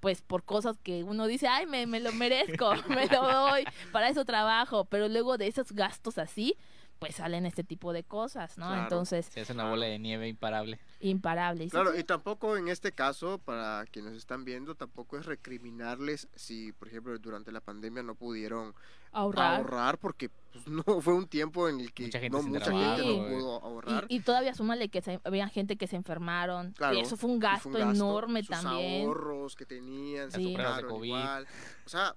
pues 0.00 0.22
por 0.22 0.44
cosas 0.44 0.78
que 0.82 1.02
uno 1.02 1.26
dice, 1.26 1.48
ay, 1.48 1.66
me, 1.66 1.86
me 1.86 2.00
lo 2.00 2.12
merezco, 2.12 2.72
me 2.88 3.06
lo 3.06 3.22
doy, 3.22 3.64
para 3.92 4.08
eso 4.08 4.24
trabajo, 4.24 4.84
pero 4.84 5.08
luego 5.08 5.38
de 5.38 5.46
esos 5.46 5.72
gastos 5.72 6.18
así, 6.18 6.56
pues 6.98 7.16
salen 7.16 7.44
este 7.46 7.62
tipo 7.64 7.92
de 7.92 8.04
cosas, 8.04 8.56
¿no? 8.58 8.66
Claro. 8.68 8.82
Entonces, 8.82 9.26
Se 9.26 9.40
hace 9.42 9.52
una 9.52 9.68
bola 9.68 9.86
de 9.86 9.98
nieve 9.98 10.28
imparable. 10.28 10.78
imparable. 11.00 11.64
Sí, 11.64 11.70
Claro, 11.70 11.96
y 11.98 12.02
tampoco 12.04 12.56
en 12.56 12.68
este 12.68 12.92
caso, 12.92 13.38
para 13.38 13.84
quienes 13.90 14.14
están 14.14 14.44
viendo, 14.44 14.74
tampoco 14.74 15.18
es 15.18 15.26
recriminarles 15.26 16.28
si, 16.34 16.72
por 16.72 16.88
ejemplo, 16.88 17.18
durante 17.18 17.52
la 17.52 17.60
pandemia 17.60 18.02
no 18.02 18.14
pudieron 18.14 18.74
ahorrar. 19.12 19.56
ahorrar, 19.60 19.98
porque 19.98 20.30
pues, 20.52 20.66
no 20.68 20.82
fue 21.02 21.12
un 21.14 21.26
tiempo 21.26 21.68
en 21.68 21.80
el 21.80 21.92
que 21.92 22.04
Mucha 22.04 22.20
gente 22.20 22.36
no 22.38 22.42
mucha 22.42 22.64
trabajo, 22.64 22.96
gente 22.96 23.16
no 23.18 23.28
pudo 23.28 23.62
ahorrar. 23.62 24.06
Y, 24.08 24.16
y 24.16 24.20
todavía 24.20 24.54
súmale 24.54 24.88
que 24.88 25.02
se- 25.02 25.20
había 25.24 25.48
gente 25.48 25.76
que 25.76 25.86
se 25.86 25.96
enfermaron. 25.96 26.72
Claro, 26.72 26.96
y 26.96 27.00
eso 27.00 27.16
fue 27.18 27.28
un 27.30 27.38
gasto, 27.38 27.70
fue 27.70 27.82
un 27.82 27.88
gasto, 27.88 28.04
enorme 28.04 28.40
sus 28.40 28.48
también. 28.50 29.06
ahorros 29.06 29.54
que 29.54 29.66
tenían, 29.66 30.30
se 30.30 30.38
Sí. 30.38 30.54
pruebas 30.54 30.76
de 30.78 30.84
COVID. 30.84 31.06
igual. 31.08 31.46
O 31.84 31.88
sea, 31.88 32.14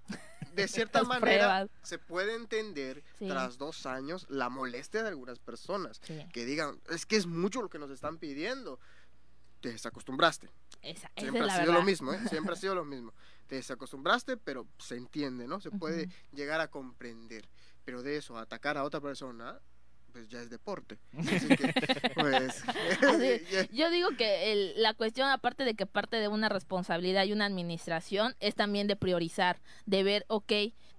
de 0.61 0.67
cierta 0.89 1.03
manera 1.03 1.19
pruebas. 1.65 1.69
se 1.83 1.97
puede 1.99 2.35
entender 2.35 3.03
Sí. 3.17 3.27
tras 3.27 3.57
dos 3.57 3.85
años 3.85 4.25
la 4.29 4.49
molestia 4.49 5.01
de 5.03 5.09
algunas 5.09 5.39
personas 5.39 5.99
Sí, 6.03 6.25
que 6.33 6.45
digan, 6.45 6.79
es 6.89 7.05
que 7.05 7.15
es 7.17 7.25
mucho 7.27 7.61
lo 7.61 7.69
que 7.69 7.79
nos 7.79 7.89
están 7.91 8.17
pidiendo. 8.17 8.79
Te 9.61 9.69
desacostumbraste. 9.73 10.49
esa, 10.81 11.07
esa 11.07 11.11
Siempre 11.17 11.41
es 11.41 11.47
ha 11.49 11.53
sido 11.55 11.65
verdad. 11.67 11.79
lo 11.79 11.83
mismo, 11.85 12.13
¿eh? 12.13 12.19
Siempre 12.29 12.53
ha 12.53 12.55
sido 12.59 12.75
lo 12.75 12.85
mismo. 12.85 13.13
Te 13.47 13.55
desacostumbraste, 13.55 14.37
pero 14.37 14.67
se 14.77 14.95
entiende, 14.95 15.47
¿no? 15.47 15.59
Se 15.59 15.69
puede 15.71 16.07
llegar 16.31 16.61
a 16.61 16.69
comprender. 16.69 17.49
Pero 17.83 18.01
de 18.03 18.15
eso, 18.17 18.37
atacar 18.37 18.77
a 18.77 18.83
otra 18.83 19.01
persona, 19.01 19.59
pues 20.11 20.27
ya 20.29 20.39
es 20.39 20.49
deporte. 20.49 20.97
Así 21.17 21.47
que, 21.47 21.73
pues... 22.15 22.63
Así, 23.07 23.41
Yo 23.71 23.89
digo 23.89 24.09
que 24.17 24.51
el- 24.51 24.81
la 24.81 24.93
cuestión, 24.93 25.29
aparte 25.29 25.63
de 25.65 25.75
que 25.75 25.85
parte 25.85 26.17
de 26.17 26.27
una 26.27 26.49
responsabilidad 26.49 27.25
y 27.25 27.33
una 27.33 27.45
administración, 27.45 28.35
es 28.39 28.55
también 28.55 28.87
de 28.87 28.95
priorizar, 28.95 29.59
de 29.85 30.03
ver, 30.03 30.25
ok, 30.27 30.51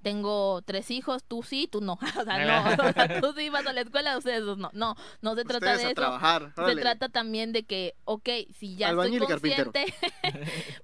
tengo 0.03 0.63
tres 0.63 0.91
hijos, 0.91 1.25
tú 1.25 1.43
sí, 1.43 1.69
tú 1.71 1.83
no. 1.83 1.99
O 2.21 2.25
sea, 2.25 2.45
no, 2.47 2.89
o 2.89 2.93
sea, 2.93 3.21
tú 3.21 3.35
sí 3.37 3.51
vas 3.51 3.67
a 3.67 3.73
la 3.75 3.83
escuela, 3.83 4.17
ustedes 4.17 4.43
dos 4.43 4.57
no. 4.57 4.71
No, 4.73 4.97
no 5.21 5.35
se 5.35 5.45
trata 5.45 5.67
ustedes 5.67 5.79
de 5.79 5.85
a 5.85 5.89
eso. 5.89 5.95
trabajar. 5.95 6.53
Se 6.57 6.77
trata 6.77 7.09
también 7.11 7.53
de 7.53 7.65
que, 7.65 7.95
ok, 8.05 8.29
si 8.59 8.77
ya 8.77 8.89
Albañil 8.89 9.23
estoy 9.23 9.35
consciente, 9.39 9.93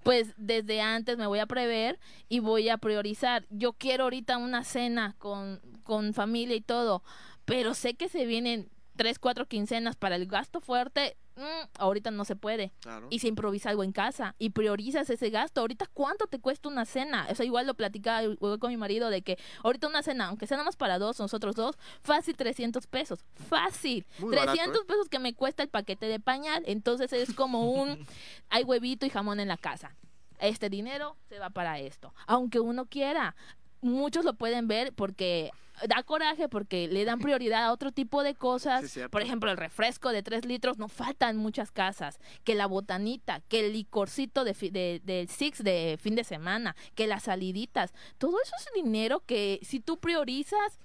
pues 0.03 0.35
desde 0.37 0.81
antes 0.83 1.17
me 1.17 1.27
voy 1.27 1.39
a 1.39 1.47
prever 1.47 1.99
y 2.29 2.41
voy 2.41 2.69
a 2.69 2.77
priorizar. 2.79 3.47
Yo 3.51 3.73
quiero 3.73 4.05
ahorita 4.05 4.37
una 4.37 4.65
cena 4.65 5.15
con, 5.19 5.61
con 5.83 6.13
familia 6.13 6.57
y 6.57 6.61
todo, 6.61 7.03
pero 7.47 7.73
sé 7.73 7.95
que 7.95 8.11
se 8.11 8.27
vienen 8.27 8.69
tres, 8.97 9.19
cuatro 9.19 9.47
quincenas 9.47 9.97
para 9.97 10.17
el 10.17 10.27
gasto 10.27 10.61
fuerte. 10.61 11.17
mm, 11.37 11.69
ahorita 11.79 12.11
no 12.11 12.25
se 12.25 12.35
puede. 12.35 12.73
Claro. 12.81 13.07
Y 13.11 13.19
se 13.19 13.29
improvisa 13.29 13.69
algo 13.69 13.85
en 13.85 13.93
casa 13.93 14.35
y 14.39 14.51
priorizas 14.51 15.09
ese 15.11 15.31
gasto. 15.31 15.61
Ahorita, 15.61 15.87
¿cuánto 15.93 16.27
te 16.27 16.41
cuesta 16.41 16.69
una 16.69 16.87
cena? 16.87 17.27
O 17.31 17.35
sea, 17.35 17.45
igual 17.45 17.67
lo 17.67 17.75
platicaba 17.75 18.23
con 18.59 18.71
mi 18.71 18.77
marido 18.77 19.11
de 19.11 19.23
que 19.23 19.39
ahorita 19.63 19.87
una 19.87 20.03
cena, 20.03 20.29
aunque 20.29 20.47
sea 20.47 20.57
nada 20.57 20.65
más 20.65 20.77
para 20.77 20.99
dos, 20.99 21.21
nosotros 21.21 21.55
dos, 21.55 21.77
fácil 22.01 22.37
300 22.37 22.87
pesos. 22.87 23.25
Fácil. 23.49 24.07
Muy 24.19 24.31
barato, 24.35 24.53
300 24.53 24.83
¿eh? 24.83 24.85
pesos 24.87 25.09
que 25.09 25.19
me 25.19 25.35
cuesta 25.35 25.63
el 25.63 25.69
paquete 25.69 26.07
de 26.07 26.19
pañal. 26.19 26.63
Entonces 26.67 27.13
es 27.13 27.35
como 27.35 27.71
un, 27.71 28.07
hay 28.49 28.65
huevito 28.65 29.05
y 29.05 29.11
jamón 29.11 29.39
en 29.39 29.49
la 29.49 29.59
casa. 29.59 29.95
Este 30.39 30.71
dinero 30.71 31.17
se 31.29 31.39
va 31.39 31.51
para 31.51 31.79
esto. 31.79 32.15
Aunque 32.27 32.61
uno 32.61 32.87
quiera. 32.87 33.37
Muchos 33.87 34.25
lo 34.25 34.35
pueden 34.35 34.69
ver 34.69 34.93
porque 34.93 35.51
da 35.87 36.03
coraje, 36.03 36.49
porque 36.49 36.89
le 36.89 37.05
dan 37.05 37.19
prioridad 37.19 37.65
a 37.65 37.73
otro 37.73 37.93
tipo 37.93 38.23
de 38.23 38.35
cosas. 38.35 38.91
Sí. 38.91 39.01
Por 39.11 39.23
ejemplo, 39.23 39.51
el 39.51 39.57
refresco 39.57 40.11
de 40.11 40.23
3 40.23 40.45
litros 40.45 40.79
no 40.79 40.89
falta 40.89 41.29
en 41.29 41.37
muchas 41.37 41.71
casas. 41.71 42.19
Que 42.45 42.55
la 42.55 42.67
botanita, 42.67 43.41
que 43.49 43.67
el 43.67 43.73
licorcito 43.73 44.45
de, 44.45 44.55
de, 44.55 45.01
del 45.05 45.29
Six 45.29 45.63
de 45.63 45.99
fin 46.01 46.15
de 46.15 46.25
semana, 46.25 46.77
que 46.95 47.07
las 47.07 47.25
saliditas. 47.25 47.93
Todo 48.19 48.37
eso 48.43 48.55
es 48.59 48.83
dinero 48.83 49.23
que 49.27 49.61
si 49.63 49.81
tú 49.81 49.99
priorizas, 49.99 50.79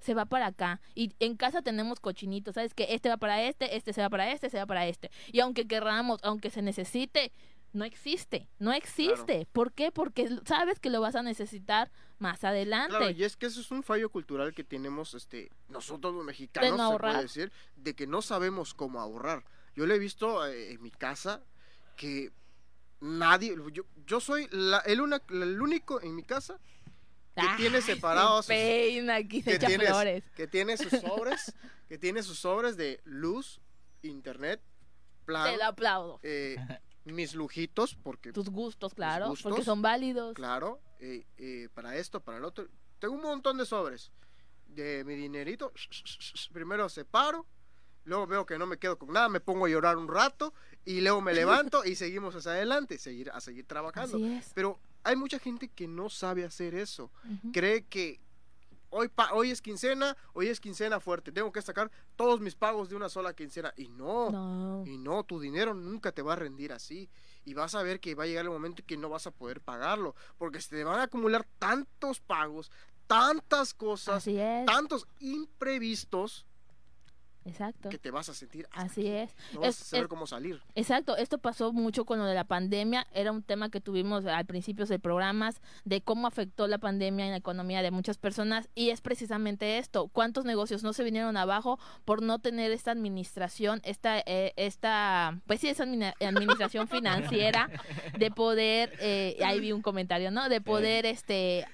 se 0.00 0.14
va 0.14 0.24
para 0.24 0.46
acá. 0.46 0.80
Y 0.94 1.12
en 1.18 1.36
casa 1.36 1.62
tenemos 1.62 2.00
cochinitos, 2.00 2.54
¿sabes? 2.54 2.74
Que 2.74 2.86
este 2.90 3.08
va 3.08 3.16
para 3.16 3.42
este, 3.42 3.76
este 3.76 3.92
se 3.92 4.00
va 4.00 4.08
para 4.08 4.30
este, 4.32 4.48
se 4.50 4.58
va 4.58 4.66
para 4.66 4.86
este. 4.86 5.10
Y 5.32 5.40
aunque 5.40 5.66
querramos, 5.66 6.20
aunque 6.22 6.50
se 6.50 6.62
necesite, 6.62 7.32
no 7.72 7.84
existe, 7.84 8.48
no 8.58 8.72
existe. 8.72 9.46
¿Por 9.52 9.72
qué? 9.72 9.92
Porque 9.92 10.28
sabes 10.46 10.80
que 10.80 10.90
lo 10.90 11.00
vas 11.00 11.14
a 11.14 11.22
necesitar 11.22 11.90
más 12.18 12.42
adelante. 12.44 12.96
Claro, 12.96 13.10
y 13.10 13.22
es 13.24 13.36
que 13.36 13.46
eso 13.46 13.60
es 13.60 13.70
un 13.70 13.82
fallo 13.82 14.10
cultural 14.10 14.54
que 14.54 14.64
tenemos 14.64 15.14
este 15.14 15.50
nosotros 15.68 16.14
los 16.14 16.24
mexicanos, 16.24 16.76
se 16.76 16.82
ahorrar. 16.82 17.12
puede 17.12 17.22
decir, 17.24 17.52
de 17.76 17.94
que 17.94 18.06
no 18.06 18.22
sabemos 18.22 18.74
cómo 18.74 19.00
ahorrar. 19.00 19.44
Yo 19.76 19.86
lo 19.86 19.94
he 19.94 19.98
visto 19.98 20.44
eh, 20.46 20.72
en 20.72 20.82
mi 20.82 20.90
casa 20.90 21.42
que 21.96 22.32
nadie, 23.00 23.54
yo, 23.72 23.84
yo 24.06 24.20
soy 24.20 24.48
la- 24.50 24.80
el, 24.80 25.00
una- 25.00 25.22
el 25.30 25.60
único 25.60 26.00
en 26.00 26.14
mi 26.16 26.22
casa 26.24 26.58
que 27.36 27.46
tiene 27.56 27.80
separados 27.82 28.46
se 28.46 28.54
peina 28.54 29.16
aquí, 29.16 29.42
se 29.42 29.50
que 29.50 29.56
echa 29.56 29.68
tienes- 29.68 29.88
flores. 29.88 30.24
que 30.34 30.46
tiene 30.48 30.76
sus 30.76 30.90
sobres, 31.00 31.54
que 31.88 31.98
tiene 31.98 32.22
sus 32.24 32.38
sobres 32.40 32.76
de 32.76 33.00
luz, 33.04 33.60
internet, 34.02 34.60
plan, 35.24 35.52
Te 35.52 35.56
lo 35.58 35.64
aplaudo. 35.66 36.18
eh, 36.24 36.56
mis 37.04 37.34
lujitos, 37.34 37.94
porque 37.94 38.32
Tus 38.32 38.50
gustos, 38.50 38.94
claro, 38.94 39.28
gustos, 39.28 39.50
porque 39.50 39.64
son 39.64 39.82
válidos. 39.82 40.34
Claro, 40.34 40.80
eh, 41.00 41.26
eh, 41.38 41.68
para 41.74 41.96
esto, 41.96 42.20
para 42.20 42.38
el 42.38 42.44
otro. 42.44 42.68
Tengo 42.98 43.14
un 43.14 43.22
montón 43.22 43.58
de 43.58 43.66
sobres 43.66 44.10
de 44.66 45.04
mi 45.04 45.14
dinerito. 45.14 45.72
Primero 46.52 46.88
separo, 46.88 47.46
luego 48.04 48.26
veo 48.26 48.46
que 48.46 48.58
no 48.58 48.66
me 48.66 48.78
quedo 48.78 48.98
con 48.98 49.12
nada, 49.12 49.28
me 49.28 49.40
pongo 49.40 49.66
a 49.66 49.68
llorar 49.68 49.96
un 49.96 50.08
rato 50.08 50.52
y 50.84 51.00
luego 51.00 51.20
me 51.20 51.32
levanto 51.34 51.84
y 51.84 51.94
seguimos 51.94 52.34
hacia 52.34 52.52
adelante, 52.52 52.98
seguir, 52.98 53.30
a 53.30 53.40
seguir 53.40 53.66
trabajando. 53.66 54.18
Pero 54.54 54.78
hay 55.04 55.16
mucha 55.16 55.38
gente 55.38 55.68
que 55.68 55.88
no 55.88 56.10
sabe 56.10 56.44
hacer 56.44 56.74
eso. 56.74 57.10
Ujú. 57.24 57.52
Cree 57.52 57.84
que 57.86 58.20
hoy, 58.90 59.08
pa- 59.08 59.32
hoy 59.32 59.50
es 59.50 59.60
quincena, 59.62 60.16
hoy 60.32 60.48
es 60.48 60.60
quincena 60.60 61.00
fuerte, 61.00 61.32
tengo 61.32 61.52
que 61.52 61.62
sacar 61.62 61.90
todos 62.16 62.40
mis 62.40 62.54
pagos 62.54 62.88
de 62.88 62.96
una 62.96 63.08
sola 63.08 63.34
quincena. 63.34 63.72
Y 63.76 63.88
no, 63.88 64.30
No. 64.30 64.84
y 64.86 64.98
no, 64.98 65.24
tu 65.24 65.38
dinero 65.40 65.74
nunca 65.74 66.12
te 66.12 66.22
va 66.22 66.32
a 66.34 66.36
rendir 66.36 66.72
así. 66.72 67.08
Y 67.44 67.54
vas 67.54 67.74
a 67.74 67.82
ver 67.82 68.00
que 68.00 68.14
va 68.14 68.24
a 68.24 68.26
llegar 68.26 68.44
el 68.44 68.50
momento 68.50 68.82
que 68.86 68.96
no 68.96 69.08
vas 69.08 69.26
a 69.26 69.30
poder 69.30 69.60
pagarlo. 69.60 70.14
Porque 70.36 70.60
se 70.60 70.70
te 70.76 70.84
van 70.84 71.00
a 71.00 71.04
acumular 71.04 71.46
tantos 71.58 72.20
pagos, 72.20 72.70
tantas 73.06 73.72
cosas, 73.72 74.22
tantos 74.66 75.06
imprevistos 75.18 76.44
Exacto. 77.48 77.88
que 77.88 77.98
te 77.98 78.10
vas 78.10 78.28
a 78.28 78.34
sentir. 78.34 78.66
Así 78.72 79.00
aquí. 79.00 79.08
es. 79.08 79.36
No 79.54 79.60
vas 79.60 79.70
Es- 79.70 79.82
a 79.82 79.84
saber 79.84 80.04
es- 80.04 80.08
cómo 80.08 80.26
salir. 80.26 80.60
Exacto, 80.74 81.16
esto 81.16 81.38
pasó 81.38 81.72
mucho 81.72 82.04
con 82.04 82.18
lo 82.18 82.24
de 82.26 82.34
la 82.34 82.44
pandemia, 82.44 83.06
era 83.12 83.32
un 83.32 83.42
tema 83.42 83.70
que 83.70 83.80
tuvimos 83.80 84.24
al 84.26 84.46
principio 84.46 84.86
de 84.86 84.98
programas 84.98 85.60
de 85.84 86.00
cómo 86.00 86.26
afectó 86.26 86.66
la 86.66 86.78
pandemia 86.78 87.24
en 87.26 87.30
la 87.32 87.36
economía 87.38 87.82
de 87.82 87.90
muchas 87.90 88.18
personas 88.18 88.68
y 88.74 88.90
es 88.90 89.00
precisamente 89.00 89.78
esto, 89.78 90.08
cuántos 90.08 90.44
negocios 90.44 90.82
no 90.82 90.92
se 90.92 91.04
vinieron 91.04 91.36
abajo 91.36 91.78
por 92.04 92.22
no 92.22 92.38
tener 92.38 92.70
esta 92.72 92.90
administración, 92.92 93.80
esta, 93.84 94.18
eh, 94.26 94.52
esta 94.56 95.40
pues 95.46 95.60
sí, 95.60 95.68
esa 95.68 95.84
administración 96.20 96.88
financiera 96.88 97.70
de 98.18 98.30
poder, 98.30 98.92
eh, 99.00 99.36
ahí 99.44 99.60
vi 99.60 99.72
un 99.72 99.82
comentario, 99.82 100.30
¿no? 100.30 100.48
De 100.48 100.60
poder, 100.60 101.06
este 101.06 101.66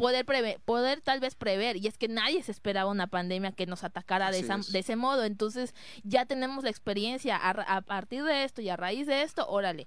poder 0.00 0.24
preve- 0.26 0.58
poder 0.64 1.00
tal 1.00 1.20
vez 1.20 1.34
prever 1.34 1.76
y 1.76 1.86
es 1.86 1.98
que 1.98 2.08
nadie 2.08 2.42
se 2.42 2.50
esperaba 2.52 2.90
una 2.90 3.06
pandemia 3.06 3.52
que 3.52 3.66
nos 3.66 3.84
atacara 3.84 4.30
de, 4.30 4.38
esa- 4.40 4.56
es. 4.56 4.72
de 4.72 4.78
ese 4.80 4.96
modo. 4.96 5.24
Entonces 5.24 5.74
ya 6.02 6.24
tenemos 6.26 6.64
la 6.64 6.70
experiencia 6.70 7.36
a, 7.36 7.50
a 7.50 7.80
partir 7.82 8.24
de 8.24 8.44
esto 8.44 8.62
y 8.62 8.68
a 8.70 8.76
raíz 8.76 9.06
de 9.06 9.22
esto 9.22 9.46
órale 9.48 9.86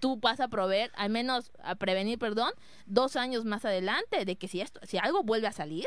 tú 0.00 0.16
vas 0.16 0.40
a 0.40 0.48
proveer 0.48 0.90
al 0.96 1.10
menos 1.10 1.50
a 1.62 1.74
prevenir 1.74 2.18
perdón 2.18 2.52
dos 2.86 3.16
años 3.16 3.44
más 3.44 3.64
adelante 3.64 4.24
de 4.24 4.36
que 4.36 4.48
si 4.48 4.60
esto 4.60 4.80
si 4.84 4.98
algo 4.98 5.22
vuelve 5.22 5.46
a 5.46 5.52
salir 5.52 5.86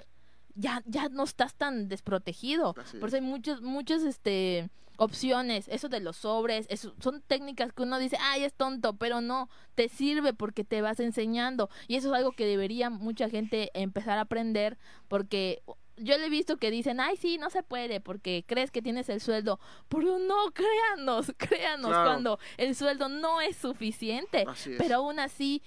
ya 0.56 0.82
ya 0.86 1.08
no 1.10 1.24
estás 1.24 1.54
tan 1.54 1.88
desprotegido. 1.88 2.74
Así 2.82 2.98
por 2.98 3.10
eso 3.10 3.18
hay 3.18 3.22
muchos 3.22 3.62
muchos 3.62 4.02
este 4.04 4.70
opciones 4.98 5.68
eso 5.70 5.90
de 5.90 6.00
los 6.00 6.18
sobres 6.18 6.66
eso, 6.70 6.94
son 7.02 7.22
técnicas 7.22 7.72
que 7.72 7.84
uno 7.84 8.00
dice 8.00 8.18
ay 8.20 8.44
es 8.44 8.54
tonto 8.54 8.98
pero 8.98 9.22
no 9.22 9.50
te 9.76 9.90
sirve 9.90 10.34
porque 10.34 10.64
te 10.64 10.82
vas 10.82 11.00
enseñando 11.00 11.70
y 11.88 11.96
eso 11.96 12.10
es 12.10 12.14
algo 12.16 12.32
que 12.32 12.46
debería 12.46 12.90
mucha 12.90 13.30
gente 13.30 13.70
empezar 13.74 14.18
a 14.18 14.22
aprender 14.22 14.78
porque 15.08 15.62
yo 16.00 16.16
le 16.20 16.28
he 16.28 16.30
visto 16.30 16.58
que 16.58 16.70
dicen, 16.70 17.00
ay, 17.00 17.18
sí, 17.18 17.40
no 17.40 17.50
se 17.50 17.64
puede 17.64 18.00
porque 18.00 18.46
crees 18.48 18.70
que 18.70 18.84
tienes 18.84 19.10
el 19.10 19.20
sueldo. 19.20 19.60
Pero 19.90 20.20
no, 20.20 20.36
créanos, 20.54 21.34
créanos, 21.38 21.90
Claro. 21.90 22.06
cuando 22.12 22.40
el 22.58 22.76
sueldo 22.76 23.10
no 23.10 23.42
es 23.42 23.58
suficiente. 23.58 24.46
Así 24.48 24.74
es. 24.74 24.78
Pero 24.78 24.98
aún 24.98 25.18
así, 25.20 25.64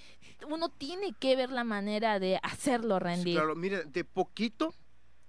uno 0.48 0.68
tiene 0.68 1.14
que 1.18 1.34
ver 1.34 1.50
la 1.50 1.64
manera 1.64 2.20
de 2.20 2.38
hacerlo 2.44 2.98
Sí, 2.98 3.04
rendir. 3.04 3.34
Claro, 3.38 3.56
mire, 3.56 3.82
de 3.86 4.04
poquito 4.04 4.72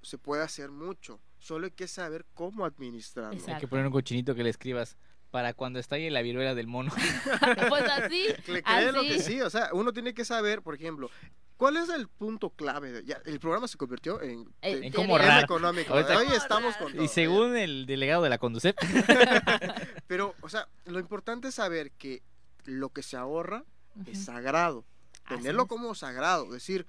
se 0.04 0.20
puede 0.20 0.44
hacer 0.44 0.70
mucho. 0.70 1.20
Solo 1.42 1.66
hay 1.66 1.72
que 1.72 1.88
saber 1.88 2.26
cómo 2.34 2.64
administrarlo. 2.66 3.34
Exacto. 3.34 3.54
Hay 3.56 3.60
que 3.60 3.68
poner 3.68 3.86
un 3.88 3.92
cochinito 3.92 4.34
que 4.36 4.44
le 4.44 4.50
escribas 4.50 4.96
para 5.32 5.54
cuando 5.54 5.80
estalle 5.80 6.10
la 6.12 6.22
viruela 6.22 6.54
del 6.56 6.68
mono. 6.68 6.92
pues 7.70 7.84
así, 7.90 8.28
Le 8.48 8.62
creen 8.64 8.94
lo 8.94 9.00
así. 9.02 9.08
que 9.10 9.20
sí, 9.20 9.42
o 9.42 9.50
sea, 9.50 9.70
uno 9.74 9.92
tiene 9.92 10.14
que 10.14 10.24
saber, 10.24 10.62
por 10.62 10.76
ejemplo, 10.76 11.10
¿cuál 11.58 11.78
es 11.78 11.90
el 11.90 12.08
punto 12.10 12.50
clave? 12.52 12.92
de- 12.92 13.06
ya, 13.06 13.22
el 13.26 13.40
programa 13.40 13.68
se 13.68 13.78
convirtió 13.78 14.22
en, 14.22 14.42
Eh, 14.62 14.82
En 14.84 14.92
cómo 14.94 15.08
tema 15.18 15.24
ahorrar. 15.26 15.44
económico. 15.46 15.94
Ahorita- 15.94 16.18
Hoy 16.18 16.28
estamos 16.36 16.76
con 16.78 16.94
todo. 16.94 17.04
y 17.04 17.08
según 17.08 17.56
el 17.58 17.86
delegado 17.88 18.22
de 18.24 18.30
la 18.30 18.38
Conducep, 18.38 18.76
Pero, 20.08 20.36
o 20.42 20.50
sea, 20.50 20.68
lo 20.86 21.00
importante 21.00 21.48
es 21.48 21.56
saber 21.56 21.92
que 21.92 22.22
lo 22.66 22.90
que 22.90 23.02
se 23.04 23.18
ahorra 23.18 23.64
es 24.06 24.26
sagrado. 24.26 24.86
Así 25.26 25.38
Tenerlo 25.38 25.68
como 25.68 25.96
sagrado. 25.96 26.52
Decir, 26.52 26.86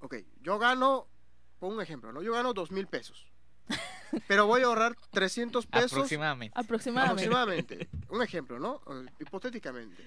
ok, 0.00 0.16
yo 0.42 0.58
gano, 0.58 1.08
pongo 1.62 1.76
un 1.76 1.80
ejemplo, 1.80 2.12
¿no? 2.12 2.22
Yo 2.22 2.32
gano 2.32 2.52
dos 2.52 2.72
mil 2.72 2.88
pesos. 2.88 3.24
Pero 4.26 4.46
voy 4.46 4.62
a 4.62 4.64
ahorrar 4.64 4.96
300 5.12 5.64
pesos 5.66 5.92
aproximadamente. 5.92 6.58
Aproximadamente. 6.58 7.24
aproximadamente. 7.24 7.88
Un 8.08 8.20
ejemplo, 8.20 8.58
¿no? 8.58 8.80
Hipotéticamente. 9.20 10.02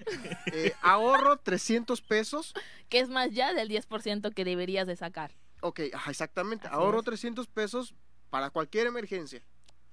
Eh, 0.52 0.74
ahorro 0.82 1.38
300 1.38 2.02
pesos. 2.02 2.52
Que 2.90 3.00
es 3.00 3.08
más 3.08 3.30
ya 3.30 3.54
del 3.54 3.70
10% 3.70 4.34
que 4.34 4.44
deberías 4.44 4.86
de 4.86 4.96
sacar. 4.96 5.32
Ok, 5.62 5.80
ajá, 5.94 6.10
exactamente. 6.10 6.66
Así 6.66 6.76
ahorro 6.76 6.98
es. 6.98 7.06
300 7.06 7.46
pesos 7.46 7.94
para 8.28 8.50
cualquier 8.50 8.86
emergencia. 8.86 9.42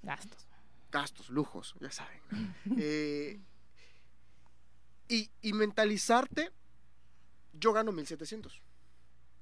Gastos. 0.01 0.45
Gastos, 0.91 1.29
lujos, 1.29 1.75
ya 1.79 1.91
saben. 1.91 2.19
¿no? 2.65 2.75
Eh, 2.77 3.39
y, 5.07 5.31
y 5.41 5.53
mentalizarte, 5.53 6.51
yo 7.53 7.71
gano 7.71 7.93
1700. 7.93 8.61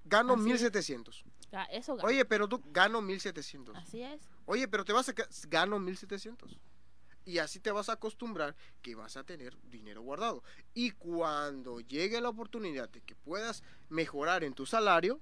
Gano 0.06 0.34
Así 0.34 0.42
es. 0.42 0.46
1700. 0.46 1.26
Eso 1.72 1.96
Oye, 2.02 2.26
pero 2.26 2.48
tú 2.48 2.62
gano 2.68 3.02
1700. 3.02 3.76
Así 3.78 4.02
es. 4.02 4.22
Oye, 4.46 4.68
pero 4.68 4.86
te 4.86 4.94
vas 4.94 5.10
a... 5.10 5.14
Gano 5.48 5.80
1700. 5.80 6.60
Y 7.24 7.38
así 7.38 7.60
te 7.60 7.72
vas 7.72 7.90
a 7.90 7.94
acostumbrar 7.94 8.56
que 8.82 8.96
vas 8.96 9.16
a 9.18 9.24
tener 9.24 9.56
dinero 9.70 10.02
guardado. 10.02 10.44
Y 10.74 10.92
cuando 10.92 11.80
llegue 11.80 12.20
la 12.20 12.30
oportunidad 12.30 12.90
de 12.90 13.02
que 13.02 13.16
puedas 13.16 13.64
mejorar 13.90 14.44
en 14.44 14.54
tu 14.54 14.66
salario, 14.66 15.22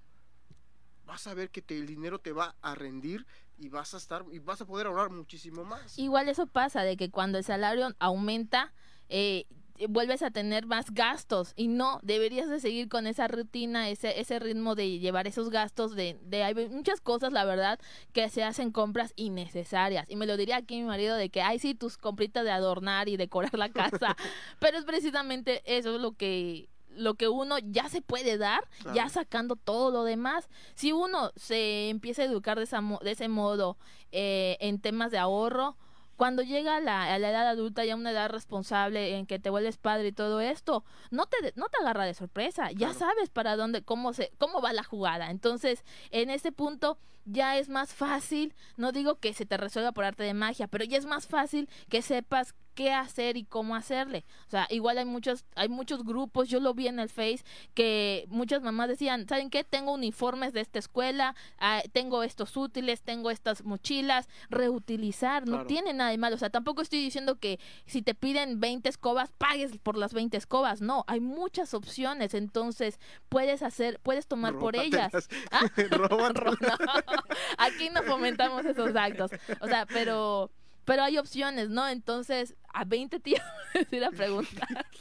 vas 1.05 1.27
a 1.27 1.34
ver 1.34 1.49
que 1.49 1.61
te- 1.61 1.77
el 1.77 1.88
dinero 1.88 2.19
te 2.19 2.32
va 2.32 2.55
a 2.61 2.75
rendir 2.75 3.25
y 3.57 3.67
vas 3.69 3.93
a 3.93 3.97
estar 3.97 4.23
y 4.32 4.39
vas 4.39 4.61
a 4.61 4.65
poder 4.65 4.88
ahorrar 4.88 5.09
muchísimo 5.09 5.65
más. 5.65 5.97
Igual 5.99 6.30
eso 6.30 6.47
pasa 6.47 6.84
de 6.84 6.95
que 6.95 7.09
cuando 7.11 7.38
el 7.38 7.43
salario 7.43 7.89
aumenta, 7.99 8.73
eh, 9.09 9.45
vuelves 9.88 10.21
a 10.21 10.32
tener 10.32 10.65
más 10.65 10.91
gastos 10.91 11.53
y 11.55 11.67
no, 11.67 11.99
deberías 12.03 12.49
de 12.49 12.59
seguir 12.59 12.89
con 12.89 13.07
esa 13.07 13.27
rutina, 13.27 13.89
ese, 13.89 14.19
ese 14.19 14.39
ritmo 14.39 14.75
de 14.75 14.99
llevar 14.99 15.27
esos 15.27 15.49
gastos 15.49 15.95
de, 15.95 16.17
de 16.23 16.43
hay 16.43 16.53
muchas 16.69 17.01
cosas, 17.01 17.32
la 17.32 17.45
verdad, 17.45 17.80
que 18.13 18.30
se 18.30 18.43
hacen 18.43 18.71
compras 18.71 19.13
innecesarias. 19.15 20.09
Y 20.09 20.15
me 20.15 20.25
lo 20.25 20.38
diría 20.38 20.57
aquí 20.57 20.77
mi 20.77 20.88
marido 20.88 21.15
de 21.15 21.30
que, 21.30 21.41
ay, 21.41 21.59
sí, 21.59 21.75
tus 21.75 21.97
compritas 21.97 22.43
de 22.43 22.51
adornar 22.51 23.09
y 23.09 23.17
decorar 23.17 23.57
la 23.57 23.69
casa, 23.69 24.15
pero 24.59 24.77
es 24.77 24.86
precisamente 24.86 25.61
eso 25.65 25.97
lo 25.97 26.13
que 26.13 26.69
lo 26.89 27.13
que 27.13 27.27
uno 27.27 27.57
ya 27.59 27.88
se 27.88 28.01
puede 28.01 28.38
dar, 28.38 28.67
ya 28.93 29.09
sacando 29.09 29.55
todo 29.55 29.91
lo 29.91 30.03
demás. 30.03 30.49
Si 30.75 30.91
uno 30.91 31.32
se 31.36 31.89
empieza 31.89 32.23
a 32.23 32.25
educar 32.25 32.57
de, 32.57 32.63
esa 32.63 32.82
de 32.82 33.11
ese 33.11 33.27
modo 33.27 33.77
eh, 34.11 34.57
en 34.59 34.82
temas 34.82 35.11
de 35.11 35.17
ahorro, 35.17 35.77
cuando 36.20 36.43
llega 36.43 36.76
a 36.76 36.80
la, 36.82 37.13
a 37.13 37.17
la 37.17 37.30
edad 37.30 37.47
adulta, 37.47 37.86
ya 37.86 37.95
una 37.95 38.11
edad 38.11 38.30
responsable 38.30 39.15
en 39.15 39.26
que 39.26 39.39
te 39.39 39.49
vuelves 39.49 39.78
padre 39.78 40.09
y 40.09 40.11
todo 40.11 40.41
esto, 40.41 40.84
no 41.11 41.28
te, 41.28 41.38
no 41.55 41.70
te 41.70 41.78
agarra 41.80 42.03
de 42.03 42.13
sorpresa, 42.13 42.72
ya 42.72 42.89
Claro. 42.89 42.93
sabes 42.99 43.30
para 43.30 43.55
dónde, 43.55 43.84
cómo 43.84 44.11
se, 44.11 44.30
cómo 44.38 44.59
va 44.61 44.74
la 44.74 44.84
jugada. 44.84 45.32
Entonces, 45.32 45.86
en 46.11 46.30
ese 46.30 46.51
punto 46.51 46.97
ya 47.24 47.57
es 47.57 47.70
más 47.70 47.93
fácil, 47.93 48.53
no 48.76 48.91
digo 48.91 49.15
que 49.15 49.34
se 49.34 49.45
te 49.45 49.55
resuelva 49.55 49.93
por 49.93 50.03
arte 50.03 50.24
de 50.24 50.34
magia, 50.34 50.67
pero 50.67 50.84
ya 50.84 50.97
es 50.97 51.05
más 51.05 51.26
fácil 51.26 51.70
que 51.88 52.01
sepas 52.01 52.53
qué 52.80 52.93
hacer 52.93 53.36
y 53.36 53.43
cómo 53.43 53.75
hacerle. 53.75 54.23
O 54.47 54.49
sea, 54.49 54.65
igual 54.69 54.97
hay 54.99 55.03
muchos, 55.03 55.43
hay 55.55 55.67
muchos 55.67 56.05
grupos, 56.05 56.47
yo 56.47 56.61
lo 56.61 56.73
vi 56.73 56.88
en 56.88 56.99
el 56.99 57.09
Face, 57.09 57.43
que 57.73 58.23
muchas 58.30 58.61
mamás 58.61 58.88
decían, 58.88 59.27
¿saben 59.27 59.49
qué? 59.49 59.65
Tengo 59.65 59.91
uniformes 59.91 60.53
de 60.53 60.61
esta 60.61 60.80
escuela, 60.80 61.36
ah, 61.57 61.82
tengo 61.91 62.23
estos 62.23 62.55
útiles, 62.55 63.01
tengo 63.01 63.32
estas 63.32 63.65
mochilas, 63.65 64.30
reutilizar, 64.49 65.45
no 65.45 65.55
Claro. 65.55 65.67
tiene 65.67 65.91
nada 65.93 66.11
de 66.11 66.17
malo. 66.17 66.36
O 66.38 66.39
sea, 66.39 66.49
tampoco 66.51 66.82
estoy 66.82 67.01
diciendo 67.01 67.36
que 67.36 67.59
si 67.86 68.01
te 68.01 68.15
piden 68.15 68.61
20 68.61 68.88
escobas, 68.88 69.30
pagues 69.38 69.77
por 69.84 69.97
las 69.97 70.13
20 70.13 70.38
escobas. 70.38 70.80
No, 70.80 71.03
hay 71.07 71.19
muchas 71.19 71.73
opciones, 71.73 72.34
entonces 72.34 72.97
puedes 73.27 73.61
hacer, 73.61 73.99
puedes 74.03 74.25
tomar 74.25 74.57
por 74.57 74.77
ellas. 74.77 75.11
¿Ah? 75.51 75.63
No, 75.89 76.07
aquí 77.57 77.89
no 77.89 78.03
fomentamos 78.03 78.63
esos 78.65 78.95
actos. 78.95 79.32
O 79.59 79.67
sea, 79.67 79.86
pero 79.86 80.49
pero 80.89 81.03
hay 81.03 81.19
opciones, 81.19 81.69
¿no? 81.69 81.87
Entonces, 81.87 82.55
a 82.73 82.83
20 82.83 83.19
tíos 83.19 83.43
ir 83.91 84.03
a 84.03 84.09
preguntar. 84.09 84.67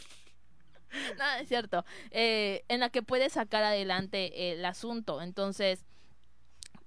No, 1.18 1.24
es 1.38 1.48
cierto. 1.48 1.84
Eh, 2.10 2.64
en 2.68 2.80
la 2.80 2.88
que 2.88 3.02
puedes 3.02 3.34
sacar 3.34 3.62
adelante 3.62 4.52
el 4.52 4.64
asunto. 4.64 5.20
Entonces, 5.20 5.84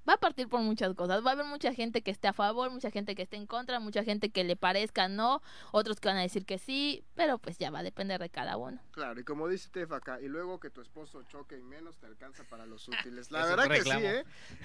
va 0.07 0.13
a 0.13 0.17
partir 0.17 0.47
por 0.47 0.61
muchas 0.61 0.93
cosas. 0.95 1.23
Va 1.25 1.31
a 1.31 1.33
haber 1.33 1.45
mucha 1.45 1.73
gente 1.73 2.01
que 2.01 2.11
esté 2.11 2.27
a 2.27 2.33
favor, 2.33 2.71
mucha 2.71 2.91
gente 2.91 3.15
que 3.15 3.21
esté 3.21 3.37
en 3.37 3.45
contra, 3.45 3.79
mucha 3.79 4.03
gente 4.03 4.29
que 4.29 4.43
le 4.43 4.55
parezca 4.55 5.07
no, 5.07 5.41
otros 5.71 5.99
que 5.99 6.07
van 6.09 6.17
a 6.17 6.21
decir 6.21 6.45
que 6.45 6.57
sí, 6.57 7.03
pero 7.15 7.37
pues 7.37 7.57
ya 7.57 7.69
va 7.71 7.79
a 7.79 7.83
depender 7.83 8.19
de 8.19 8.29
cada 8.29 8.57
uno. 8.57 8.79
Claro, 8.91 9.19
y 9.19 9.23
como 9.23 9.47
dice 9.47 9.69
Tef 9.71 9.91
acá, 9.91 10.19
y 10.21 10.27
luego 10.27 10.59
que 10.59 10.69
tu 10.69 10.81
esposo 10.81 11.21
choque 11.23 11.55
en 11.55 11.67
menos 11.69 11.97
te 11.97 12.05
alcanza 12.07 12.43
para 12.49 12.65
los 12.65 12.87
útiles. 12.87 13.29
La 13.31 13.45
verdad 13.45 13.67
que 13.69 13.81
sí, 13.81 13.89
¿eh? 13.91 14.23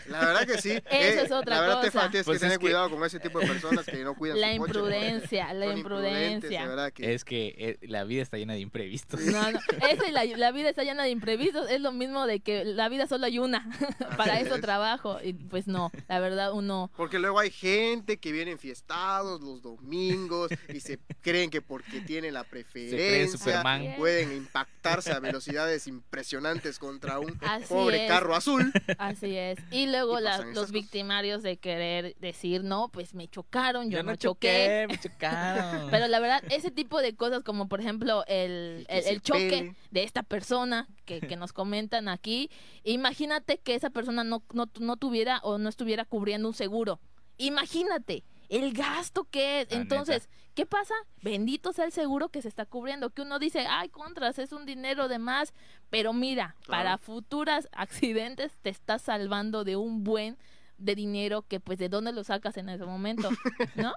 La 0.08 0.20
verdad 0.20 0.46
que 0.46 0.58
sí. 0.60 0.70
Eso 0.72 0.84
Eh, 0.90 1.22
es 1.24 1.32
otra 1.32 1.54
La 1.56 1.60
verdad, 1.60 1.74
cosa. 1.76 1.90
Tefa, 1.90 2.10
tienes 2.10 2.24
Pues 2.26 2.36
que 2.36 2.40
tener 2.40 2.52
es 2.54 2.58
que- 2.58 2.64
cuidado 2.64 2.90
con 2.90 3.04
ese 3.04 3.20
tipo 3.20 3.38
de 3.40 3.46
personas 3.46 3.84
que 3.86 4.02
no 4.04 4.14
cuidan 4.14 4.40
La 4.40 4.52
su 4.54 4.58
coche, 4.58 4.72
¿no? 4.72 4.78
imprudencia, 4.78 5.52
la 5.54 5.66
Son 5.66 5.78
imprudentes, 5.78 6.20
imprudencia. 6.50 6.62
De 6.62 6.68
verdad 6.68 6.92
que... 6.92 7.14
Es 7.14 7.24
que 7.24 7.54
eh, 7.58 7.78
la 7.86 8.04
vida 8.04 8.22
está 8.22 8.36
llena 8.38 8.54
de 8.54 8.60
imprevistos. 8.60 9.20
No, 9.20 9.52
no. 9.52 9.58
Esa 9.88 10.08
y 10.08 10.12
la, 10.12 10.24
la 10.24 10.52
vida 10.52 10.68
está 10.70 10.82
llena 10.82 11.02
de 11.04 11.10
imprevistos. 11.10 11.70
Es 11.70 11.80
lo 11.80 11.92
mismo 11.92 12.26
de 12.26 12.40
que 12.40 12.64
la 12.64 12.88
vida 12.88 13.06
solo 13.06 13.26
hay 13.26 13.38
una. 13.38 13.68
Para 14.16 14.40
eso 14.40 14.54
es. 14.56 14.60
trabajo. 14.60 15.18
Y 15.26 15.32
pues 15.34 15.66
no, 15.66 15.90
la 16.08 16.20
verdad 16.20 16.52
uno... 16.52 16.90
Porque 16.96 17.18
luego 17.18 17.38
hay 17.38 17.50
gente 17.50 18.18
que 18.18 18.32
viene 18.32 18.52
enfiestados 18.52 19.40
los 19.40 19.62
domingos 19.62 20.50
y 20.72 20.80
se 20.80 20.98
creen 21.22 21.50
que 21.50 21.60
porque 21.62 22.00
tienen 22.00 22.34
la 22.34 22.44
preferencia 22.44 23.62
pueden 23.96 24.32
impactarse 24.36 25.12
a 25.12 25.18
velocidades 25.20 25.86
impresionantes 25.86 26.78
contra 26.78 27.18
un 27.18 27.36
Así 27.42 27.66
pobre 27.68 28.04
es. 28.04 28.08
carro 28.08 28.34
azul. 28.34 28.72
Así 28.98 29.36
es. 29.36 29.58
Y 29.70 29.86
luego 29.86 30.18
Y 30.18 30.22
la- 30.22 30.38
los 30.38 30.54
cosas. 30.54 30.70
victimarios 30.72 31.42
de 31.42 31.56
querer 31.58 32.14
decir, 32.20 32.62
no, 32.62 32.88
pues 32.92 33.14
me 33.14 33.28
chocaron, 33.28 33.90
yo, 33.90 33.98
Yo 33.98 34.02
no, 34.04 34.10
no 34.12 34.16
choqué. 34.16 34.86
choqué, 34.86 34.86
me 34.88 34.98
chocaron. 35.00 35.90
Pero 35.90 36.08
la 36.08 36.20
verdad, 36.20 36.42
ese 36.50 36.70
tipo 36.70 37.00
de 37.00 37.14
cosas 37.16 37.42
como 37.42 37.68
por 37.68 37.80
ejemplo 37.80 38.24
el, 38.28 38.86
el, 38.88 39.20
choque 39.22 39.48
pele. 39.48 39.76
de 39.90 40.02
esta 40.04 40.22
persona 40.22 40.86
que, 41.04 41.20
que 41.20 41.36
nos 41.36 41.52
comentan 41.52 42.08
aquí, 42.08 42.50
imagínate 42.84 43.58
que 43.58 43.74
esa 43.74 43.90
persona 43.90 44.24
no, 44.24 44.42
no, 44.52 44.66
no 44.80 44.96
tuviera 44.96 45.15
o 45.42 45.58
no 45.58 45.68
estuviera 45.68 46.04
cubriendo 46.04 46.48
un 46.48 46.54
seguro. 46.54 47.00
Imagínate 47.38 48.24
el 48.48 48.72
gasto 48.72 49.24
que 49.30 49.60
es. 49.62 49.70
La 49.70 49.78
Entonces, 49.78 50.28
¿qué 50.54 50.66
pasa? 50.66 50.94
Bendito 51.22 51.72
sea 51.72 51.84
el 51.84 51.92
seguro 51.92 52.28
que 52.28 52.42
se 52.42 52.48
está 52.48 52.64
cubriendo, 52.64 53.10
que 53.10 53.22
uno 53.22 53.38
dice, 53.38 53.66
ay, 53.68 53.88
contras, 53.88 54.38
es 54.38 54.52
un 54.52 54.66
dinero 54.66 55.08
de 55.08 55.18
más, 55.18 55.52
pero 55.90 56.12
mira, 56.12 56.54
Claro. 56.64 56.82
para 56.82 56.98
futuras 56.98 57.68
accidentes 57.72 58.52
te 58.62 58.70
está 58.70 58.98
salvando 58.98 59.64
de 59.64 59.76
un 59.76 60.04
buen 60.04 60.36
de 60.78 60.94
dinero 60.94 61.42
que 61.42 61.58
pues 61.58 61.78
de 61.78 61.88
dónde 61.88 62.12
lo 62.12 62.22
sacas 62.22 62.56
en 62.58 62.68
ese 62.68 62.84
momento, 62.84 63.30
¿no? 63.76 63.94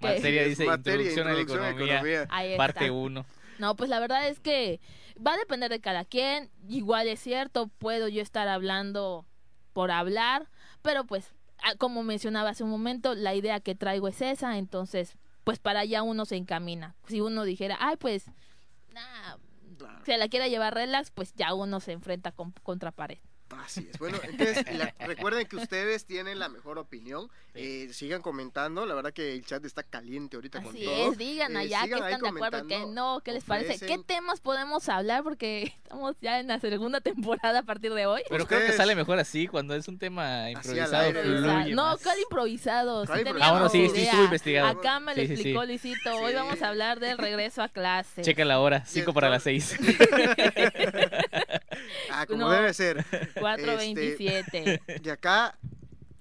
Materia 0.00 0.44
dice 0.44 0.64
Materia, 0.64 1.08
introducción, 1.08 1.26
a 1.28 1.32
la 1.32 1.40
introducción 1.40 1.60
a 1.60 2.02
la 2.04 2.20
economía, 2.22 2.56
parte 2.56 2.84
está. 2.84 2.92
1. 2.92 3.26
No, 3.58 3.76
pues 3.76 3.90
la 3.90 3.98
verdad 4.00 4.28
es 4.28 4.40
que 4.40 4.80
va 5.24 5.34
a 5.34 5.36
depender 5.36 5.70
de 5.70 5.80
cada 5.80 6.04
quien. 6.04 6.50
Igual 6.68 7.08
es 7.08 7.20
cierto, 7.20 7.66
puedo 7.78 8.08
yo 8.08 8.22
estar 8.22 8.48
hablando 8.48 9.26
por 9.72 9.90
hablar, 9.90 10.48
pero 10.82 11.04
pues, 11.04 11.32
ah, 11.62 11.74
como 11.78 12.02
mencionaba 12.02 12.50
hace 12.50 12.64
un 12.64 12.70
momento, 12.70 13.14
la 13.14 13.34
idea 13.34 13.60
que 13.60 13.74
traigo 13.74 14.08
es 14.08 14.20
esa, 14.22 14.58
entonces, 14.58 15.16
pues 15.44 15.58
para 15.58 15.80
allá 15.80 16.02
uno 16.02 16.24
se 16.24 16.36
encamina. 16.36 16.94
Si 17.06 17.20
uno 17.20 17.44
dijera, 17.44 17.76
ay, 17.80 17.96
pues, 17.96 18.26
nah, 18.92 19.36
se 20.04 20.18
la 20.18 20.28
quiera 20.28 20.48
llevar 20.48 20.74
relax, 20.74 21.10
pues 21.10 21.34
ya 21.34 21.54
uno 21.54 21.80
se 21.80 21.92
enfrenta 21.92 22.32
con, 22.32 22.52
contra 22.62 22.90
pared. 22.90 23.18
Así 23.58 23.88
es. 23.90 23.98
Bueno, 23.98 24.18
entonces 24.22 24.64
la- 24.78 24.94
recuerden 25.06 25.46
que 25.46 25.56
ustedes 25.56 26.04
tienen 26.06 26.38
la 26.38 26.48
mejor 26.48 26.78
opinión. 26.78 27.28
Eh, 27.54 27.88
sigan 27.92 28.22
comentando. 28.22 28.86
La 28.86 28.94
verdad 28.94 29.12
que 29.12 29.32
el 29.34 29.44
chat 29.44 29.64
está 29.64 29.82
caliente 29.82 30.36
ahorita 30.36 30.62
con 30.62 30.72
Así 30.74 30.84
todo. 30.84 31.10
es, 31.12 31.18
digan 31.18 31.56
Eh, 31.56 31.60
allá 31.60 31.80
que 31.80 31.84
sigan 31.86 32.02
ahí 32.04 32.12
están 32.14 32.22
de 32.34 32.38
acuerdo, 32.38 32.66
que 32.68 32.86
no, 32.86 33.20
qué 33.24 33.32
les 33.32 33.42
parece, 33.44 33.84
qué 33.86 33.98
temas 33.98 34.40
podemos 34.40 34.88
hablar, 34.88 35.24
porque 35.24 35.62
estamos 35.82 36.14
ya 36.20 36.38
en 36.38 36.46
la 36.46 36.60
segunda 36.60 37.00
temporada 37.00 37.58
a 37.58 37.62
partir 37.64 37.92
de 37.92 38.06
hoy. 38.06 38.22
Pero 38.28 38.46
creo 38.46 38.64
que 38.64 38.72
sale 38.72 38.94
mejor 38.94 39.18
así, 39.18 39.48
cuando 39.48 39.74
es 39.74 39.88
un 39.88 39.98
tema 39.98 40.48
improvisado, 40.50 41.12
no, 41.74 41.82
más. 41.86 42.00
¿cuál 42.02 42.18
improvisado? 42.20 43.04
¿Cuál 43.06 43.18
Sí 43.18 43.22
improvisado? 43.22 43.24
teníamos 43.24 43.42
Ah, 43.42 43.52
bueno, 43.52 43.68
sí, 43.68 43.88
sí, 43.96 44.02
estuvo 44.06 44.24
investigado. 44.24 44.68
Acá 44.68 45.00
me 45.00 45.14
lo 45.14 45.20
Sí, 45.20 45.22
sí, 45.22 45.26
sí. 45.28 45.32
explicó 45.34 45.64
Luisito. 45.66 46.16
Hoy 46.18 46.34
vamos 46.34 46.62
a 46.62 46.68
hablar 46.68 47.00
del 47.00 47.18
regreso 47.18 47.62
a 47.62 47.68
clase. 47.68 48.22
Checa 48.22 48.44
la 48.44 48.60
hora, 48.60 48.84
5 48.86 49.12
para 49.12 49.28
las 49.28 49.42
6. 49.42 49.76
Ah, 52.20 52.26
como 52.26 52.40
No. 52.40 52.50
debe 52.50 52.72
ser. 52.74 53.04
427. 53.38 54.82
Y 55.04 55.08
acá, 55.08 55.56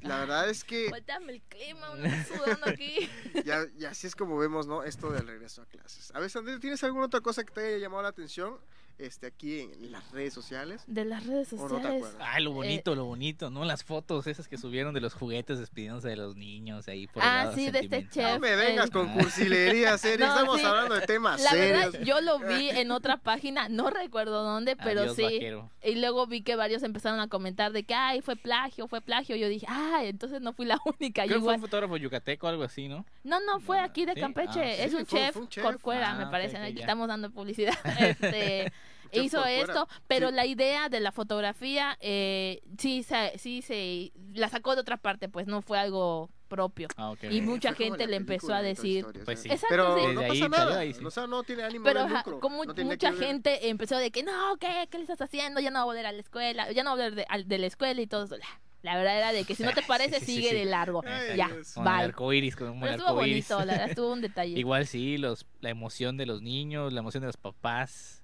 la 0.02 0.20
verdad 0.20 0.50
es 0.50 0.64
que 0.64 0.88
Vuéltame 0.90 1.34
el 1.34 1.42
clima, 1.42 1.92
uno 1.92 2.10
sudando 2.28 2.68
aquí. 2.68 3.10
ya, 3.46 3.66
y 3.78 3.86
así 3.86 4.08
es 4.08 4.16
como 4.16 4.38
vemos, 4.38 4.66
¿no? 4.68 4.84
Esto 4.84 5.12
del 5.12 5.28
regreso 5.28 5.62
a 5.62 5.66
clases. 5.66 6.12
A 6.16 6.20
ver, 6.20 6.30
Sandra, 6.30 6.58
¿tienes 6.60 6.84
alguna 6.84 7.06
otra 7.06 7.22
cosa 7.22 7.44
que 7.44 7.54
te 7.54 7.62
haya 7.68 7.78
llamado 7.78 8.04
la 8.04 8.10
atención 8.10 8.58
este, 9.00 9.28
aquí 9.28 9.62
en 9.62 9.92
las 9.92 10.12
redes 10.12 10.34
sociales? 10.34 10.84
De 10.88 11.06
las 11.06 11.26
redes 11.26 11.52
¿O 11.54 11.56
no 11.58 11.64
te 11.64 11.70
sociales. 11.76 12.04
acuerdas? 12.06 12.28
Ay, 12.34 12.44
lo 12.44 12.52
bonito, 12.52 12.96
lo 12.96 13.06
bonito, 13.06 13.50
¿no? 13.50 13.66
Las 13.66 13.84
fotos 13.84 14.28
esas 14.28 14.48
que 14.48 14.58
subieron 14.58 14.94
de 14.94 15.02
los 15.02 15.14
juguetes 15.14 15.58
despidiéndose 15.58 16.10
de 16.10 16.16
los 16.18 16.36
niños 16.36 16.88
ahí 16.88 17.08
por 17.08 17.24
Ah, 17.26 17.52
sí, 17.56 17.72
de 17.72 17.80
este 17.80 18.08
chef. 18.10 18.34
No 18.34 18.40
me 18.40 18.56
vengas 18.56 18.86
el- 18.86 18.92
con 18.92 19.08
cursilería, 19.14 19.98
serio. 19.98 20.26
No, 20.30 20.34
Estamos 20.36 20.60
sí. 20.60 20.66
hablando 20.66 20.96
de 20.96 21.02
temas 21.08 21.42
La 21.42 21.50
serios. 21.52 21.92
verdad, 21.94 22.00
yo 22.06 22.22
lo 22.22 22.40
vi 22.40 22.70
en 22.70 22.92
otra 22.92 23.18
página, 23.18 23.70
no 23.70 23.90
recuerdo 23.90 24.44
dónde, 24.44 24.76
pero 24.76 25.02
Adiós, 25.02 25.16
sí. 25.16 25.24
vaquero. 25.24 25.72
Y 25.84 25.96
luego 25.96 26.28
vi 26.28 26.42
que 26.42 26.56
varios 26.56 26.84
empezaron 26.84 27.20
a 27.20 27.28
comentar 27.30 27.72
de 27.72 27.84
que, 27.84 27.94
ay, 27.96 28.22
fue 28.22 28.36
plagio, 28.36 28.88
fue 28.88 29.02
plagio. 29.02 29.36
Yo 29.38 29.48
dije, 29.48 29.66
ay, 29.70 30.08
entonces 30.10 30.42
no 30.42 30.54
fui 30.54 30.66
la 30.66 30.78
única. 30.86 31.24
Yo 31.26 31.30
Creo 31.30 31.40
que 31.40 31.44
fue 31.46 31.56
un 31.56 31.62
fotógrafo 31.62 31.98
yucateco 31.98 32.48
o 32.48 32.50
algo 32.50 32.64
así, 32.64 32.88
¿no? 32.90 33.06
No, 33.24 33.40
no, 33.46 33.60
fue 33.60 33.80
aquí 33.80 34.06
de 34.06 34.14
¿Sí? 34.14 34.20
Campeche. 34.20 34.60
Ah, 34.62 34.74
es 34.86 34.92
sí, 34.92 34.98
un 34.98 35.06
fue- 35.06 35.20
chef, 35.20 35.34
fue 35.34 35.42
un 35.44 35.50
chef. 35.50 35.64
Corcuera, 35.64 36.12
Ah, 36.12 36.16
me 36.26 36.28
parece. 36.28 36.58
Aquí 36.58 36.76
ya. 36.76 36.82
estamos 36.82 37.08
dando 37.08 37.30
publicidad. 37.32 37.74
Este, 38.00 38.72
Hizo 39.12 39.46
esto, 39.46 39.88
pero 40.08 40.30
Sí. 40.30 40.36
la 40.36 40.46
idea 40.46 40.90
de 40.90 41.00
la 41.00 41.12
fotografía 41.12 41.98
eh, 42.02 42.62
sí, 42.78 43.04
se, 43.04 43.38
sí 43.38 43.62
se 43.62 44.12
la 44.34 44.50
sacó 44.50 44.76
de 44.76 44.82
otra 44.82 44.98
parte, 44.98 45.30
pues 45.30 45.48
no 45.48 45.62
fue 45.62 45.80
algo 45.80 46.30
propio. 46.48 46.88
Ah, 46.98 47.12
ok. 47.12 47.26
Y 47.30 47.42
mucha 47.42 47.74
Fue 47.76 47.86
gente 47.86 48.08
le 48.08 48.16
empezó 48.16 48.54
a 48.54 48.62
decir- 48.64 49.00
Story, 49.06 49.22
o 49.22 49.26
Pues 49.26 49.40
sí. 49.42 49.50
Exacto, 49.50 49.68
Pero 49.70 50.00
sí. 50.00 50.14
no 50.16 50.22
pasa 50.28 50.50
nada. 50.50 50.80
ahí 50.80 50.94
sí. 50.94 51.06
O 51.06 51.12
sea, 51.12 51.28
no 51.28 51.44
tiene 51.44 51.62
ánimo 51.64 51.86
Pero 51.86 52.04
de 52.06 52.10
lucro. 52.10 52.40
como 52.40 52.66
no 52.66 52.74
mucha 52.86 53.12
que 53.12 53.16
ver- 53.18 53.28
gente 53.28 53.70
empezó 53.70 53.98
de 53.98 54.10
que 54.10 54.24
no, 54.24 54.58
¿qué? 54.60 54.88
¿Qué 54.90 54.98
le 54.98 55.04
estás 55.04 55.22
haciendo? 55.22 55.60
Ya 55.62 55.70
no 55.70 55.80
voy 55.80 55.82
a 55.82 55.86
volver 55.86 56.06
a 56.08 56.12
la 56.12 56.20
escuela, 56.20 56.72
ya 56.72 56.84
no 56.84 56.92
voy 56.92 57.02
a 57.02 57.04
volver 57.10 57.16
de, 57.16 57.26
al- 57.30 57.48
de 57.48 57.58
la 57.60 57.68
escuela 57.68 58.02
y 58.02 58.08
todo 58.08 58.26
eso. 58.26 58.36
La, 58.82 58.96
verdad 58.96 59.16
era 59.18 59.32
de 59.32 59.44
que 59.44 59.54
si 59.54 59.62
no 59.62 59.74
te 59.74 59.84
parece, 59.88 60.20
sí, 60.22 60.26
sí, 60.26 60.36
sigue 60.38 60.50
sí. 60.50 60.56
de 60.56 60.66
largo. 60.66 61.04
Ay, 61.06 61.38
ya. 61.38 61.50
Con 61.50 61.58
el 61.58 61.94
bye. 61.94 62.04
arco 62.06 62.34
iris, 62.34 62.56
con 62.56 62.70
un 62.70 62.80
Pero 62.80 62.80
buen 62.80 62.94
estuvo 62.94 63.10
arco 63.10 63.26
iris. 63.28 63.48
bonito, 63.50 63.66
la 63.68 63.74
verdad, 63.74 63.90
estuvo 63.90 64.12
un 64.14 64.22
detalle. 64.22 64.58
Igual 64.60 64.88
sí, 64.88 65.18
los, 65.20 65.46
la 65.62 65.70
emoción 65.70 66.18
de 66.18 66.26
los 66.26 66.42
niños, 66.42 66.92
la 66.94 67.02
emoción 67.02 67.22
de 67.22 67.28
los 67.28 67.38
papás. 67.38 68.24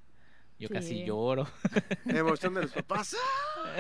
Yo 0.58 0.68
Sí. 0.70 0.74
casi 0.74 1.04
lloro. 1.06 1.48
Emoción 2.06 2.54
de 2.54 2.62
los 2.64 2.72
papás. 2.72 3.16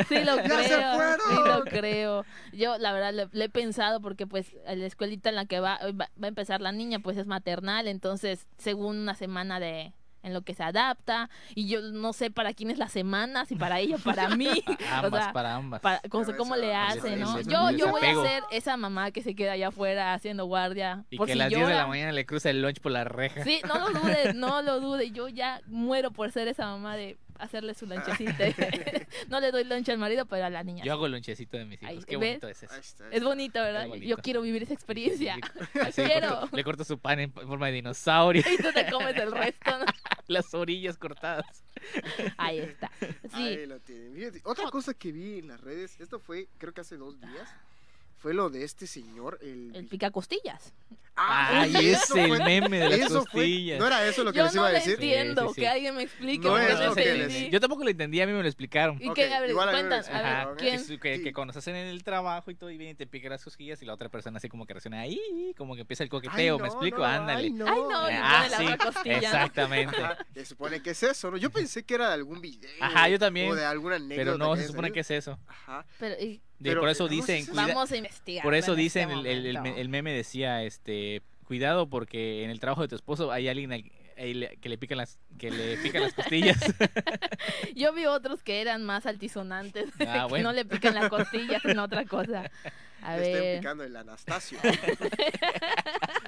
Sí 0.09 0.15
lo 0.23 0.35
¡Ya 0.35 0.43
creo, 0.43 0.63
se 0.63 0.75
fueron! 0.95 1.19
sí 1.29 1.35
lo 1.45 1.63
creo. 1.63 2.25
Yo 2.53 2.77
la 2.77 2.91
verdad 2.91 3.13
le, 3.13 3.29
le 3.31 3.45
he 3.45 3.49
pensado 3.49 4.01
porque 4.01 4.27
pues 4.27 4.55
a 4.67 4.75
la 4.75 4.85
escuelita 4.85 5.29
en 5.29 5.35
la 5.35 5.45
que 5.45 5.59
va, 5.61 5.79
va 5.93 6.09
va 6.21 6.25
a 6.25 6.27
empezar 6.27 6.59
la 6.61 6.71
niña 6.73 6.99
pues 6.99 7.15
es 7.17 7.27
maternal, 7.27 7.87
entonces 7.87 8.47
según 8.57 8.97
una 8.97 9.15
semana 9.15 9.59
de 9.59 9.93
en 10.25 10.33
lo 10.33 10.41
que 10.41 10.53
se 10.53 10.63
adapta 10.63 11.29
y 11.53 11.67
yo 11.67 11.81
no 11.81 12.11
sé 12.13 12.31
para 12.31 12.53
quién 12.53 12.71
es 12.71 12.77
la 12.77 12.89
semana, 12.89 13.45
si 13.45 13.55
para 13.55 13.79
ella 13.79 13.95
o 13.95 13.99
para 13.99 14.29
mí. 14.35 14.49
O 14.67 15.05
ambas, 15.05 15.23
sea, 15.25 15.33
para 15.33 15.55
ambas. 15.55 15.81
para, 15.81 16.01
cómo, 16.09 16.55
le 16.55 16.73
hace, 16.75 17.15
¿no? 17.15 17.37
ese- 17.37 17.49
Yo, 17.49 17.71
yo 17.71 17.87
voy 17.89 18.01
a 18.05 18.15
ser 18.21 18.43
esa 18.51 18.75
mamá 18.77 19.11
que 19.11 19.21
se 19.21 19.35
queda 19.35 19.53
allá 19.53 19.69
afuera 19.69 20.13
haciendo 20.13 20.45
guardia. 20.45 21.03
y 21.09 21.17
por 21.17 21.27
que 21.27 21.33
si 21.33 21.39
a 21.39 21.43
las 21.43 21.49
10 21.49 21.61
de 21.61 21.67
la 21.67 21.73
llora. 21.73 21.87
mañana 21.87 22.11
le 22.11 22.25
cruza 22.25 22.49
el 22.49 22.61
lunch 22.61 22.79
por 22.81 22.91
la 22.91 23.03
reja. 23.03 23.43
Sí, 23.43 23.61
no 23.67 23.77
lo 23.89 23.99
dude, 23.99 24.33
no 24.35 24.61
lo 24.61 24.79
dude. 24.79 25.11
Yo 25.11 25.27
ya 25.29 25.61
muero 25.67 26.11
por 26.11 26.31
ser 26.31 26.47
esa 26.47 26.65
mamá 26.67 26.95
de 26.97 27.17
hacerle 27.39 27.73
su 27.73 27.85
lonchecito. 27.85 28.31
no 29.29 29.39
le 29.39 29.51
doy 29.51 29.63
lonche 29.65 29.91
al 29.91 29.97
marido, 29.97 30.25
pero 30.25 30.45
a 30.45 30.49
la 30.49 30.63
niña. 30.63 30.83
Yo 30.83 30.93
hago 30.93 31.07
lonchecito 31.07 31.57
de 31.57 31.65
mis 31.65 31.81
hijos. 31.81 31.89
Ahí, 31.89 32.03
Qué 32.07 32.17
¿ves? 32.17 32.29
bonito 32.41 32.47
es 32.47 32.63
eso. 32.63 32.73
Ahí 32.73 32.79
está. 32.79 33.03
Es 33.11 33.23
bonito, 33.23 33.59
¿verdad? 33.61 33.83
Es 33.83 33.89
bonito. 33.89 34.07
Yo 34.07 34.17
quiero 34.17 34.41
vivir 34.41 34.63
esa 34.63 34.73
experiencia. 34.73 35.35
Así 35.81 36.01
le 36.01 36.07
Quiero. 36.11 36.29
corto- 36.41 36.55
le 36.55 36.63
corto 36.63 36.83
su 36.83 36.97
pan 36.99 37.19
en 37.19 37.31
forma 37.33 37.67
de 37.67 37.73
dinosaurio, 37.73 38.41
y 38.41 38.57
tú 38.61 38.71
te 38.73 38.89
comes 38.89 39.15
el 39.17 39.31
resto, 39.31 39.71
¿no? 39.79 39.85
las 40.27 40.53
orillas 40.53 40.97
cortadas. 40.97 41.63
Ahí 42.37 42.59
está. 42.59 42.91
Sí. 43.35 43.41
Ahí 43.41 43.65
lo 43.65 43.79
tienen. 43.79 44.13
Fíjate, 44.13 44.41
Otra 44.43 44.69
cosa 44.69 44.93
que 44.93 45.11
vi 45.11 45.39
en 45.39 45.47
las 45.47 45.61
redes, 45.61 45.99
esto 45.99 46.19
fue, 46.19 46.47
creo 46.57 46.73
que 46.73 46.81
hace 46.81 46.97
dos 46.97 47.19
días, 47.19 47.49
fue 48.25 48.33
lo 48.33 48.49
de 48.49 48.63
este 48.63 48.87
señor, 48.87 49.37
el... 49.43 49.75
El 49.75 49.85
pica 49.85 50.09
costillas. 50.09 50.73
Ah, 51.15 51.61
Ay, 51.61 51.75
es 51.91 52.09
el 52.09 52.27
fue- 52.27 52.43
meme 52.43 52.79
de 52.79 52.89
las 52.89 52.99
eso 53.01 53.21
fue- 53.27 53.41
costillas. 53.43 53.79
no 53.79 53.85
era 53.87 54.05
eso 54.07 54.23
lo 54.23 54.33
que 54.33 54.39
Yo 54.39 54.45
les 54.45 54.53
iba 54.55 54.63
no 54.63 54.67
a 54.67 54.71
lo 54.71 54.77
decir. 54.79 54.93
entiendo. 54.95 55.41
Sí, 55.43 55.47
sí, 55.47 55.53
sí. 55.53 55.61
Que 55.61 55.67
alguien 55.69 55.95
me 55.95 56.01
explique. 56.03 56.45
No 56.47 56.57
es 56.57 56.73
no 56.79 56.85
lo 56.87 56.95
que 56.95 57.13
les- 57.13 57.51
Yo 57.51 57.59
tampoco 57.61 57.83
lo 57.83 57.89
entendí, 57.91 58.19
a 58.19 58.25
mí 58.25 58.33
me 58.33 58.41
lo 58.41 58.47
explicaron. 58.47 58.97
¿Y 58.99 59.07
Ok, 59.09 59.15
qué? 59.15 59.31
A 59.33 59.39
ver, 59.39 59.51
a 59.51 59.53
cuentan. 59.53 60.03
A 60.13 60.45
ver. 60.47 60.57
¿quién? 60.57 60.85
Que, 60.87 60.99
que, 60.99 61.21
que 61.21 61.33
cuando 61.33 61.51
estás 61.51 61.67
en 61.67 61.75
el 61.75 62.03
trabajo 62.03 62.49
y 62.49 62.55
todo 62.55 62.71
y 62.71 62.77
viene 62.77 62.93
y 62.93 62.95
te 62.95 63.05
pica 63.07 63.29
las 63.29 63.43
cosquillas 63.43 63.79
y 63.83 63.85
la 63.85 63.93
otra 63.93 64.09
persona 64.09 64.37
así 64.39 64.49
como 64.49 64.65
que 64.65 64.73
reacciona 64.73 64.99
ahí, 65.01 65.53
como 65.55 65.75
que 65.75 65.81
empieza 65.81 66.03
el 66.03 66.07
Ay, 66.07 66.09
coqueteo, 66.09 66.57
no, 66.57 66.63
¿me 66.63 66.67
explico? 66.69 66.97
no, 66.97 67.05
Ándale. 67.05 67.43
Ay, 67.43 67.51
no. 67.53 67.65
Ay, 67.67 67.79
no, 67.81 67.99
Ah, 68.25 68.47
pone 68.57 68.69
la 68.71 68.77
costilla. 68.77 69.15
¿no? 69.21 69.25
Exactamente. 69.27 69.95
Ajá, 70.01 70.17
se 70.33 70.45
supone 70.45 70.81
que 70.81 70.89
es 70.89 71.03
eso, 71.03 71.29
¿no? 71.31 71.37
Yo 71.37 71.49
pensé 71.51 71.85
que 71.85 71.93
era 71.93 72.07
de 72.09 72.15
algún 72.15 72.41
video. 72.41 72.69
Ajá, 72.81 73.07
yo 73.07 73.19
también, 73.19 73.51
O 73.51 73.55
de 73.55 73.63
alguna 73.63 73.95
anécdota. 73.97 74.15
Pero 74.17 74.37
no, 74.37 74.53
que 74.55 74.61
se 74.63 74.67
supone 74.67 74.91
que 74.91 74.99
es 74.99 75.11
eso. 75.11 75.39
Ajá. 75.47 75.85
Pero, 75.99 76.15
y- 76.21 76.41
De- 76.59 76.69
Pero, 76.71 76.81
por 76.81 76.89
eso 76.89 77.07
dicen, 77.07 77.45
cuida- 77.45 77.67
vamos 77.67 77.91
a 77.91 77.97
investigar. 77.97 78.43
por 78.43 78.55
eso 78.55 78.71
en 78.73 78.77
dicen, 78.77 79.11
este 79.11 79.81
el, 79.81 79.89
meme 79.89 80.11
decía, 80.13 80.63
este, 80.63 81.21
cuidado 81.45 81.87
porque 81.89 82.43
en 82.43 82.49
el 82.49 82.59
trabajo 82.59 82.81
de 82.81 82.87
tu 82.87 82.95
esposo 82.95 83.31
hay 83.31 83.47
alguien 83.49 83.73
al- 83.73 83.83
que 84.61 84.69
le 84.69 84.77
pican 84.77 84.97
las, 84.99 85.19
que 85.37 85.51
le 85.51 85.75
pican 85.77 86.01
las 86.01 86.13
costillas. 86.13 86.57
Yo 87.75 87.91
vi 87.93 88.05
otros 88.05 88.41
que 88.41 88.61
eran 88.61 88.85
más 88.85 89.05
altisonantes, 89.05 89.89
Ah, 90.07 90.23
que 90.23 90.29
bueno. 90.29 90.49
no 90.49 90.53
le 90.53 90.63
pican 90.63 90.95
la 90.95 91.09
costilla, 91.09 91.59
sino 91.59 91.83
otra 91.83 92.05
cosa. 92.05 92.49
A 93.01 93.17
Le 93.17 93.23
estén 93.27 93.41
ver, 93.43 93.59
picando 93.59 93.83
el 93.83 93.95
Anastasio. 93.97 94.57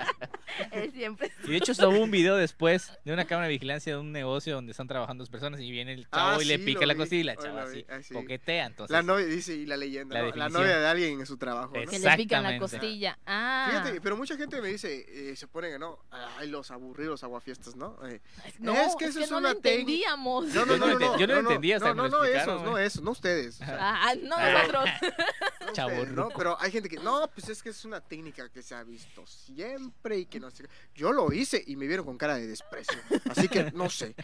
él 0.72 0.92
siempre... 0.96 1.32
Y 1.46 1.52
de 1.52 1.58
hecho 1.58 1.72
hubo 1.88 2.00
un 2.04 2.12
video 2.12 2.36
después 2.36 2.92
de 3.06 3.14
una 3.14 3.26
cámara 3.26 3.48
de 3.48 3.54
vigilancia 3.54 3.94
de 3.94 4.00
un 4.00 4.12
negocio 4.12 4.56
donde 4.56 4.72
están 4.72 4.88
trabajando 4.88 5.22
dos 5.22 5.30
personas 5.30 5.60
y 5.62 5.70
viene 5.72 5.94
el 5.94 6.10
chavo 6.10 6.40
Ah, 6.40 6.42
y 6.42 6.46
le 6.46 6.60
pica 6.60 6.82
lo 6.82 6.88
la 6.88 6.96
costilla 6.96 7.22
y 7.22 7.24
la 7.24 7.36
chava 7.36 7.62
lo 7.64 7.68
así 7.70 7.86
Ah, 7.90 8.02
sí. 8.02 8.14
coquetea. 8.14 8.66
Entonces, 8.66 8.92
La 8.92 9.02
novia, 9.02 9.26
dice, 9.26 9.54
y 9.56 9.66
la 9.66 9.78
leyenda, 9.78 10.22
La 10.36 10.50
¿no? 10.50 10.60
Novia 10.60 10.80
de 10.80 10.88
alguien 10.88 11.20
en 11.20 11.26
su 11.26 11.38
trabajo, 11.38 11.76
¿no? 11.76 11.82
Es- 11.82 11.90
Que 11.90 12.00
le 12.00 12.16
pican 12.18 12.44
la 12.44 12.58
costilla. 12.60 13.18
Ah, 13.26 13.68
Fíjate, 13.70 14.02
pero 14.02 14.18
mucha 14.18 14.36
gente 14.38 14.62
me 14.62 14.70
dice, 14.70 15.06
eh, 15.32 15.36
se 15.36 15.48
ponen, 15.48 15.80
¿no? 15.80 16.00
Ay, 16.12 16.48
los 16.50 16.72
aburridos 16.72 17.24
aguafiestas, 17.24 17.76
¿no? 17.76 17.98
Eh, 18.08 18.22
no, 18.60 18.74
es 18.74 18.96
que 18.96 19.06
eso 19.06 19.20
es 19.20 19.32
no 19.32 19.38
una 19.38 19.54
lo 19.54 19.60
técnica. 19.60 20.16
no, 20.18 20.46
Yo 20.48 20.66
no, 20.66 20.78
no 20.78 20.78
no, 20.78 20.88
lo 20.88 21.00
enten- 21.00 21.18
yo 21.20 21.28
no 21.28 21.34
lo 21.36 21.40
entendí 21.42 21.74
hasta 21.74 21.94
no, 21.94 21.96
que 21.96 22.02
me 22.04 22.10
no, 22.10 22.16
lo 22.16 22.18
no, 22.20 22.26
explicaron, 22.26 22.56
esos, 22.62 22.72
no 22.72 22.78
esos, 22.78 23.04
no 23.04 23.12
ustedes. 23.12 23.62
o 23.62 23.66
sea, 23.66 23.78
Ah, 23.80 24.16
no 24.22 24.36
Ah. 24.38 24.52
nosotros. 24.54 24.90
no 25.68 25.74
Chavorruco. 25.74 26.22
¿no? 26.22 26.30
Pero 26.36 26.58
hay 26.60 26.72
gente 26.72 26.90
que, 26.90 26.98
no, 26.98 27.30
pues 27.34 27.50
es 27.50 27.62
que 27.62 27.70
es 27.70 27.86
una 27.86 28.02
técnica 28.02 28.50
que 28.50 28.62
se 28.62 28.76
ha 28.76 28.84
visto 28.84 29.26
siempre 29.28 30.07
y 30.16 30.26
que 30.26 30.40
no 30.40 30.50
sé. 30.52 30.64
qué". 30.64 30.70
Yo 30.96 31.12
lo 31.12 31.34
hice 31.34 31.62
y 31.68 31.76
me 31.76 31.88
vieron 31.88 32.06
con 32.06 32.18
cara 32.18 32.36
de 32.36 32.48
desprecio. 32.48 32.98
Así 33.30 33.48
que 33.48 33.72
no 33.72 33.90
sé. 33.90 34.16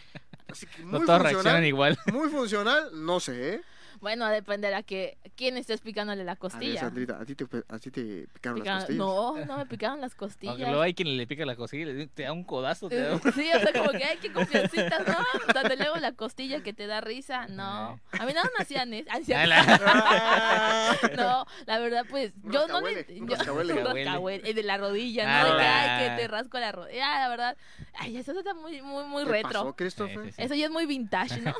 Así 0.48 0.66
que 0.66 0.84
no 0.84 0.98
muy 0.98 1.06
todos 1.06 1.20
reaccionan 1.22 1.32
funcional, 1.32 1.64
igual. 1.64 1.98
muy 2.12 2.28
funcional, 2.28 2.90
no 2.92 3.20
sé, 3.20 3.54
¿eh? 3.54 3.60
Bueno, 4.04 4.28
dependerá 4.28 4.82
que 4.82 5.16
quién 5.34 5.56
estés 5.56 5.80
picándole 5.80 6.24
la 6.24 6.32
A 6.32 6.34
ver, 6.34 6.38
costilla. 6.38 6.80
Sandrita, 6.80 7.18
¿a 7.18 7.24
ti 7.24 7.34
te, 7.34 7.46
a 7.66 7.78
ti 7.78 7.90
te 7.90 8.26
picaron 8.34 8.58
Pica- 8.60 8.74
las 8.74 8.82
costillas? 8.84 8.98
No, 8.98 9.36
no 9.46 9.56
me 9.56 9.64
picaron 9.64 9.98
las 10.02 10.12
Aunque 10.12 10.18
costillas. 10.18 10.58
luego 10.58 10.82
hay 10.82 10.92
quien 10.92 11.16
le 11.16 11.26
pica 11.26 11.46
la 11.46 11.56
costilla 11.56 11.84
y 11.84 11.86
le- 11.94 12.06
te 12.08 12.24
da 12.24 12.32
un 12.34 12.44
codazo. 12.44 12.90
Te 12.90 13.00
da 13.00 13.14
un- 13.14 13.22
Sí, 13.32 13.48
o 13.54 13.58
sea, 13.60 13.72
como 13.72 13.92
que, 13.92 14.04
ay, 14.04 14.18
qué 14.20 14.30
confiancitas, 14.32 15.08
¿no? 15.08 15.16
Donde 15.54 15.76
luego 15.76 15.96
la 15.96 16.12
costilla 16.12 16.62
que 16.62 16.74
te 16.74 16.86
da 16.86 17.00
risa, 17.00 17.46
no. 17.48 17.98
A 18.12 18.26
mí 18.26 18.34
nada 18.34 18.50
me 18.58 18.62
hacían 18.62 18.92
eso. 18.92 19.08
No, 21.16 21.46
la 21.64 21.78
verdad, 21.78 22.04
pues, 22.10 22.34
yo 22.44 22.68
no 22.68 22.82
le... 22.82 23.06
yo- 23.08 24.52
de 24.54 24.62
la 24.62 24.76
rodilla, 24.76 25.44
¿no? 25.44 25.54
De 25.54 25.58
que, 25.60 25.66
ay, 25.66 26.08
que 26.10 26.16
te 26.22 26.28
rasco 26.28 26.58
la 26.58 26.72
rodilla. 26.72 27.16
Ah, 27.16 27.20
la 27.20 27.28
verdad, 27.30 27.56
ay, 27.94 28.18
eso 28.18 28.38
está 28.38 28.52
muy, 28.52 28.82
muy, 28.82 29.04
muy 29.04 29.24
¿Qué 29.24 29.30
retro. 29.30 29.48
pasó, 29.50 29.76
Christopher? 29.76 30.34
Eso 30.36 30.54
ya 30.54 30.66
es 30.66 30.70
muy 30.70 30.84
vintage, 30.84 31.40
¿no? 31.40 31.54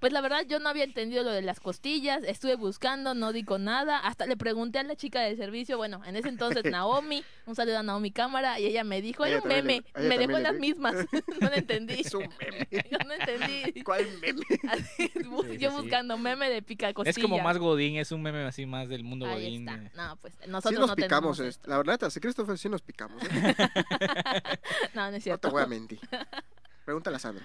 Pues 0.00 0.12
la 0.12 0.20
verdad 0.20 0.44
yo 0.48 0.58
no 0.58 0.68
había 0.68 0.84
entendido 0.84 1.22
lo 1.22 1.30
de 1.30 1.42
las 1.42 1.60
costillas, 1.60 2.24
estuve 2.24 2.56
buscando, 2.56 3.14
no 3.14 3.32
di 3.32 3.44
con 3.44 3.64
nada, 3.64 3.98
hasta 3.98 4.26
le 4.26 4.36
pregunté 4.36 4.78
a 4.78 4.82
la 4.82 4.96
chica 4.96 5.20
de 5.20 5.36
servicio, 5.36 5.76
bueno, 5.76 6.02
en 6.06 6.16
ese 6.16 6.28
entonces 6.28 6.64
Naomi, 6.72 7.22
un 7.46 7.54
saludo 7.54 7.78
a 7.78 7.82
Naomi 7.82 8.10
Cámara, 8.10 8.58
y 8.58 8.64
ella 8.66 8.82
me 8.82 9.00
dijo, 9.02 9.24
era 9.24 9.40
un 9.42 9.48
le- 9.48 9.62
meme, 9.62 9.84
me 9.96 10.18
dejó 10.18 10.38
en 10.38 10.42
las 10.42 10.54
mismas, 10.54 10.94
no 11.40 11.48
lo 11.48 11.54
entendí. 11.54 12.00
Es 12.00 12.14
un 12.14 12.28
meme. 12.40 12.66
Yo 12.90 12.98
no 13.06 13.12
entendí. 13.12 13.82
¿Cuál 13.82 14.06
meme? 14.20 14.40
Así, 14.68 15.08
Sí, 15.08 15.10
sí, 15.14 15.58
yo 15.58 15.70
sí. 15.70 15.76
buscando 15.76 16.16
meme 16.18 16.48
de 16.50 16.62
pica 16.62 16.92
costilla. 16.94 17.10
Es 17.10 17.18
como 17.18 17.38
más 17.40 17.58
Godín, 17.58 17.96
es 17.96 18.10
un 18.12 18.22
meme 18.22 18.42
así 18.44 18.64
más 18.66 18.88
del 18.88 19.04
mundo 19.04 19.26
Ahí 19.26 19.44
Godín. 19.44 19.68
está. 19.68 19.82
eh. 19.82 19.90
No, 19.94 20.16
pues 20.16 20.34
Sí 20.42 20.50
nosotros 20.50 20.80
nos 20.80 20.88
no 20.90 20.96
picamos, 20.96 21.36
tenemos 21.36 21.54
este, 21.56 21.68
la 21.68 21.76
verdad, 21.76 22.10
sí, 22.10 22.20
Christopher, 22.20 22.56
sí 22.58 22.68
nos 22.68 22.80
picamos. 22.82 23.22
¿eh? 23.22 23.54
No, 24.94 25.02
no 25.02 25.08
es 25.08 25.12
No 25.14 25.20
cierto. 25.20 25.48
te 25.48 25.52
voy 25.52 25.62
a 25.62 25.66
mentir. 25.66 26.00
Pregúntale 26.84 27.16
a 27.16 27.18
Sandra. 27.20 27.44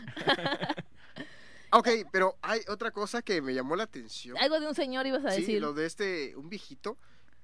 Ok, 1.78 1.90
pero 2.12 2.38
hay 2.42 2.62
otra 2.70 2.92
cosa 2.92 3.22
que 3.22 3.42
me 3.42 3.54
llamó 3.54 3.76
la 3.76 3.84
atención. 3.84 4.38
Algo 4.38 4.60
de 4.60 4.68
un 4.68 4.76
señor 4.76 5.06
ibas 5.08 5.26
a 5.26 5.32
Sí, 5.32 5.42
decir. 5.42 5.62
lo 5.62 5.74
de 5.74 5.86
este, 5.86 6.36
un 6.36 6.50
viejito, 6.50 6.98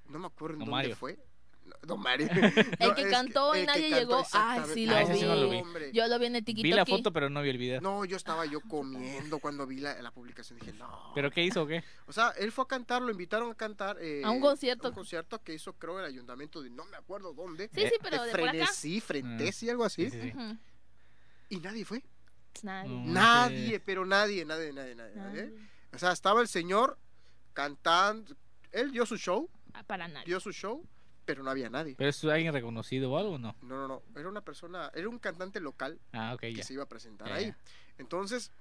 no 0.10 0.20
me 0.20 0.28
acuerdo 0.28 0.54
en 0.56 0.60
Don 0.60 0.70
dónde 0.70 0.84
Mario. 0.84 0.96
fue. 0.96 1.20
No, 1.66 1.76
Don 1.84 2.00
Mario. 2.02 2.28
El 2.80 2.96
que 2.96 3.10
cantó 3.10 3.56
y 3.56 3.66
nadie 3.66 3.90
cantó, 3.92 4.00
llegó. 4.00 4.24
Ay, 4.34 4.62
sí 4.74 4.86
lo 4.86 4.96
Ah, 4.96 5.02
ese 5.04 5.16
sí 5.16 5.26
no 5.26 5.36
lo 5.36 5.50
vi. 5.50 5.58
vi. 5.62 5.92
Yo 5.94 6.08
lo 6.08 6.18
vi 6.18 6.26
en 6.26 6.36
el 6.38 6.44
Vi 6.44 6.72
la 6.72 6.86
foto, 6.86 7.12
pero 7.14 7.30
no 7.30 7.42
vi 7.42 7.50
el 7.50 7.58
video. 7.58 7.82
No, 7.82 8.04
yo 8.06 8.18
estaba 8.18 8.46
yo 8.46 8.62
comiendo 8.62 9.40
cuando 9.40 9.68
vi 9.68 9.80
la, 9.80 10.02
la 10.02 10.12
publicación. 10.12 10.60
Dije, 10.60 10.74
no. 10.74 11.12
¿Pero 11.14 11.30
qué 11.30 11.44
hizo 11.44 11.64
o 11.64 11.68
qué? 11.68 11.84
O 12.08 12.14
sea, 12.14 12.30
él 12.38 12.52
fue 12.52 12.64
a 12.64 12.68
cantar, 12.68 13.02
lo 13.02 13.12
invitaron 13.12 13.52
a 13.52 13.56
cantar. 13.56 13.98
eh, 14.02 14.22
A 14.26 14.32
un 14.32 14.42
concierto. 14.42 14.88
a 14.88 14.90
un 14.90 14.96
concierto 14.96 15.40
que 15.44 15.54
hizo, 15.54 15.74
creo, 15.74 16.00
el 16.00 16.06
ayuntamiento 16.06 16.62
de 16.62 16.70
no 16.72 16.84
me 16.86 16.98
acuerdo 16.98 17.34
dónde. 17.34 17.70
Sí, 17.74 17.82
sí, 17.82 17.96
pero 18.02 18.24
de 18.24 18.32
por 18.32 18.40
acá. 18.42 18.50
Frenesí, 18.52 19.00
Frentesi, 19.02 19.70
algo 19.70 19.84
así. 19.84 20.10
Sí, 20.10 20.20
sí, 20.22 20.32
sí. 20.32 20.58
Y 21.50 21.58
nadie 21.60 21.86
fue. 21.86 22.02
Nadie. 22.64 22.90
No. 22.90 23.14
Nadie, 23.14 23.80
pero 23.80 24.06
nadie, 24.06 24.46
nadie, 24.46 24.74
nadie, 24.74 24.96
nadie. 24.96 25.16
nadie. 25.16 25.54
O 25.94 25.98
sea, 25.98 26.12
estaba 26.12 26.42
el 26.42 26.48
señor 26.48 26.98
cantando. 27.54 28.36
Él 28.72 28.92
dio 28.92 29.06
su 29.06 29.18
show, 29.18 29.50
Ah, 29.74 29.84
Para 29.84 30.08
nadie. 30.08 30.26
dio 30.26 30.40
su 30.40 30.52
show, 30.52 30.86
pero 31.26 31.44
no 31.44 31.50
había 31.50 31.70
nadie. 31.70 31.96
¿Pero 31.98 32.10
es 32.10 32.24
alguien 32.26 32.54
reconocido 32.54 33.12
o 33.12 33.18
algo 33.18 33.34
o 33.34 33.38
no? 33.38 33.56
No, 33.62 33.76
no, 33.76 33.88
no. 33.88 34.04
Era 34.20 34.28
una 34.30 34.42
persona, 34.42 34.92
era 34.94 35.08
un 35.10 35.20
cantante 35.20 35.60
local 35.60 36.00
Ah, 36.14 36.34
ok, 36.34 36.42
que 36.42 36.54
ya. 36.56 36.64
se 36.64 36.74
iba 36.74 36.84
a 36.84 36.88
presentar 36.90 37.28
Ya, 37.30 37.36
ahí. 37.36 37.46
ya. 37.48 37.58
Entonces, 37.98 38.52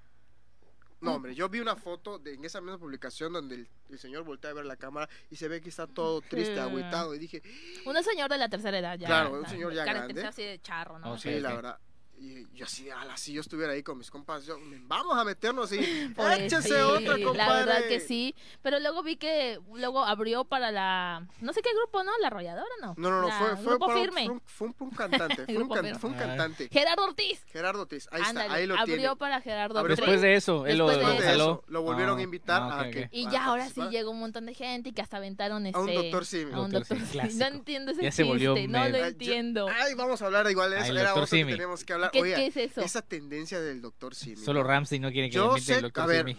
no, 1.00 1.14
hombre, 1.14 1.34
yo 1.34 1.48
vi 1.48 1.60
una 1.60 1.76
foto 1.76 2.18
de, 2.18 2.34
en 2.34 2.44
esa 2.44 2.60
misma 2.60 2.78
publicación 2.78 3.32
donde 3.32 3.54
el, 3.54 3.68
el 3.88 3.98
señor 3.98 4.22
voltea 4.24 4.50
a 4.50 4.54
ver 4.54 4.66
la 4.66 4.76
cámara 4.76 5.08
y 5.30 5.36
se 5.36 5.48
ve 5.48 5.60
que 5.60 5.70
está 5.70 5.86
todo 5.86 6.20
triste, 6.20 6.54
Sí. 6.54 6.60
agüitado. 6.60 7.14
Y 7.14 7.18
dije, 7.18 7.42
Un 7.86 8.02
señor 8.04 8.28
de 8.30 8.38
la 8.38 8.48
tercera 8.48 8.78
edad 8.78 8.98
ya. 8.98 9.06
Claro, 9.06 9.32
un 9.40 9.46
señor 9.46 9.72
ya 9.72 9.84
grande. 9.84 10.22
así 10.26 10.42
de 10.42 10.60
charro, 10.60 10.98
¿no? 10.98 11.12
Oh, 11.12 11.18
sí, 11.18 11.40
la 11.40 11.54
verdad. 11.54 11.78
Y 12.22 12.46
yo 12.54 12.66
así, 12.66 12.90
ala, 12.90 13.16
si 13.16 13.32
yo 13.32 13.40
estuviera 13.40 13.72
ahí 13.72 13.82
con 13.82 13.96
mis 13.96 14.10
compas, 14.10 14.44
yo, 14.44 14.58
vamos 14.82 15.16
a 15.16 15.24
meternos 15.24 15.72
y 15.72 15.78
Pues 16.14 16.38
échese 16.40 16.68
sí, 16.68 16.74
otra, 16.74 17.14
compadre. 17.14 17.38
La 17.38 17.48
verdad 17.54 17.88
que 17.88 17.98
sí. 17.98 18.34
Pero 18.60 18.78
luego 18.78 19.02
vi 19.02 19.16
que 19.16 19.58
luego 19.72 20.04
abrió 20.04 20.44
para 20.44 20.70
la. 20.70 21.26
No 21.40 21.54
sé 21.54 21.62
qué 21.62 21.70
grupo, 21.74 22.04
¿no? 22.04 22.12
La 22.20 22.26
arrolladora, 22.26 22.66
¿no? 22.82 22.94
No, 22.98 23.10
no, 23.10 23.22
no, 23.22 23.28
La- 23.28 23.34
fue, 23.38 23.56
fue, 23.56 23.64
Grupo 23.64 23.86
para 23.86 23.98
un- 23.98 24.04
firme. 24.04 24.40
fue 24.44 24.66
un, 24.66 24.74
fue 24.74 24.86
un- 24.88 24.94
cantante, 24.94 25.34
fue 25.46 25.54
un, 25.54 25.54
Grupo 25.60 25.74
can- 25.76 25.84
firme. 25.86 25.98
fue 25.98 26.10
un 26.10 26.16
Ah. 26.16 26.18
cantante. 26.18 26.68
Gerardo 26.70 27.04
Ortiz. 27.04 27.42
Gerardo 27.46 27.80
Ortiz, 27.80 28.06
ahí 28.12 28.20
Ándale, 28.22 28.46
está, 28.48 28.54
ahí 28.58 28.66
lo 28.66 28.74
abrió 28.78 28.96
tiene. 28.96 29.16
para 29.16 29.40
Gerardo 29.40 29.80
Ortiz. 29.80 29.96
Después 29.96 30.20
de 30.20 30.34
eso, 30.34 30.66
él 30.66 30.76
lo, 30.76 30.88
Después 30.90 31.08
lo 31.16 31.20
de 31.22 31.32
eso, 31.34 31.64
lo 31.68 31.82
volvieron 31.82 32.18
a 32.18 32.20
Ah, 32.20 32.24
invitar 32.24 32.62
ah, 32.62 32.80
a 32.80 32.82
ok, 32.82 32.90
que-. 32.90 33.08
Y 33.12 33.30
ya 33.30 33.46
ahora 33.46 33.66
sí 33.70 33.80
llegó 33.90 34.10
un 34.10 34.20
montón 34.20 34.44
de 34.44 34.52
gente 34.52 34.90
y 34.90 34.92
que 34.92 35.00
hasta 35.00 35.16
aventaron 35.16 35.64
este. 35.64 35.78
A 35.78 35.82
un 35.82 35.94
doctor 35.94 36.26
Simi. 36.26 36.52
A 36.52 36.60
un 36.60 36.70
Doctor 36.70 36.98
Simi. 37.00 37.32
No 37.34 37.46
entiendo 37.46 37.92
ese 37.92 38.02
Ya 38.02 38.12
se 38.12 38.24
volvió 38.24 38.54
chiste, 38.54 38.68
no 38.68 38.86
lo 38.90 38.98
entiendo. 38.98 39.66
Ay, 39.70 39.94
vamos 39.94 40.20
a 40.20 40.26
hablar 40.26 40.50
igual 40.50 40.70
de 40.70 40.76
Ah, 40.76 40.84
eso. 40.84 40.92
Era 40.98 41.14
otro 41.14 41.26
que 41.26 41.44
tenemos 41.46 41.82
que 41.82 41.92
hablar. 41.94 42.09
¿Qué, 42.12 42.20
Oiga, 42.22 42.36
qué 42.36 42.46
es 42.46 42.56
eso? 42.56 42.80
esa 42.82 43.02
tendencia 43.02 43.60
del 43.60 43.80
doctor 43.80 44.14
Simi. 44.14 44.36
Solo 44.36 44.62
Ramsey 44.62 44.98
no 44.98 45.10
quiere 45.10 45.28
que 45.30 45.36
Yo 45.36 45.54
le 45.54 45.60
sé- 45.60 45.76
el 45.76 45.82
doctor 45.82 46.04
a 46.04 46.06
ver, 46.06 46.26
Simi. 46.26 46.36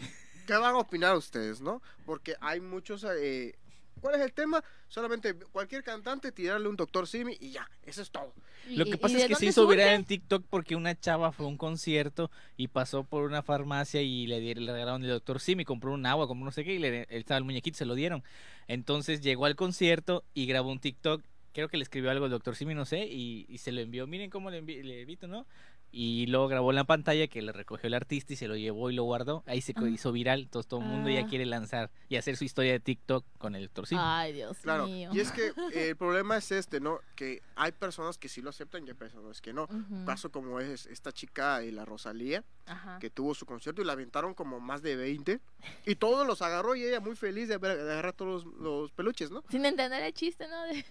¿Qué 0.47 0.53
van 0.53 0.75
a 0.75 0.79
opinar 0.79 1.15
ustedes, 1.15 1.61
no? 1.61 1.81
Porque 2.05 2.35
hay 2.41 2.59
muchos... 2.59 3.05
eh, 3.17 3.55
¿Cuál 3.99 4.15
es 4.15 4.21
el 4.21 4.33
tema? 4.33 4.63
Solamente 4.87 5.35
cualquier 5.35 5.83
cantante 5.83 6.31
tirarle 6.31 6.67
un 6.67 6.75
doctor 6.75 7.07
Simi 7.07 7.37
y 7.39 7.51
ya, 7.51 7.69
eso 7.83 8.01
es 8.01 8.09
todo. 8.09 8.33
¿Y- 8.67 8.75
Lo 8.75 8.85
que 8.85 8.97
pasa 8.97 9.17
es 9.19 9.27
que 9.27 9.35
se 9.35 9.45
hizo 9.45 9.67
viral 9.67 9.89
en 9.93 10.05
TikTok 10.05 10.43
porque 10.49 10.75
una 10.75 10.99
chava 10.99 11.31
fue 11.31 11.45
a 11.45 11.49
un 11.49 11.57
concierto 11.57 12.31
y 12.57 12.67
pasó 12.69 13.03
por 13.03 13.23
una 13.23 13.43
farmacia 13.43 14.01
y 14.01 14.25
le, 14.25 14.39
dieron- 14.39 14.65
le 14.65 14.71
regalaron 14.73 15.03
el 15.03 15.09
doctor 15.11 15.39
Simi, 15.39 15.65
compró 15.65 15.93
un 15.93 16.03
agua, 16.07 16.27
compró 16.27 16.45
no 16.45 16.51
sé 16.51 16.63
qué 16.63 16.73
y 16.73 16.79
le, 16.79 17.01
él 17.03 17.07
estaba 17.09 17.37
el 17.37 17.43
muñequito, 17.43 17.77
se 17.77 17.85
lo 17.85 17.93
dieron. 17.93 18.23
Entonces 18.67 19.21
llegó 19.21 19.45
al 19.45 19.55
concierto 19.55 20.23
y 20.33 20.47
grabó 20.47 20.71
un 20.71 20.79
TikTok, 20.79 21.21
creo 21.53 21.67
que 21.69 21.77
le 21.77 21.83
escribió 21.83 22.11
algo 22.11 22.25
al 22.25 22.31
doctor 22.31 22.55
Simi, 22.55 22.73
no 22.73 22.85
sé, 22.85 23.05
y, 23.05 23.45
y 23.49 23.57
se 23.59 23.71
lo 23.71 23.81
envió, 23.81 24.07
miren 24.07 24.29
cómo 24.29 24.49
le, 24.49 24.63
envi- 24.63 24.81
le 24.83 25.01
evito, 25.01 25.27
¿no? 25.27 25.45
Y 25.93 26.25
luego 26.27 26.47
grabó 26.47 26.69
en 26.71 26.77
la 26.77 26.85
pantalla 26.85 27.27
que 27.27 27.41
le 27.41 27.51
recogió 27.51 27.87
el 27.87 27.93
artista 27.93 28.31
y 28.31 28.37
se 28.37 28.47
lo 28.47 28.55
llevó 28.55 28.89
y 28.89 28.93
lo 28.95 29.03
guardó. 29.03 29.43
Ahí 29.45 29.59
se 29.59 29.73
Ah. 29.75 29.89
hizo 29.89 30.13
viral, 30.13 30.43
entonces 30.43 30.69
todo 30.69 30.79
el 30.79 30.85
mundo 30.85 31.09
ya 31.09 31.19
Ah. 31.19 31.27
quiere 31.27 31.45
lanzar 31.45 31.91
y 32.07 32.15
hacer 32.15 32.37
su 32.37 32.45
historia 32.45 32.71
de 32.71 32.79
TikTok 32.79 33.25
con 33.37 33.55
el 33.55 33.63
doctor 33.63 33.87
Simi. 33.87 33.99
Ay, 34.01 34.31
Dios 34.31 34.57
Claro, 34.59 34.85
mío. 34.87 35.09
y 35.13 35.19
es 35.19 35.33
que 35.33 35.47
eh, 35.73 35.89
el 35.89 35.97
problema 35.97 36.37
es 36.37 36.49
este, 36.53 36.79
¿no? 36.79 36.99
Que 37.17 37.41
hay 37.57 37.73
personas 37.73 38.17
que 38.17 38.29
sí 38.29 38.41
lo 38.41 38.51
aceptan 38.51 38.85
y 38.87 38.91
hay 38.91 38.95
personas 38.95 39.41
que 39.41 39.51
no. 39.51 39.67
Un 39.69 40.05
caso 40.05 40.31
como 40.31 40.61
es 40.61 40.85
esta 40.85 41.11
chica, 41.11 41.61
eh, 41.61 41.73
la 41.73 41.83
Rosalía, 41.83 42.45
Ajá. 42.71 42.99
que 42.99 43.09
tuvo 43.09 43.33
su 43.35 43.45
concierto 43.45 43.81
y 43.81 43.85
la 43.85 43.93
aventaron 43.93 44.33
como 44.33 44.59
más 44.59 44.81
de 44.81 44.95
20 44.95 45.39
y 45.85 45.95
todos 45.95 46.25
los 46.25 46.41
agarró 46.41 46.73
y 46.75 46.83
ella 46.83 46.99
muy 46.99 47.15
feliz 47.15 47.47
de, 47.49 47.57
ver- 47.57 47.77
de 47.83 47.91
agarrar 47.91 48.13
todos 48.13 48.45
los, 48.45 48.53
los 48.55 48.91
peluches, 48.91 49.29
¿no? 49.31 49.43
Sin 49.49 49.65
entender 49.65 50.01
el 50.03 50.13
chiste, 50.13 50.47
¿no? 50.47 50.63
De- 50.65 50.85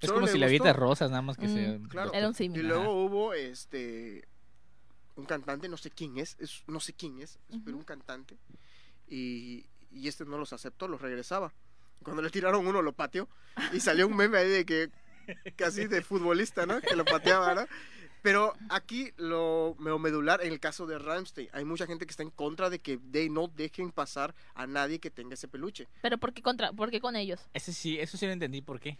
es 0.00 0.12
como 0.12 0.26
si 0.26 0.38
le 0.38 0.46
avientas 0.46 0.76
rosas, 0.76 1.10
nada 1.10 1.22
más 1.22 1.36
que 1.36 1.48
Mm, 1.48 1.54
sea. 1.54 1.78
claro. 1.88 2.12
Era 2.12 2.28
un 2.28 2.34
simio. 2.34 2.60
Y 2.60 2.64
luego 2.64 3.04
hubo 3.04 3.32
este 3.34 4.26
un 5.16 5.24
cantante, 5.26 5.68
no 5.68 5.76
sé 5.76 5.90
quién 5.90 6.18
es, 6.18 6.36
es- 6.38 6.62
no 6.66 6.80
sé 6.80 6.92
quién 6.92 7.20
es, 7.20 7.38
pero 7.64 7.76
un 7.76 7.84
cantante 7.84 8.36
y, 9.08 9.66
y 9.90 10.08
este 10.08 10.24
no 10.24 10.38
los 10.38 10.52
aceptó, 10.52 10.88
los 10.88 11.00
regresaba. 11.00 11.52
Cuando 12.02 12.22
le 12.22 12.30
tiraron 12.30 12.66
uno 12.66 12.82
lo 12.82 12.92
pateó 12.92 13.28
y 13.72 13.80
salió 13.80 14.06
un 14.08 14.16
meme 14.16 14.38
ahí 14.38 14.48
de 14.48 14.64
que 14.66 14.90
casi 15.56 15.86
de 15.86 16.02
futbolista, 16.02 16.66
¿no? 16.66 16.80
Que 16.80 16.96
lo 16.96 17.04
pateaba, 17.04 17.54
¿no? 17.54 17.66
Pero 18.22 18.54
aquí 18.68 19.12
lo 19.16 19.76
medular, 19.78 20.42
en 20.42 20.52
el 20.52 20.60
caso 20.60 20.86
de 20.86 20.98
Ramstein, 20.98 21.48
hay 21.52 21.64
mucha 21.64 21.86
gente 21.86 22.06
que 22.06 22.10
está 22.10 22.22
en 22.22 22.30
contra 22.30 22.70
de 22.70 22.78
que 22.80 22.98
de 23.02 23.28
no 23.28 23.48
dejen 23.48 23.90
pasar 23.90 24.34
a 24.54 24.66
nadie 24.66 25.00
que 25.00 25.10
tenga 25.10 25.34
ese 25.34 25.48
peluche. 25.48 25.88
Pero 26.00 26.18
¿por 26.18 26.32
qué, 26.32 26.40
contra, 26.40 26.72
¿por 26.72 26.90
qué 26.90 27.00
con 27.00 27.16
ellos? 27.16 27.40
Ese 27.52 27.72
sí, 27.72 27.98
eso 27.98 28.16
sí 28.16 28.26
lo 28.26 28.32
entendí 28.32 28.62
por 28.62 28.80
qué. 28.80 28.96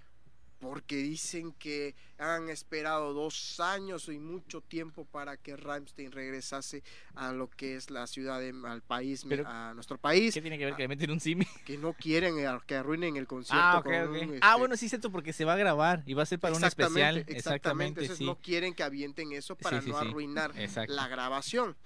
Porque 0.63 0.95
dicen 0.95 1.51
que 1.55 1.97
han 2.19 2.49
esperado 2.49 3.13
dos 3.13 3.59
años 3.59 4.07
y 4.07 4.21
mucho 4.21 4.61
tiempo 4.61 5.05
para 5.05 5.37
que 5.37 5.57
Ramstein 5.57 6.13
regresase 6.13 6.85
a 7.17 7.33
lo 7.33 7.51
que 7.51 7.75
es 7.75 7.91
la 7.91 8.07
ciudad, 8.07 8.39
de- 8.39 8.55
al 8.65 8.81
país, 8.81 9.25
Pero- 9.29 9.43
a 9.45 9.75
nuestro 9.75 9.99
país, 9.99 10.33
¿Qué 10.33 10.41
tiene 10.41 10.57
que 10.59 10.67
ver 10.67 10.77
que 10.77 10.83
le 10.83 10.89
meten 10.89 11.11
un 11.11 11.19
simi? 11.19 11.45
que 11.67 11.77
no 11.79 11.95
quieren 11.95 12.39
eh, 12.39 12.47
que 12.65 12.77
arruinen 12.77 13.17
el 13.17 13.27
concierto. 13.27 13.61
Ah, 13.61 13.79
ok, 13.81 13.85
con 13.85 13.93
un, 14.11 14.39
Ah, 14.41 14.51
este, 14.53 14.59
bueno, 14.61 14.77
sí, 14.77 14.87
es 14.87 14.91
cierto, 14.93 15.11
porque 15.11 15.33
se 15.33 15.45
va 15.45 15.55
a 15.55 15.57
grabar 15.57 16.05
y 16.07 16.15
va 16.15 16.23
a 16.23 16.27
ser 16.27 16.39
para 16.39 16.55
un 16.55 16.63
especial. 16.63 17.17
Exactamente, 17.17 17.37
Exactamente, 17.37 18.01
Entonces 18.03 18.19
sí. 18.19 18.25
no 18.25 18.37
quieren 18.37 18.73
que 18.73 18.85
avienten 18.85 19.33
eso 19.33 19.57
para 19.57 19.83
sí, 19.83 19.91
no 19.91 19.99
arruinar 19.99 20.53
la 20.87 21.09
grabación. 21.09 21.77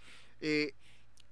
Eh, 0.42 0.74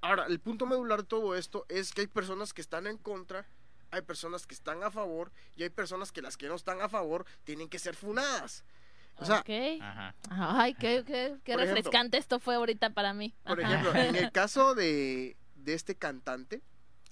ahora, 0.00 0.24
el 0.28 0.40
punto 0.40 0.64
medular 0.64 1.02
de 1.02 1.08
todo 1.08 1.36
esto 1.36 1.66
es 1.68 1.92
que 1.92 2.00
hay 2.00 2.06
personas 2.06 2.54
que 2.54 2.62
están 2.62 2.86
en 2.86 2.96
contra, 2.96 3.46
hay 3.90 4.02
personas 4.02 4.46
que 4.46 4.54
están 4.54 4.82
a 4.82 4.90
favor 4.90 5.30
y 5.56 5.62
hay 5.62 5.70
personas 5.70 6.12
que 6.12 6.22
las 6.22 6.36
que 6.36 6.48
no 6.48 6.54
están 6.54 6.80
a 6.82 6.88
favor 6.88 7.24
tienen 7.44 7.68
que 7.68 7.78
ser 7.78 7.94
funadas. 7.94 8.64
O 9.16 9.24
sea, 9.24 9.40
Ok. 9.40 9.50
Ajá. 9.80 10.14
Ay, 10.30 10.74
qué, 10.74 11.04
qué, 11.06 11.36
qué 11.44 11.52
Por 11.52 11.62
ejemplo- 11.62 11.74
refrescante 11.76 12.18
esto 12.18 12.40
fue 12.40 12.56
ahorita 12.56 12.90
para 12.90 13.14
mí. 13.14 13.32
por 13.44 13.62
Ajá. 13.62 13.72
ejemplo, 13.80 13.94
en 14.00 14.16
el 14.16 14.32
caso 14.32 14.74
de, 14.74 15.36
de 15.54 15.74
este 15.74 15.94
cantante, 15.94 16.62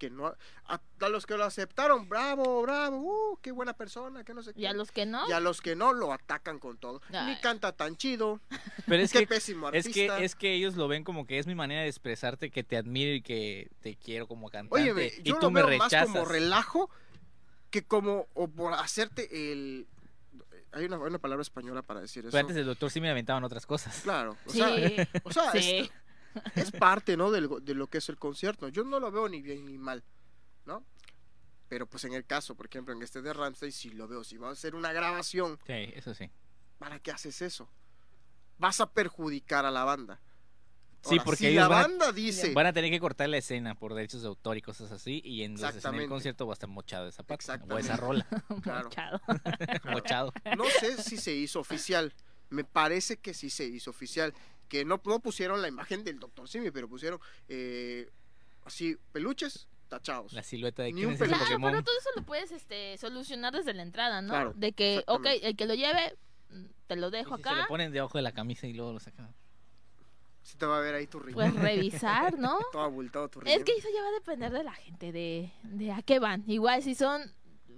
que 0.02 0.10
no 0.10 0.26
a, 0.66 0.80
a 1.00 1.08
los 1.08 1.26
que 1.26 1.36
lo 1.36 1.44
aceptaron, 1.44 2.08
bravo, 2.08 2.60
bravo, 2.62 2.96
uh, 2.96 3.38
qué 3.40 3.52
buena 3.52 3.72
persona, 3.72 4.24
que 4.24 4.34
no 4.34 4.42
sé 4.42 4.52
qué. 4.52 4.62
Y 4.62 4.66
a 4.66 4.72
los 4.72 4.90
que 4.90 5.06
no. 5.06 5.28
Y 5.28 5.32
a 5.32 5.38
los 5.38 5.60
que 5.60 5.76
no 5.76 5.92
lo 5.92 6.12
atacan 6.12 6.58
con 6.58 6.76
todo. 6.76 7.00
Ni 7.10 7.36
canta 7.36 7.70
tan 7.70 7.96
chido, 7.96 8.40
Pero 8.86 9.00
es 9.00 9.12
qué 9.12 9.20
que, 9.20 9.26
pésimo 9.28 9.68
es 9.70 9.86
artista. 9.86 10.16
que 10.18 10.24
es 10.24 10.34
que 10.34 10.54
ellos 10.54 10.74
lo 10.74 10.88
ven 10.88 11.04
como 11.04 11.24
que 11.24 11.38
es 11.38 11.46
mi 11.46 11.54
manera 11.54 11.82
de 11.82 11.88
expresarte 11.88 12.50
que 12.50 12.64
te 12.64 12.76
admiro 12.76 13.12
y 13.14 13.22
que 13.22 13.70
te 13.80 13.94
quiero 13.94 14.26
como 14.26 14.50
cantante. 14.50 14.82
Óyeme, 14.90 15.12
y 15.18 15.22
yo 15.22 15.36
tú 15.36 15.42
lo 15.46 15.50
me 15.52 15.62
veo 15.62 15.78
más 15.78 15.92
rechazas. 15.92 16.08
como 16.12 16.24
relajo 16.24 16.90
que 17.70 17.84
como 17.84 18.26
o 18.34 18.48
por 18.48 18.74
hacerte 18.74 19.52
el 19.52 19.86
hay 20.72 20.86
una, 20.86 20.98
una 20.98 21.18
palabra 21.18 21.42
española 21.42 21.82
para 21.82 22.00
decir 22.00 22.24
eso. 22.24 22.30
Pero 22.32 22.40
antes 22.40 22.56
del 22.56 22.64
doctor 22.66 22.90
sí 22.90 23.00
me 23.00 23.10
aventaban 23.10 23.44
otras 23.44 23.66
cosas. 23.66 24.00
Claro, 24.02 24.36
o 24.46 24.50
Sí, 24.50 24.58
sea, 24.58 25.08
o 25.22 25.30
sea, 25.32 25.52
sí. 25.52 25.90
es, 26.56 26.70
parte, 26.72 27.16
¿no? 27.16 27.30
Go- 27.48 27.60
de 27.60 27.74
lo 27.74 27.86
que 27.88 27.98
es 27.98 28.08
el 28.08 28.18
concierto. 28.18 28.68
Yo 28.68 28.84
no 28.84 29.00
lo 29.00 29.10
veo 29.10 29.28
ni 29.28 29.42
bien 29.42 29.66
ni 29.66 29.78
mal, 29.78 30.02
¿no? 30.66 30.84
Pero 31.68 31.86
pues 31.86 32.04
en 32.04 32.12
el 32.12 32.24
caso, 32.26 32.54
por 32.54 32.66
ejemplo, 32.66 32.94
en 32.94 33.02
este 33.02 33.22
de 33.22 33.32
Ramsey 33.32 33.72
sí 33.72 33.90
lo 33.90 34.06
veo. 34.06 34.24
Si 34.24 34.36
va 34.36 34.48
a 34.48 34.52
hacer 34.52 34.74
una 34.74 34.92
grabación, 34.92 35.58
Sí, 35.66 35.72
eso 35.94 36.14
sí. 36.14 36.30
¿para 36.78 36.98
qué 36.98 37.10
haces 37.12 37.40
eso? 37.42 37.68
Vas 38.58 38.80
a 38.80 38.90
perjudicar 38.92 39.64
a 39.64 39.70
la 39.70 39.84
banda. 39.84 40.20
Sí, 41.00 41.14
Ahora, 41.14 41.24
porque 41.24 41.38
si 41.38 41.46
ellos 41.48 41.62
la 41.62 41.68
van 41.68 41.78
a- 41.78 41.88
banda 41.88 42.12
dice 42.12 42.52
Van 42.52 42.66
a 42.66 42.72
tener 42.72 42.88
que 42.90 43.00
cortar 43.00 43.28
la 43.28 43.38
escena 43.38 43.74
por 43.74 43.92
derechos 43.92 44.22
de 44.22 44.28
autor 44.28 44.56
y 44.56 44.62
cosas 44.62 44.92
así. 44.92 45.20
Y 45.24 45.42
entonces 45.42 45.70
en 45.70 45.76
Exactamente. 45.78 46.04
el 46.04 46.10
concierto 46.10 46.46
va 46.46 46.52
a 46.52 46.54
estar 46.54 46.68
mochado 46.68 47.08
esa 47.08 47.24
parte. 47.24 47.44
O 47.68 47.78
esa 47.78 47.96
rola. 47.96 48.24
Claro. 48.62 48.84
Mochado. 48.88 49.20
mochado. 49.90 50.32
No 50.56 50.64
sé 50.78 51.02
si 51.02 51.16
se 51.16 51.32
hizo 51.34 51.58
oficial. 51.58 52.14
Me 52.50 52.62
parece 52.64 53.16
que 53.16 53.34
sí 53.34 53.50
se 53.50 53.64
hizo 53.64 53.90
oficial. 53.90 54.32
Que 54.72 54.86
no, 54.86 55.02
no 55.04 55.20
pusieron 55.20 55.60
la 55.60 55.68
imagen 55.68 56.02
del 56.02 56.18
doctor 56.18 56.48
Simi, 56.48 56.70
pero 56.70 56.88
pusieron 56.88 57.20
eh, 57.46 58.08
así, 58.64 58.96
peluches, 59.12 59.68
tachados. 59.88 60.32
La 60.32 60.42
silueta 60.42 60.82
de 60.82 60.92
Ni 60.92 61.00
quién 61.02 61.08
un 61.08 61.12
es 61.12 61.20
ese 61.20 61.26
peluche. 61.26 61.38
Claro, 61.40 61.50
Pokémon. 61.56 61.70
pero 61.72 61.84
todo 61.84 61.98
eso 61.98 62.08
lo 62.16 62.22
puedes 62.22 62.52
este, 62.52 62.96
solucionar 62.96 63.52
desde 63.52 63.74
la 63.74 63.82
entrada, 63.82 64.22
¿no? 64.22 64.30
Claro, 64.30 64.54
de 64.56 64.72
que, 64.72 65.04
ok, 65.06 65.26
el 65.42 65.56
que 65.56 65.66
lo 65.66 65.74
lleve, 65.74 66.16
mm, 66.48 66.64
te 66.86 66.96
lo 66.96 67.08
Y 67.08 67.10
dejo 67.10 67.36
si 67.36 67.42
se 67.42 67.48
acá. 67.50 67.60
lo 67.60 67.68
ponen 67.68 67.92
debajo 67.92 68.16
de 68.16 68.22
la 68.22 68.32
camisa 68.32 68.66
y 68.66 68.72
luego 68.72 68.94
lo 68.94 69.00
sacan. 69.00 69.34
Sí 70.40 70.56
te 70.56 70.64
va 70.64 70.78
a 70.78 70.80
ver 70.80 70.94
ahí 70.94 71.06
tu 71.06 71.20
riñón. 71.20 71.52
Pues 71.52 71.54
revisar, 71.54 72.38
¿no? 72.38 72.58
Todo 72.72 72.80
abultado 72.80 73.28
tu 73.28 73.40
riñón. 73.40 73.58
Es 73.58 73.64
que 73.66 73.72
eso 73.72 73.88
ya 73.94 74.00
va 74.00 74.08
a 74.08 74.12
depender 74.12 74.52
de 74.52 74.64
la 74.64 74.72
gente, 74.72 75.12
de, 75.12 75.52
de 75.64 75.92
a 75.92 76.00
qué 76.00 76.18
van. 76.18 76.44
Igual 76.46 76.82
si 76.82 76.94
son 76.94 77.30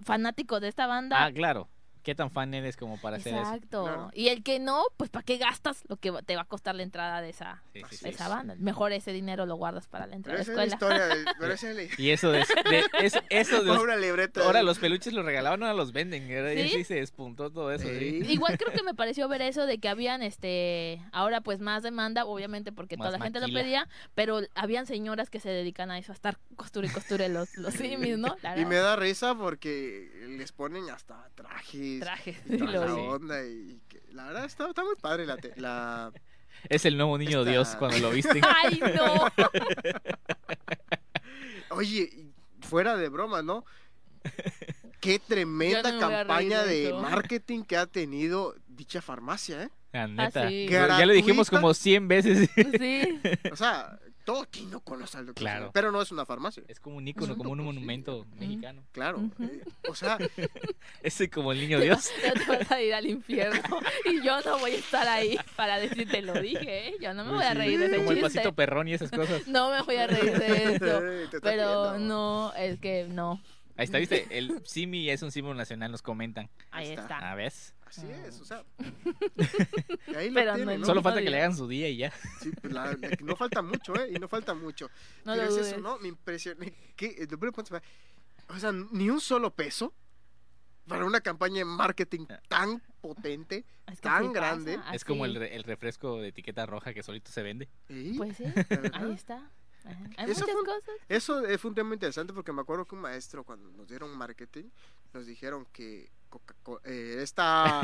fanáticos 0.04 0.60
de 0.60 0.68
esta 0.68 0.86
banda. 0.86 1.24
Ah, 1.24 1.32
claro. 1.32 1.68
¿Qué 2.04 2.14
tan 2.14 2.30
fan 2.30 2.54
eres 2.54 2.76
como 2.76 3.00
para 3.00 3.16
hacer 3.16 3.34
eso? 3.34 3.42
exacto. 3.42 3.82
Claro. 3.84 4.10
Y 4.14 4.28
el 4.28 4.42
que 4.44 4.60
no, 4.60 4.84
pues 4.96 5.10
¿para 5.10 5.24
qué 5.24 5.38
gastas 5.38 5.82
lo 5.88 5.96
que 5.96 6.10
va- 6.10 6.22
te 6.22 6.36
va 6.36 6.42
a 6.42 6.44
costar 6.44 6.74
la 6.74 6.82
entrada 6.84 7.20
de 7.22 7.30
esa, 7.30 7.62
Sí, 7.72 7.80
sí, 7.80 7.84
Así 7.84 7.96
sí. 7.96 8.04
de 8.04 8.10
es. 8.10 8.14
esa 8.16 8.28
banda? 8.28 8.54
Mejor 8.58 8.92
ese 8.92 9.12
dinero 9.12 9.46
lo 9.46 9.56
guardas 9.56 9.86
para 9.88 10.06
la 10.06 10.14
entrada 10.14 10.38
Pero 10.44 10.56
de 10.58 10.64
esa 10.64 10.64
es 10.64 10.68
la 10.70 10.74
escuela. 10.76 10.94
historia. 11.06 11.16
del- 11.24 11.34
pero 11.40 11.52
esa 11.54 11.70
es 11.70 11.76
la 11.76 11.82
Y 12.02 12.10
eso 12.10 12.30
de, 12.30 12.38
de- 12.38 12.84
eso, 13.00 13.20
eso 13.30 13.60
de 13.62 13.66
los- 13.66 13.82
Una 13.82 13.96
libreta. 13.96 14.44
ahora 14.44 14.62
los 14.62 14.78
peluches 14.78 15.12
los 15.14 15.24
regalaban, 15.24 15.62
ahora 15.62 15.74
los 15.74 15.92
venden. 15.92 16.28
Ya 16.28 16.62
¿Sí? 16.62 16.68
sí 16.68 16.84
se 16.84 16.94
despuntó 16.96 17.50
todo 17.50 17.72
eso. 17.72 17.88
¿sí? 17.88 18.22
Sí. 18.22 18.32
Igual 18.32 18.58
creo 18.58 18.72
que 18.72 18.82
me 18.82 18.94
pareció 18.94 19.26
ver 19.28 19.40
eso 19.42 19.66
de 19.66 19.78
que 19.78 19.88
habían 19.88 20.22
este 20.22 21.00
ahora 21.12 21.40
pues 21.40 21.60
más 21.60 21.82
demanda, 21.82 22.26
obviamente 22.26 22.70
porque 22.72 22.96
Más 22.96 23.06
toda 23.08 23.18
la 23.18 23.24
gente 23.24 23.40
lo 23.40 23.46
pedía, 23.46 23.88
pero 24.14 24.40
habían 24.54 24.86
señoras 24.86 25.30
que 25.30 25.40
se 25.40 25.48
dedican 25.48 25.90
a 25.90 25.98
eso, 25.98 26.12
a 26.12 26.14
estar 26.14 26.36
costura 26.56 26.86
y 26.86 26.90
costura 26.90 27.28
los, 27.28 27.56
los 27.56 27.72
simis, 28.12 28.18
¿no? 28.18 28.36
La 28.42 28.58
Y 28.58 28.66
me 28.66 28.76
da 28.76 28.96
risa 28.96 29.34
porque 29.34 30.10
les 30.28 30.52
ponen 30.52 30.90
hasta 30.90 31.28
trajes. 32.00 32.36
y 32.48 32.58
toda 32.58 32.72
lo 32.72 32.86
la 32.86 32.94
onda 32.94 33.46
y 33.46 33.80
que- 33.88 34.02
la 34.12 34.24
verdad 34.26 34.44
está, 34.44 34.68
está 34.68 34.84
muy 34.84 34.94
padre 35.00 35.26
la, 35.26 35.36
la 35.56 36.12
Es 36.68 36.84
el 36.86 36.96
nuevo 36.96 37.18
niño 37.18 37.40
Esta- 37.40 37.50
Dios 37.50 37.76
cuando 37.76 37.98
lo 37.98 38.10
visten. 38.10 38.40
Ay, 38.64 38.80
no. 38.94 39.28
oye 41.70 42.02
y 42.12 42.32
fuera 42.66 42.96
de 42.96 43.08
broma 43.08 43.42
no 43.42 43.64
qué 45.00 45.18
tremenda 45.18 45.90
no 45.92 46.00
campaña 46.00 46.62
de 46.62 46.92
marketing 46.94 47.62
que 47.64 47.76
ha 47.76 47.86
tenido 47.86 48.54
dicha 48.68 49.02
farmacia 49.02 49.64
eh 49.64 49.68
La 49.92 50.06
neta. 50.08 50.48
sí. 50.48 50.66
Ya 50.68 51.04
lo 51.06 51.12
dijimos 51.12 51.50
como 51.50 51.72
100 51.74 52.08
veces. 52.08 52.48
Sí. 52.78 53.20
o 53.52 53.56
sea 53.56 53.98
todo 54.24 54.46
quien 54.50 54.70
no 54.70 54.80
conoce 54.80 55.18
al 55.18 55.26
doctor 55.26 55.42
Claro. 55.42 55.60
Simi, 55.66 55.70
pero 55.74 55.92
no 55.92 56.00
es 56.02 56.10
una 56.10 56.24
farmacia 56.26 56.62
Es 56.68 56.80
como 56.80 56.96
un 56.96 57.06
ícono, 57.06 57.32
Ujú. 57.34 57.38
como 57.38 57.50
un 57.52 57.58
Sí. 57.58 57.64
monumento 57.64 58.26
mexicano. 58.38 58.82
claro 58.92 59.30
eh, 59.40 59.62
o 59.88 59.94
sea 59.94 60.18
Ese 61.02 61.28
como 61.30 61.52
el 61.52 61.60
niño 61.60 61.78
Dios. 61.80 62.10
Ya 62.22 62.32
te 62.32 62.44
vas 62.46 62.70
a 62.72 62.80
ir 62.80 62.94
al 62.94 63.06
infierno 63.06 63.60
y 64.10 64.22
yo 64.24 64.40
no 64.42 64.58
voy 64.58 64.72
a 64.72 64.76
estar 64.78 65.06
ahí 65.08 65.38
para 65.56 65.78
decirte 65.78 66.22
lo 66.22 66.34
dije, 66.40 66.88
¿eh? 66.88 66.94
Yo 67.00 67.12
no 67.14 67.24
me 67.24 67.32
voy 67.32 67.44
a 67.44 67.54
reír 67.54 67.78
de 67.78 67.86
ese 67.86 67.96
Como 67.96 68.10
el 68.12 68.16
chiste. 68.18 68.22
pasito 68.38 68.54
perrón 68.54 68.88
y 68.88 68.94
esas 68.94 69.10
cosas. 69.10 69.46
No 69.46 69.70
me 69.70 69.82
voy 69.82 69.96
a 69.96 70.06
reír 70.06 70.38
de 70.38 70.74
eso. 70.74 71.38
Pero 71.42 71.92
viendo. 71.92 71.98
no, 71.98 72.52
es 72.54 72.78
que 72.80 73.04
no. 73.08 73.40
Ahí 73.76 73.84
está, 73.84 73.98
¿viste? 73.98 74.26
El 74.30 74.62
Simi 74.66 75.10
es 75.10 75.22
un 75.22 75.32
símbolo 75.32 75.54
nacional, 75.54 75.90
nos 75.90 76.02
comentan. 76.02 76.48
Ahí 76.70 76.90
está. 76.92 77.30
A 77.30 77.34
ver. 77.34 77.52
así 77.86 78.06
es 78.26 78.40
o 78.40 78.44
sea 78.44 78.64
y 80.08 80.14
ahí 80.14 80.28
lo 80.30 80.34
Pero 80.34 80.50
no 80.52 80.56
tienen, 80.56 80.74
el 80.76 80.80
¿no? 80.80 80.86
Solo 80.86 81.02
falta 81.02 81.20
que 81.22 81.30
le 81.30 81.38
hagan 81.38 81.56
su 81.56 81.66
día 81.68 81.88
y 81.88 81.96
ya. 81.98 82.12
Sí, 82.40 82.50
pues, 82.60 82.72
la- 82.72 82.96
no 83.22 83.36
falta 83.36 83.62
mucho, 83.62 83.94
¿eh? 84.00 84.10
Y 84.14 84.18
no 84.18 84.28
falta 84.28 84.54
mucho. 84.54 84.88
No 85.24 85.32
Pero 85.32 85.36
lo 85.36 85.42
es 85.48 85.54
dudes. 85.56 85.66
eso, 85.68 85.80
¿no? 85.80 85.98
Me 85.98 86.08
punto 87.52 87.68
fue, 87.70 87.82
O 88.48 88.58
sea, 88.58 88.72
ni 88.72 89.10
un 89.10 89.20
solo 89.20 89.54
peso 89.54 89.92
para 90.86 91.04
una 91.04 91.20
campaña 91.20 91.58
de 91.58 91.64
marketing 91.64 92.26
tan 92.48 92.82
potente. 93.00 93.64
Es 93.86 94.00
que 94.00 94.08
tan 94.08 94.22
sí 94.22 94.28
pasa, 94.28 94.32
grande. 94.32 94.78
Es 94.92 95.04
como 95.04 95.24
el, 95.24 95.36
el 95.36 95.62
refresco 95.64 96.20
de 96.20 96.28
etiqueta 96.28 96.66
roja 96.66 96.92
que 96.94 97.02
solito 97.02 97.30
se 97.30 97.42
vende. 97.42 97.68
¿eh? 97.88 98.14
Pues 98.16 98.36
sí, 98.36 98.44
ahí 98.92 99.12
está. 99.12 99.50
Ajá. 99.84 99.98
Hay 100.16 100.30
Eso 100.30 100.40
muchas 100.40 100.52
fue 100.52 100.60
un- 100.60 100.66
cosas. 100.66 100.94
Eso 101.08 101.46
eh, 101.46 101.58
fue 101.58 101.68
un 101.70 101.74
tema 101.74 101.94
interesante 101.94 102.32
porque 102.32 102.52
me 102.52 102.62
acuerdo 102.62 102.84
que 102.86 102.94
un 102.94 103.02
maestro, 103.02 103.44
cuando 103.44 103.70
nos 103.70 103.86
dieron 103.88 104.16
marketing, 104.16 104.64
nos 105.12 105.26
dijeron 105.26 105.66
que 105.72 106.10
Coca-Cola, 106.30 106.80
eh, 106.84 107.18
esta 107.22 107.82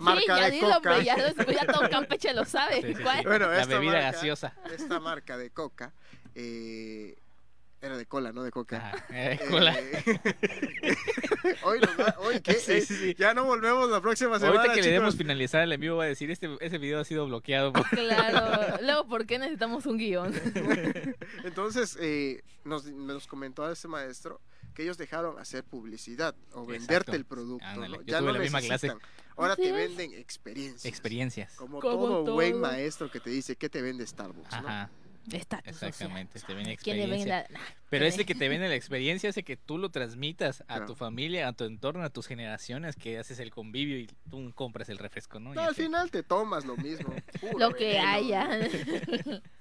marca 0.00 0.20
sí, 0.20 0.26
ya 0.28 0.44
de 0.44 0.50
dilo, 0.52 0.66
Coca. 0.74 0.76
hombre, 0.90 1.04
ya, 1.04 1.16
lo- 1.16 1.52
ya 1.52 1.66
todo 1.66 1.90
Campeche 1.90 2.32
lo 2.32 2.44
sabe. 2.46 2.80
Sí, 2.82 2.94
sí, 2.94 3.02
¿Cuál? 3.02 3.18
sí. 3.18 3.24
Bueno, 3.26 3.48
La 3.48 3.60
esta 3.62 3.74
bebida 3.74 3.92
marca- 3.92 4.12
gaseosa. 4.12 4.54
esta 4.72 5.00
marca 5.00 5.36
de 5.36 5.50
Coca 5.50 5.92
eh, 6.34 7.16
era 7.82 7.96
de 7.96 8.06
cola, 8.06 8.32
no 8.32 8.42
de 8.42 8.50
Coca. 8.52 8.76
Ajá, 8.88 9.04
eh, 9.10 9.38
Eh, 9.42 9.46
cola. 9.50 9.74
hoy, 11.64 11.80
nos 11.80 11.98
va- 11.98 12.14
hoy, 12.18 12.40
¿qué? 12.44 12.54
Sí, 12.54 12.72
Eh, 12.72 12.80
sí, 12.82 12.94
sí. 12.96 13.14
Ya 13.18 13.34
no 13.34 13.44
volvemos 13.44 13.88
la 13.90 14.00
próxima 14.00 14.38
semana. 14.38 14.60
Ahorita 14.60 14.74
que 14.74 14.82
le 14.82 14.90
demos 14.92 15.16
finalizar 15.16 15.62
el 15.62 15.72
envío 15.72 15.96
va 15.96 16.04
a 16.04 16.06
decir, 16.08 16.30
este, 16.30 16.48
ese 16.60 16.78
video 16.78 17.00
ha 17.00 17.04
sido 17.04 17.26
bloqueado. 17.26 17.72
por-". 17.72 17.86
Claro. 17.90 18.78
Luego, 18.82 19.06
¿por 19.08 19.26
qué 19.26 19.38
necesitamos 19.38 19.86
un 19.86 19.98
guion? 19.98 20.32
Entonces, 21.44 21.96
eh, 22.00 22.42
nos, 22.64 22.84
nos 22.86 23.26
comentó 23.26 23.70
este 23.70 23.88
maestro 23.88 24.40
que 24.74 24.82
ellos 24.82 24.98
dejaron 24.98 25.38
hacer 25.38 25.64
publicidad 25.64 26.34
o 26.52 26.64
venderte 26.64 26.94
Exacto. 26.94 27.12
el 27.16 27.24
producto. 27.24 27.66
Ándale, 27.66 27.98
¿no? 27.98 28.02
Ya 28.04 28.18
tuve 28.18 28.28
no 28.28 28.32
la 28.34 28.38
misma 28.40 28.60
clase. 28.60 28.92
Ahora 29.36 29.56
te 29.56 29.68
es. 29.68 29.72
venden 29.72 30.12
experiencias. 30.14 30.84
Experiencias. 30.84 31.54
Como, 31.56 31.80
Como 31.80 32.06
todo, 32.24 32.34
buen 32.34 32.60
maestro 32.60 33.10
que 33.10 33.20
te 33.20 33.30
dice, 33.30 33.56
¿qué 33.56 33.68
te 33.68 33.80
vende 33.82 34.06
Starbucks? 34.06 34.62
¿no? 34.62 34.90
Social. 35.24 35.62
Exactamente, 35.64 36.40
te 36.40 36.54
vende 36.54 36.76
¿Quién 36.76 36.96
le 36.96 37.04
experiencia. 37.04 37.36
vende 37.42 37.52
la- 37.52 37.58
nah, 37.60 37.66
Pero 37.90 38.02
¿quién 38.04 38.12
ese 38.14 38.24
que 38.26 38.34
te 38.34 38.48
vende 38.48 38.68
la 38.68 38.74
experiencia 38.74 39.30
hace 39.30 39.42
que 39.42 39.56
tú 39.56 39.78
lo 39.78 39.90
transmitas 39.90 40.64
a 40.68 40.86
tu 40.86 40.94
familia, 40.94 41.46
a 41.48 41.52
tu 41.52 41.64
entorno, 41.64 42.02
a 42.02 42.10
tus 42.10 42.26
generaciones, 42.26 42.96
que 42.96 43.18
haces 43.18 43.38
el 43.40 43.50
convivio 43.50 43.98
y 43.98 44.08
tú 44.30 44.52
compras 44.54 44.88
el 44.88 44.98
refresco, 44.98 45.38
¿no? 45.38 45.54
No, 45.54 45.62
al 45.62 45.74
final 45.74 46.10
te 46.10 46.22
tomas 46.22 46.64
lo 46.64 46.76
mismo. 46.76 47.14
Lo 47.58 47.72
que 47.74 47.88
veneno. 47.88 48.08
haya. 48.08 48.48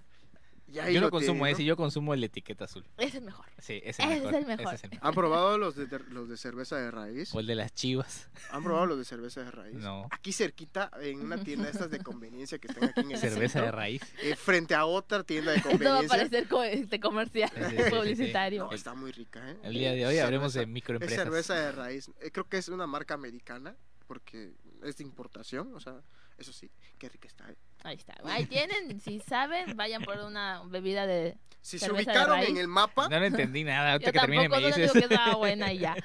Yo 0.71 1.01
no 1.01 1.09
consumo 1.09 1.39
tienen, 1.45 1.53
ese, 1.55 1.63
yo 1.65 1.75
consumo 1.77 2.13
el 2.13 2.19
de 2.21 2.27
etiqueta 2.27 2.65
azul. 2.65 2.85
Ese 2.97 3.17
es 3.17 3.23
mejor. 3.23 3.45
Sí, 3.59 3.81
ese 3.83 4.01
es, 4.03 4.07
mejor, 4.09 4.35
el 4.35 4.45
mejor. 4.45 4.65
ese 4.67 4.75
es 4.75 4.83
el 4.85 4.89
mejor. 4.91 5.07
¿Han 5.07 5.13
probado 5.13 5.57
los 5.57 5.75
de, 5.75 5.87
los 6.09 6.29
de 6.29 6.37
cerveza 6.37 6.77
de 6.77 6.91
raíz? 6.91 7.33
O 7.33 7.39
el 7.39 7.47
de 7.47 7.55
las 7.55 7.73
chivas. 7.73 8.29
¿Han 8.51 8.63
probado 8.63 8.85
los 8.85 8.97
de 8.97 9.05
cerveza 9.05 9.43
de 9.43 9.51
raíz? 9.51 9.75
No. 9.75 10.07
Aquí 10.11 10.31
cerquita, 10.33 10.91
en 11.01 11.21
una 11.21 11.43
tienda 11.43 11.65
de 11.65 11.71
estas 11.71 11.89
de 11.89 11.99
conveniencia 11.99 12.57
que 12.59 12.67
están 12.67 12.85
aquí 12.89 13.01
en 13.01 13.11
el 13.11 13.17
Cerveza 13.17 13.59
de 13.59 13.65
centro, 13.65 13.71
raíz. 13.77 14.01
eh, 14.21 14.35
frente 14.35 14.75
a 14.75 14.85
otra 14.85 15.23
tienda 15.23 15.51
de 15.51 15.57
Esto 15.59 15.69
va 15.69 15.75
a 15.75 15.77
conveniencia. 15.77 16.17
parecer 16.17 16.47
co- 16.47 16.63
este 16.63 16.99
comercial 16.99 17.49
Sí, 17.53 17.61
sí, 17.61 17.69
sí, 17.69 17.75
sí, 17.77 17.83
sí. 17.83 17.95
publicitario. 17.95 18.65
No, 18.65 18.71
está 18.71 18.93
muy 18.93 19.11
rica, 19.11 19.49
¿eh? 19.51 19.57
El 19.63 19.73
día 19.73 19.91
de 19.93 20.05
hoy 20.05 20.17
hablemos 20.19 20.53
de 20.53 20.59
Cerveza- 20.61 20.69
Es 20.69 20.73
microempresas. 20.73 21.17
cerveza 21.23 21.55
de 21.55 21.71
raíz. 21.71 22.11
Eh, 22.21 22.31
creo 22.31 22.47
que 22.47 22.57
es 22.57 22.69
una 22.69 22.87
marca 22.87 23.13
americana 23.15 23.75
porque 24.09 24.53
es 24.83 24.97
de 24.97 25.03
importación, 25.03 25.71
o 25.75 25.79
sea, 25.79 26.01
eso 26.39 26.51
sí, 26.51 26.71
qué 26.97 27.09
rica 27.09 27.27
está. 27.27 27.47
¿eh? 27.47 27.55
Ahí 27.83 27.95
está. 27.95 28.15
Ahí 28.23 28.47
tienen, 28.47 28.99
si 28.99 29.19
saben, 29.19 29.77
vayan 29.77 30.01
por 30.01 30.17
una 30.21 30.63
bebida 30.65 31.05
de... 31.05 31.37
Si 31.61 31.77
se 31.77 31.91
ubicaron 31.91 32.39
en 32.39 32.57
el 32.57 32.67
mapa, 32.67 33.07
No 33.07 33.19
lo 33.19 33.25
entendí 33.25 33.63
nada, 33.63 33.91
ahorita 33.91 34.09
Yo 34.09 34.13
que 34.13 34.19
termine 34.19 34.43
tampoco 34.49 34.61
me 34.61 34.69
no 34.71 34.75
dices. 34.75 34.93
digo 34.93 35.07
que 35.07 35.13
estaba 35.13 35.35
buena 35.35 35.71
y 35.71 35.77
ya. 35.77 35.95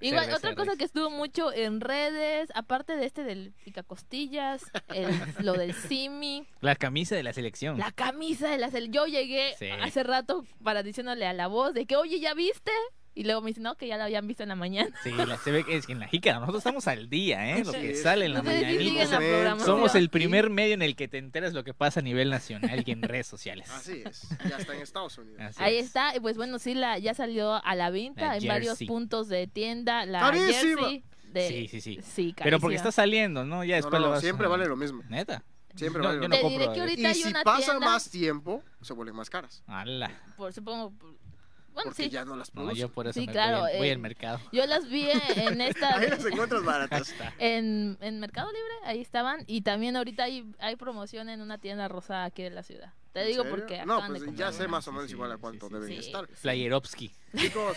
Igual, 0.00 0.32
otra 0.32 0.54
cosa 0.54 0.76
que 0.76 0.84
estuvo 0.84 1.10
mucho 1.10 1.52
en 1.52 1.80
redes, 1.80 2.50
aparte 2.54 2.94
de 2.96 3.06
este 3.06 3.24
del 3.24 3.52
picacostillas, 3.64 4.62
el, 4.88 5.08
lo 5.40 5.54
del 5.54 5.74
simi, 5.74 6.46
La 6.60 6.76
camisa 6.76 7.16
de 7.16 7.24
la 7.24 7.32
selección. 7.32 7.78
la 7.78 7.90
camisa 7.90 8.48
de 8.48 8.58
la 8.58 8.70
cel- 8.70 8.90
Yo 8.92 9.06
llegué 9.06 9.54
Sí. 9.58 9.70
hace 9.70 10.04
rato 10.04 10.44
para 10.62 10.82
diciéndole 10.84 11.26
a 11.26 11.32
la 11.32 11.48
voz 11.48 11.74
de 11.74 11.86
que, 11.86 11.96
oye, 11.96 12.20
¿ya 12.20 12.34
viste? 12.34 12.70
Y 13.16 13.22
luego 13.22 13.40
me 13.42 13.48
dice, 13.50 13.60
no, 13.60 13.76
que 13.76 13.86
ya 13.86 13.96
la 13.96 14.06
habían 14.06 14.26
visto 14.26 14.42
en 14.42 14.48
la 14.48 14.56
mañana. 14.56 14.90
Sí, 15.04 15.12
la- 15.12 15.36
se 15.38 15.52
ve 15.52 15.62
que 15.64 15.76
es 15.76 15.86
que 15.86 15.92
en 15.92 16.00
la 16.00 16.08
jícara 16.08 16.40
nosotros 16.40 16.58
estamos 16.60 16.88
al 16.88 17.08
día, 17.08 17.56
¿eh? 17.56 17.64
Lo 17.64 17.70
que 17.72 17.94
sale 17.94 18.26
en 18.26 18.32
la 18.34 18.42
mañanita. 18.42 19.06
Somos 19.64 19.94
el 19.94 20.08
primer 20.10 20.50
medio 20.50 20.74
en 20.74 20.82
el 20.82 20.96
que 20.96 21.06
te 21.06 21.18
enteras 21.18 21.52
lo 21.52 21.62
que 21.62 21.74
pasa 21.74 22.00
a 22.00 22.02
nivel 22.02 22.28
nacional 22.30 22.82
y 22.84 22.90
en 22.90 23.02
redes 23.02 23.28
sociales. 23.28 23.70
Así 23.70 24.02
es, 24.04 24.28
ya 24.48 24.56
está 24.56 24.74
en 24.74 24.82
Estados 24.82 25.16
Unidos. 25.18 25.40
Así 25.40 25.62
Ahí 25.62 25.76
es. 25.76 25.86
está, 25.86 26.16
y 26.16 26.20
pues 26.20 26.36
bueno, 26.36 26.58
sí, 26.58 26.74
la, 26.74 26.98
ya 26.98 27.14
salió 27.14 27.64
a 27.64 27.74
la 27.76 27.90
venta 27.90 28.26
La 28.28 28.36
en 28.36 28.48
varios 28.48 28.78
puntos 28.84 29.28
de 29.28 29.46
tienda. 29.46 30.04
La 30.06 30.18
¡Carísima! 30.20 30.52
jersey 30.82 31.04
de... 31.32 31.48
Sí, 31.48 31.68
sí, 31.68 31.80
sí. 31.80 32.00
Sí, 32.02 32.34
Pero 32.42 32.58
porque 32.58 32.76
está 32.76 32.90
saliendo, 32.90 33.44
¿no? 33.44 33.62
Ya 33.64 33.76
después 33.76 33.92
no, 33.94 33.98
lo 34.00 34.06
no, 34.06 34.10
vas 34.12 34.22
siempre 34.22 34.48
vale 34.48 34.66
lo 34.66 34.76
mismo. 34.76 35.02
Neta. 35.08 35.44
Siempre 35.76 36.02
No, 36.02 36.08
vale 36.08 36.20
yo 36.20 36.28
lo 36.28 36.42
no 36.42 36.48
diré 36.48 36.72
que 36.72 36.80
ahorita 36.80 37.00
Y 37.02 37.04
hay 37.06 37.14
si 37.14 37.28
una 37.28 37.42
pasa 37.42 37.72
tienda... 37.72 37.86
más 37.86 38.08
tiempo, 38.10 38.62
se 38.80 38.92
vuelven 38.92 39.16
más 39.16 39.28
caras. 39.30 39.62
Ala. 39.66 40.10
Por 40.36 40.52
supongo... 40.52 40.92
Bueno, 41.74 41.90
Porque 41.90 42.04
sí. 42.04 42.08
ya 42.10 42.24
no 42.24 42.36
las 42.36 42.48
No, 42.54 42.62
producen. 42.62 42.80
yo 42.80 42.88
por 42.88 43.06
eso 43.08 43.18
Sí, 43.20 43.26
me 43.26 43.32
claro, 43.32 43.60
voy, 43.62 43.70
al- 43.72 43.78
voy 43.78 43.88
eh, 43.88 43.92
al 43.92 43.98
mercado. 43.98 44.40
Yo 44.52 44.64
las 44.66 44.88
vi 44.88 45.08
en 45.36 45.60
esta... 45.60 45.96
Ahí 45.98 46.08
las 46.08 46.24
encuentras 46.24 46.64
baratas. 46.64 47.12
En, 47.38 47.98
en 48.00 48.20
Mercado 48.20 48.48
Libre, 48.52 48.74
ahí 48.84 49.00
estaban. 49.00 49.42
Y 49.48 49.62
también 49.62 49.96
ahorita 49.96 50.24
hay, 50.24 50.50
hay 50.60 50.76
promoción 50.76 51.28
en 51.28 51.40
una 51.40 51.58
tienda 51.58 51.88
rosa 51.88 52.24
aquí 52.24 52.42
de 52.44 52.50
la 52.50 52.62
ciudad. 52.62 52.92
Te 53.12 53.22
¿En 53.22 53.26
digo 53.28 53.42
serio? 53.42 53.58
porque 53.58 53.84
No, 53.86 54.00
pues 54.06 54.22
ya 54.36 54.52
sé 54.52 54.66
más 54.68 54.86
o 54.88 54.92
menos 54.92 55.06
sí, 55.08 55.12
igual 55.14 55.32
a 55.32 55.36
cuánto 55.36 55.66
sí, 55.68 55.74
deben 55.74 55.88
sí. 55.88 55.94
estar. 55.96 56.26
Playerovsky. 56.28 57.12
Chicos, 57.36 57.76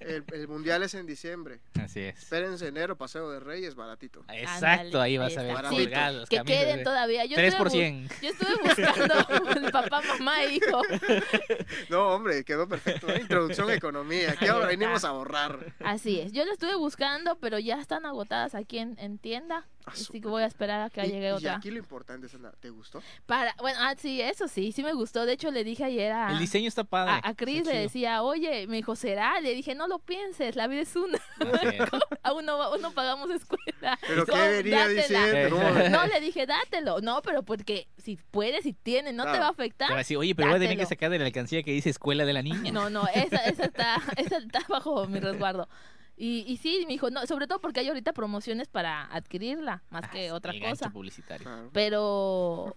el, 0.00 0.24
el 0.32 0.48
mundial 0.48 0.82
es 0.82 0.94
en 0.94 1.06
diciembre. 1.06 1.60
Así 1.82 2.00
es. 2.00 2.18
Espérense 2.18 2.66
enero, 2.68 2.96
paseo 2.96 3.30
de 3.30 3.40
Reyes, 3.40 3.74
baratito. 3.74 4.24
Exacto, 4.32 5.00
ahí 5.00 5.18
vas 5.18 5.36
a 5.36 5.42
ver. 5.42 5.56
Sí, 5.70 5.88
Que 6.28 6.42
queden 6.44 6.78
de- 6.78 6.84
todavía. 6.84 7.24
Yo 7.24 7.34
3 7.36 7.48
estuve, 7.54 7.58
por 7.58 7.68
bu- 7.68 7.72
100. 7.72 8.08
yo 8.22 8.28
estuve 8.28 8.54
buscando 8.62 9.14
el 9.66 9.72
papá, 9.72 10.02
mamá 10.18 10.44
e 10.44 10.54
hijo. 10.56 10.82
No, 11.88 12.08
hombre, 12.14 12.44
quedó 12.44 12.68
perfecto. 12.68 13.08
¿eh? 13.10 13.18
Introducción 13.20 13.68
a 13.70 13.74
economía. 13.74 14.30
Aquí 14.32 14.46
ahora 14.46 14.66
venimos 14.66 15.04
a 15.04 15.08
ahorrar. 15.08 15.74
Así 15.80 16.20
es. 16.20 16.32
Yo 16.32 16.44
lo 16.44 16.52
estuve 16.52 16.74
buscando, 16.76 17.36
pero 17.38 17.58
ya 17.58 17.80
están 17.80 18.06
agotadas 18.06 18.54
aquí 18.54 18.78
en, 18.78 18.96
en 18.98 19.18
tienda. 19.18 19.66
Así 19.84 20.20
que 20.20 20.28
voy 20.28 20.44
a 20.44 20.46
esperar 20.46 20.80
a 20.80 20.90
que 20.90 21.04
Y- 21.04 21.10
llegue 21.10 21.28
y 21.28 21.32
otra. 21.32 21.56
aquí 21.56 21.70
lo 21.70 21.78
importante 21.78 22.26
es, 22.28 22.32
¿te 22.60 22.70
gustó? 22.70 23.02
Para, 23.26 23.54
bueno, 23.58 23.78
ah, 23.80 23.94
sí, 23.98 24.20
eso 24.20 24.46
sí, 24.46 24.70
sí 24.72 24.82
me 24.84 24.92
gustó. 24.92 25.26
De 25.26 25.32
hecho, 25.32 25.50
le 25.50 25.64
dije 25.64 25.82
ayer 25.84 26.12
a, 26.12 26.30
El 26.30 26.38
diseño 26.38 26.68
está 26.68 26.84
padre. 26.84 27.12
a, 27.14 27.28
a 27.30 27.34
Chris, 27.34 27.58
está 27.58 27.70
le 27.70 27.76
chido. 27.78 27.82
decía, 27.88 28.22
oye, 28.22 28.66
me 28.68 28.76
dijo, 28.76 28.91
¿será? 28.96 29.40
Le 29.40 29.54
dije, 29.54 29.74
no 29.74 29.88
lo 29.88 29.98
pienses, 29.98 30.56
la 30.56 30.66
vida 30.66 30.82
es 30.82 30.94
una. 30.96 31.18
Aún 32.22 32.44
no, 32.46 32.62
aún 32.62 32.80
no 32.80 32.92
pagamos 32.92 33.30
escuela. 33.30 33.98
¿Pero 34.06 34.24
No, 34.26 34.32
qué 34.34 34.48
venía 34.62 34.86
dátela. 34.88 35.26
diciendo? 35.26 35.88
No, 35.90 36.06
le 36.06 36.20
dije, 36.20 36.46
dátelo. 36.46 37.00
No, 37.00 37.20
pero 37.22 37.42
porque 37.42 37.88
si 37.98 38.16
puedes, 38.30 38.62
si 38.62 38.72
tienes, 38.72 39.12
no 39.14 39.24
te 39.24 39.30
Claro. 39.30 39.42
va 39.44 39.48
a 39.48 39.52
Te 39.54 39.62
afectar. 39.62 39.90
va 39.90 39.94
a 39.94 39.98
decir, 39.98 40.16
oye, 40.16 40.34
pero 40.34 40.48
voy 40.48 40.56
a 40.56 40.58
tener 40.60 40.76
que 40.76 40.82
Dátelo. 40.82 40.88
sacar 40.88 41.10
de 41.10 41.18
la 41.18 41.26
alcancía 41.26 41.62
que 41.62 41.72
dice 41.72 41.90
escuela 41.90 42.24
de 42.24 42.32
la 42.32 42.42
niña. 42.42 42.70
No, 42.72 42.90
no, 42.90 43.06
esa, 43.14 43.36
esa, 43.46 43.64
está, 43.64 43.96
esa 44.16 44.36
está 44.38 44.60
bajo 44.68 45.06
mi 45.06 45.18
resguardo. 45.20 45.68
Y, 46.16 46.44
y 46.46 46.58
sí, 46.58 46.82
me 46.86 46.92
dijo, 46.92 47.10
no, 47.10 47.26
sobre 47.26 47.46
todo 47.48 47.58
porque 47.60 47.80
hay 47.80 47.88
ahorita 47.88 48.12
promociones 48.12 48.68
para 48.68 49.04
adquirirla, 49.06 49.82
más 49.90 50.04
Ah, 50.04 50.10
que 50.10 50.30
otra 50.30 50.52
cosa. 50.60 50.90
publicitario. 50.90 51.44
Claro. 51.44 51.70
Pero 51.72 52.74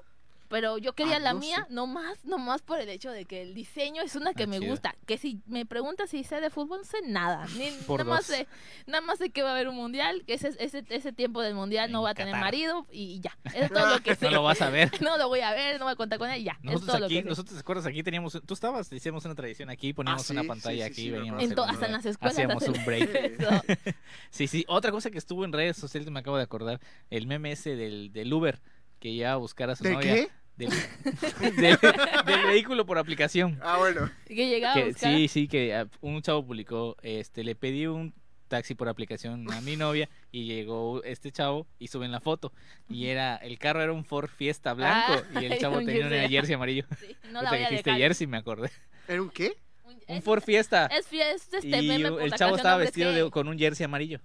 pero 0.47 0.77
yo 0.77 0.93
quería 0.93 1.17
Ah, 1.17 1.19
la 1.19 1.33
no 1.33 1.39
mía, 1.39 1.65
sé. 1.67 1.73
nomás, 1.73 2.23
nomás 2.25 2.61
por 2.61 2.79
el 2.79 2.89
hecho 2.89 3.11
de 3.11 3.25
que 3.25 3.41
el 3.41 3.53
diseño 3.53 4.01
es 4.01 4.15
una 4.15 4.33
que 4.33 4.43
Ah, 4.43 4.47
me 4.47 4.59
chido. 4.59 4.69
gusta. 4.71 4.95
Que 5.05 5.17
si 5.17 5.41
me 5.47 5.65
preguntas 5.65 6.09
si 6.09 6.23
sé 6.23 6.39
de 6.41 6.49
fútbol, 6.49 6.79
no 6.79 6.83
sé 6.83 6.97
nada. 7.05 7.45
Ni, 7.57 7.69
Por 7.87 8.01
nada, 8.05 8.15
más 8.17 8.27
dos. 8.27 8.37
sé, 8.37 8.47
nada 8.87 9.01
más 9.01 9.17
sé 9.17 9.29
que 9.31 9.41
va 9.43 9.49
a 9.49 9.53
haber 9.53 9.67
un 9.69 9.75
mundial, 9.75 10.23
que 10.25 10.33
ese, 10.35 10.55
ese, 10.59 10.83
ese 10.89 11.13
tiempo 11.13 11.41
del 11.41 11.55
mundial 11.55 11.91
no 11.91 11.99
En 11.99 12.05
va 12.05 12.09
a 12.11 12.13
tener 12.15 12.33
Qatar. 12.33 12.45
marido 12.45 12.85
y 12.91 13.19
ya. 13.21 13.37
Es 13.53 13.71
todo 13.71 13.87
lo 13.89 13.99
que 14.01 14.15
sé. 14.15 14.25
No 14.25 14.31
lo 14.31 14.43
vas 14.43 14.61
a 14.61 14.69
ver. 14.69 14.91
No 15.01 15.17
lo 15.17 15.27
voy 15.27 15.39
a 15.41 15.51
ver, 15.51 15.79
no 15.79 15.85
voy 15.85 15.93
a 15.93 15.95
contar 15.95 16.19
con 16.19 16.29
él, 16.29 16.43
ya. 16.43 16.53
es 16.53 16.63
Nosotros 16.63 16.87
todo 16.87 16.99
lo 16.99 17.05
aquí, 17.05 17.15
que 17.15 17.21
sé. 17.23 17.29
nosotros, 17.29 17.55
¿te 17.55 17.59
acuerdas? 17.61 17.85
Aquí 17.85 18.03
teníamos, 18.03 18.41
tú 18.45 18.53
estabas, 18.53 18.91
hicimos 18.91 19.25
una 19.25 19.35
tradición 19.35 19.69
aquí, 19.69 19.93
poníamos 19.93 20.23
sí, 20.23 20.33
una 20.33 20.41
sí, 20.43 20.47
pantalla 20.47 20.85
sí, 20.85 20.91
aquí, 20.91 21.01
sí, 21.03 21.11
me 21.11 21.17
veníamos. 21.17 21.43
En 21.43 21.59
hasta 21.59 21.85
en 21.87 21.91
las 21.91 22.05
escuelas 22.05 22.35
Hacíamos 22.35 22.67
un 22.67 22.85
break. 22.85 23.95
Sí, 24.29 24.47
sí. 24.47 24.65
Otra 24.67 24.91
cosa 24.91 25.09
que 25.11 25.17
estuvo 25.17 25.45
en 25.45 25.53
redes 25.53 25.77
sociales, 25.77 26.09
me 26.11 26.19
acabo 26.19 26.37
de 26.37 26.43
acordar, 26.43 26.79
el 27.09 27.27
meme 27.27 27.51
ese 27.51 27.75
del, 27.75 28.11
del 28.11 28.31
Uber, 28.33 28.61
que 28.99 29.09
iba 29.09 29.31
a 29.31 29.35
buscar 29.37 29.69
a 29.69 29.75
su 29.75 29.83
¿De 29.83 29.93
novia. 29.93 30.13
qué? 30.15 30.29
Del, 30.58 30.70
del- 31.58 31.78
del 32.26 32.45
vehículo 32.47 32.86
por 32.86 32.97
aplicación. 32.97 33.60
Ah, 33.62 33.78
bueno. 33.78 34.10
Que 34.26 34.47
llegaba 34.47 34.74
Que, 34.76 34.93
sí, 34.93 35.28
sí, 35.28 35.47
que 35.47 35.76
ah, 35.76 35.88
un 36.01 36.22
chavo 36.22 36.45
publicó, 36.45 36.95
este, 37.01 37.43
le 37.43 37.56
pedí 37.56 37.88
un 37.88 38.14
taxi 38.47 38.76
por 38.76 38.88
aplicación 38.88 39.51
a 39.51 39.60
mi 39.62 39.76
novia 39.76 40.08
y 40.32 40.45
llegó 40.45 41.03
este 41.03 41.32
chavo 41.32 41.66
y 41.80 41.88
suben 41.88 42.12
la 42.12 42.20
foto 42.20 42.53
y 42.88 43.08
era 43.08 43.36
el 43.38 43.58
carro 43.58 43.82
era 43.82 43.91
un 43.91 44.06
Ford 44.06 44.30
Fiesta 44.30 44.74
blanco 44.74 45.14
y 45.41 45.45
el 45.45 45.58
chavo 45.60 45.78
un 45.80 45.86
tenía 45.86 46.06
una 46.08 46.28
jersey. 46.30 46.53
amarillo. 46.56 46.86
Sí, 46.99 47.16
no 47.32 47.41
la 47.41 47.49
Ahorita 47.49 47.49
voy 47.49 47.58
que 47.60 47.66
a 47.66 47.70
dijiste 47.72 47.89
dejar. 47.89 48.01
jersey 48.01 48.28
me 48.28 48.38
acordé. 48.38 48.70
¿Era 49.08 49.22
un 49.22 49.30
qué? 49.30 49.58
Un- 50.08 50.22
Ford 50.22 50.41
Fiesta 50.43 50.86
Es, 50.88 51.08
es 51.12 51.51
este 51.53 51.80
y 51.82 51.88
meme 51.88 52.12
por 52.12 52.22
el 52.22 52.30
la 52.30 52.38
chavo 52.38 52.56
estaba 52.56 52.78
vestido 52.78 53.12
de- 53.12 53.30
con 53.32 53.47
un 53.47 53.58
jersey 53.58 53.84
amarillo. 53.84 54.20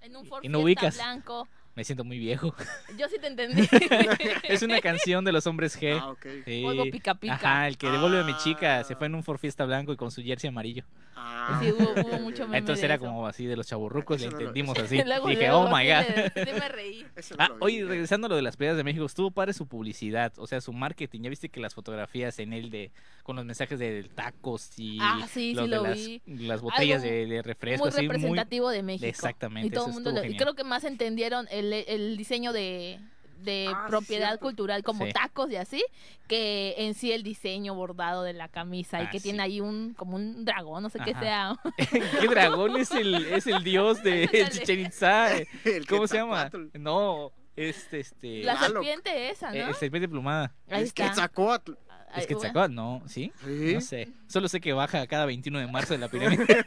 En 0.00 0.16
un 0.16 0.24
Ford 0.26 0.42
y 0.44 0.48
no 0.48 0.58
Fiesta 0.64 0.64
ubicas. 0.64 0.94
blanco. 0.96 1.48
Me 1.76 1.84
siento 1.84 2.04
muy 2.04 2.18
viejo. 2.18 2.54
Yo 2.98 3.06
sí 3.08 3.16
te 3.20 3.26
entendí. 3.28 3.68
es 4.44 4.62
una 4.62 4.80
canción 4.80 5.24
de 5.24 5.30
los 5.32 5.46
hombres 5.46 5.78
G. 5.80 5.98
Ah, 6.00 6.10
ok. 6.10 6.26
Sí. 6.44 6.62
Polvo 6.62 6.84
pica 6.90 7.14
pica. 7.14 7.34
Ajá, 7.34 7.68
el 7.68 7.76
que 7.76 7.88
devuelve 7.90 8.20
a 8.20 8.24
mi 8.24 8.34
chica 8.38 8.82
se 8.82 8.94
Ah. 8.94 8.96
fue 8.96 9.06
en 9.08 9.14
un 9.14 9.22
Ford 9.22 9.38
Fiesta 9.38 9.64
blanco 9.66 9.92
y 9.92 9.96
con 9.96 10.10
su 10.10 10.22
jersey 10.22 10.48
amarillo. 10.48 10.84
Ah, 11.18 11.60
Sí, 11.62 11.70
hubo, 11.72 12.18
mucho 12.20 12.44
meme 12.44 12.58
Entonces 12.58 12.80
de 12.82 12.86
era 12.86 12.94
eso. 12.96 13.04
como 13.04 13.26
así 13.26 13.46
de 13.46 13.56
los 13.56 13.66
chaburrucos, 13.66 14.20
le 14.20 14.26
entendimos 14.28 14.78
así. 14.78 15.02
Luego, 15.06 15.28
Dije, 15.28 15.48
luego, 15.48 15.60
oh 15.60 15.68
my 15.76 15.84
sí 15.84 15.90
god. 15.90 16.16
me- 16.34 16.44
sí 16.44 16.52
me 16.60 16.68
reí. 16.68 17.06
Ah, 17.38 17.50
oye, 17.60 17.84
regresando 17.84 18.26
a 18.26 18.30
lo 18.30 18.36
de 18.36 18.42
las 18.42 18.56
playas 18.56 18.76
de 18.76 18.84
México, 18.84 19.04
estuvo 19.04 19.30
padre 19.30 19.52
su 19.52 19.66
publicidad, 19.66 20.32
o 20.38 20.46
sea, 20.46 20.60
su 20.60 20.72
marketing. 20.72 21.22
Ya 21.22 21.30
viste 21.30 21.48
que 21.50 21.60
las 21.60 21.74
fotografías 21.74 22.38
en 22.38 22.52
él 22.52 22.70
de 22.70 22.90
con 23.22 23.36
los 23.36 23.44
mensajes 23.44 23.78
de 23.78 24.04
tacos 24.14 24.70
y 24.78 24.98
Ah, 25.00 25.26
sí, 25.30 25.52
los 25.54 25.64
sí 25.64 25.70
de 25.70 25.76
lo 25.76 25.82
las, 25.82 25.94
vi. 25.96 26.22
las 26.26 26.60
botellas 26.62 27.02
Algo 27.02 27.14
de, 27.14 27.26
de 27.26 27.42
refresco, 27.42 27.84
Muy 27.84 27.88
así 27.88 27.98
muy 28.02 28.08
representativo 28.08 28.70
de 28.70 28.82
México. 28.82 29.06
exactamente, 29.06 29.68
Y 29.68 29.70
todo 29.70 29.86
el 29.88 29.92
mundo 29.94 30.12
lo- 30.12 30.24
y 30.24 30.36
creo 30.36 30.54
que 30.54 30.64
más 30.64 30.84
entendieron 30.84 31.46
el, 31.50 31.65
el 31.72 32.16
diseño 32.16 32.52
de, 32.52 32.98
de 33.42 33.70
Ah, 33.74 33.86
propiedad 33.88 34.28
cierto. 34.28 34.40
cultural 34.46 34.82
como 34.82 35.04
Sí. 35.06 35.12
tacos 35.12 35.50
y 35.50 35.56
así, 35.56 35.84
que 36.26 36.74
en 36.78 36.94
sí 36.94 37.12
el 37.12 37.22
diseño 37.22 37.74
bordado 37.74 38.22
de 38.22 38.32
la 38.32 38.48
camisa 38.48 39.00
y 39.02 39.06
Ah, 39.06 39.10
que 39.10 39.18
sí. 39.20 39.24
tiene 39.24 39.42
ahí 39.42 39.60
un 39.60 39.94
como 39.94 40.16
un 40.16 40.44
dragón, 40.44 40.82
no 40.82 40.88
sé 40.90 40.98
qué 41.04 41.14
sea. 41.14 41.54
¿Qué 42.20 42.28
dragón 42.28 42.76
es 42.76 42.90
el 42.92 43.14
es 43.26 43.46
el 43.46 43.62
dios 43.62 44.02
de. 44.02 44.28
Chichen 44.52 44.80
Itza? 44.80 45.28
El 45.64 45.86
¿Cómo 45.86 46.06
se 46.06 46.16
llama? 46.16 46.50
No, 46.74 47.30
este 47.54 48.00
este 48.00 48.42
La 48.42 48.56
serpiente 48.58 49.30
esa, 49.30 49.50
¿no? 49.50 49.56
eh, 49.70 49.74
serpiente 49.74 50.08
plumada. 50.08 50.54
Ahí 50.68 50.82
Es 50.82 50.88
está. 50.88 51.08
Quetzalcóatl. 51.08 51.72
Ay, 52.16 52.22
Es 52.22 52.26
que 52.26 52.34
bueno. 52.34 52.48
sacó, 52.48 52.68
no, 52.68 53.02
¿sí? 53.06 53.32
Sí. 53.44 53.74
No 53.74 53.80
sé. 53.80 54.08
Solo 54.26 54.48
sé 54.48 54.60
que 54.60 54.72
baja 54.72 55.06
cada 55.06 55.24
21 55.26 55.58
de 55.60 55.66
marzo 55.68 55.94
de 55.94 55.98
la 55.98 56.08
pirámide. 56.08 56.44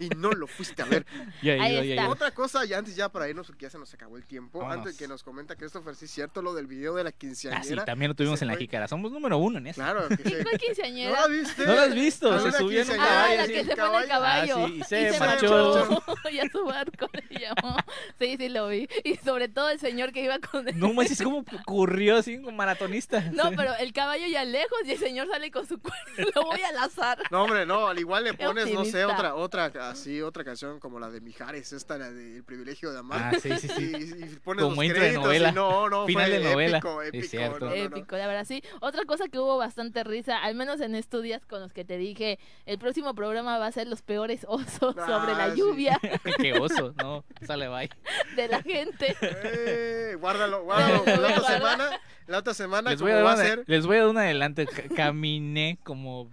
Y 0.00 0.08
no 0.16 0.32
lo 0.32 0.48
fuiste 0.48 0.82
a 0.82 0.84
ver. 0.86 1.06
ya 1.42 1.52
he 1.54 1.60
Ahí 1.60 1.88
ya 1.90 1.94
está. 1.94 2.08
Otra 2.08 2.30
cosa, 2.32 2.64
ya 2.64 2.78
antes 2.78 2.96
ya 2.96 3.08
para 3.08 3.28
irnos, 3.28 3.46
porque 3.46 3.66
ya 3.66 3.70
se 3.70 3.78
nos 3.78 3.92
acabó 3.94 4.16
el 4.16 4.24
tiempo. 4.24 4.58
Vámonos. 4.58 4.78
Antes 4.86 4.98
que 4.98 5.06
nos 5.06 5.22
comenta 5.22 5.54
Christopher, 5.54 5.94
sí 5.94 6.06
es 6.06 6.10
cierto 6.10 6.42
lo 6.42 6.54
del 6.54 6.66
video 6.66 6.94
de 6.96 7.04
la 7.04 7.10
Ah, 7.10 7.12
sí, 7.12 7.18
quinceañera. 7.18 7.84
también 7.84 8.08
lo 8.08 8.16
tuvimos 8.16 8.42
en 8.42 8.48
la 8.48 8.54
fue. 8.54 8.62
jícara. 8.62 8.88
Somos 8.88 9.12
número 9.12 9.38
uno 9.38 9.58
en 9.58 9.68
eso. 9.68 9.80
Claro, 9.80 10.08
que 10.08 10.14
¿Y 10.28 10.32
cuál 10.32 10.44
¿No 10.52 10.58
quinceañera? 10.58 11.20
la 11.20 11.26
viste? 11.28 11.66
¿No 11.66 11.74
la 11.74 11.82
has 11.84 11.94
visto? 11.94 12.40
Se 12.40 12.58
subió 12.58 12.80
en 12.82 12.88
un 12.90 12.96
quinceañera. 12.96 13.04
Ah, 13.04 13.28
caballo. 13.28 13.40
la 13.42 13.46
que 13.46 13.64
se 13.64 13.76
fue 13.76 13.86
en 13.96 14.02
el 14.02 14.08
caballo. 14.08 14.56
Ah, 14.58 14.68
sí, 14.88 14.96
y 14.96 15.10
se 15.12 15.20
marchó. 15.20 16.02
y 16.32 16.38
a 16.40 16.50
su 16.50 16.64
barco 16.64 17.08
le 17.12 17.38
llamó. 17.38 17.76
Sí, 18.18 18.36
sí 18.38 18.48
lo 18.48 18.68
vi. 18.68 18.88
Y 19.04 19.16
sobre 19.18 19.48
todo 19.48 19.68
el 19.68 19.78
señor 19.78 20.10
que 20.12 20.24
iba 20.24 20.40
con 20.40 20.66
él. 20.68 20.76
No 20.80 20.92
manches, 20.94 21.22
¿cómo 21.22 21.44
ocurrió 21.60 22.16
así 22.16 22.38
un 22.38 22.56
maratonista? 22.56 23.20
No, 23.32 23.50
pero 23.56 23.72
el 23.76 23.92
caballo 23.92 24.26
ya 24.26 24.44
lejos 24.44 24.78
y 24.84 24.92
el 24.92 24.98
señor 24.98 25.28
sale 25.28 25.50
con 25.50 25.66
su 25.66 25.80
cuerno. 25.80 26.30
Lo 26.34 26.42
voy 26.44 26.60
al 26.62 26.76
azar. 26.78 27.18
No, 27.30 27.44
hombre, 27.44 27.64
no, 27.66 27.86
al 27.88 27.98
igual 27.98 28.24
le 28.24 28.34
pones, 28.34 28.72
no 28.72 28.84
sé, 28.84 29.04
otra, 29.04 29.34
otra, 29.34 29.66
así, 29.90 30.20
otra 30.22 30.44
canción 30.44 30.80
como 30.80 30.98
la 31.00 31.10
de 31.10 31.20
Mijares, 31.20 31.72
esta, 31.72 31.98
la 31.98 32.10
de 32.10 32.36
El 32.36 32.44
privilegio 32.44 32.92
de 32.92 32.98
amar. 32.98 33.34
Ah, 33.34 33.38
sí, 33.40 33.50
sí, 33.58 33.68
sí. 33.68 33.92
Y, 33.96 34.24
y 34.24 34.36
pones 34.44 34.62
Como 34.64 34.76
los 34.76 34.84
intro 34.84 35.00
de 35.02 35.08
créditos 35.10 35.24
novela. 35.24 35.48
y 35.50 35.52
no, 35.52 35.88
no, 35.88 36.06
Final 36.06 36.30
fue 36.30 36.38
de 36.38 36.50
novela. 36.50 36.78
épico, 36.78 37.02
épico. 37.02 37.26
cierto. 37.28 37.58
no, 37.60 37.66
no, 37.70 37.76
no. 37.76 37.82
Épico, 37.82 38.16
la 38.16 38.26
verdad, 38.26 38.44
sí. 38.44 38.62
Otra 38.80 39.04
cosa 39.04 39.28
que 39.28 39.38
hubo 39.38 39.56
bastante 39.56 40.04
risa, 40.04 40.38
al 40.38 40.54
menos 40.54 40.80
en 40.80 40.94
estos 40.94 41.22
días 41.22 41.44
con 41.46 41.60
los 41.60 41.72
que 41.72 41.84
te 41.84 41.96
dije, 41.96 42.38
el 42.66 42.78
próximo 42.78 43.14
programa 43.14 43.58
va 43.58 43.66
a 43.66 43.72
ser 43.72 43.86
los 43.86 44.02
peores 44.02 44.44
osos 44.48 44.94
Ah, 44.98 45.06
sobre 45.06 45.34
la 45.34 45.50
sí. 45.52 45.58
lluvia 45.60 45.98
Qué 46.38 46.52
oso, 46.58 46.94
no, 46.98 47.24
sale 47.46 47.68
bye. 47.68 47.90
de 48.36 48.48
la 48.48 48.62
gente. 48.62 49.16
Eh, 49.54 50.16
guárdalo, 50.20 50.62
guárdalo. 50.64 51.04
La 51.22 51.28
a 51.36 51.40
semana, 51.40 52.00
la 52.26 52.38
otra 52.38 52.54
semana, 52.54 52.90
Les 52.90 53.00
voy, 53.00 53.10
a 53.12 53.22
va 53.22 53.32
a 53.32 53.36
ser, 53.36 53.64
les 53.66 53.86
voy 53.86 53.96
a 53.96 54.00
dar 54.00 54.08
un 54.08 54.18
adelante. 54.18 54.66
Ca- 54.66 54.94
Caminé 54.94 55.78
como 55.84 56.28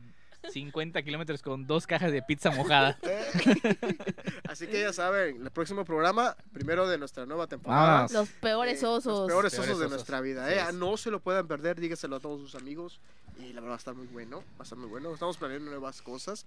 50 0.51 1.01
kilómetros 1.03 1.41
con 1.41 1.67
dos 1.67 1.85
cajas 1.85 2.11
de 2.11 2.21
pizza 2.21 2.49
mojada. 2.51 2.97
así 4.49 4.67
que 4.67 4.81
ya 4.81 4.93
saben, 4.93 5.41
el 5.43 5.51
próximo 5.51 5.85
programa, 5.85 6.35
primero 6.53 6.87
de 6.87 6.97
nuestra 6.97 7.25
nueva 7.25 7.47
temporada. 7.47 8.05
Ah, 8.05 8.07
Los 8.11 8.29
peores 8.29 8.81
Eh, 8.81 8.85
osos. 8.85 9.05
Los 9.19 9.27
peores 9.27 9.53
Peores 9.53 9.69
osos 9.71 9.81
de 9.83 9.89
nuestra 9.89 10.21
vida, 10.21 10.51
¿eh? 10.53 10.73
No 10.73 10.97
se 10.97 11.11
lo 11.11 11.19
puedan 11.19 11.47
perder, 11.47 11.79
dígaselo 11.79 12.15
a 12.17 12.19
todos 12.19 12.39
sus 12.41 12.55
amigos. 12.55 12.99
Y 13.39 13.53
la 13.53 13.61
verdad 13.61 13.69
va 13.69 13.75
a 13.75 13.77
estar 13.77 13.95
muy 13.95 14.07
bueno, 14.07 14.39
va 14.39 14.59
a 14.59 14.63
estar 14.63 14.77
muy 14.77 14.89
bueno. 14.89 15.13
Estamos 15.13 15.37
planeando 15.37 15.71
nuevas 15.71 16.01
cosas, 16.01 16.45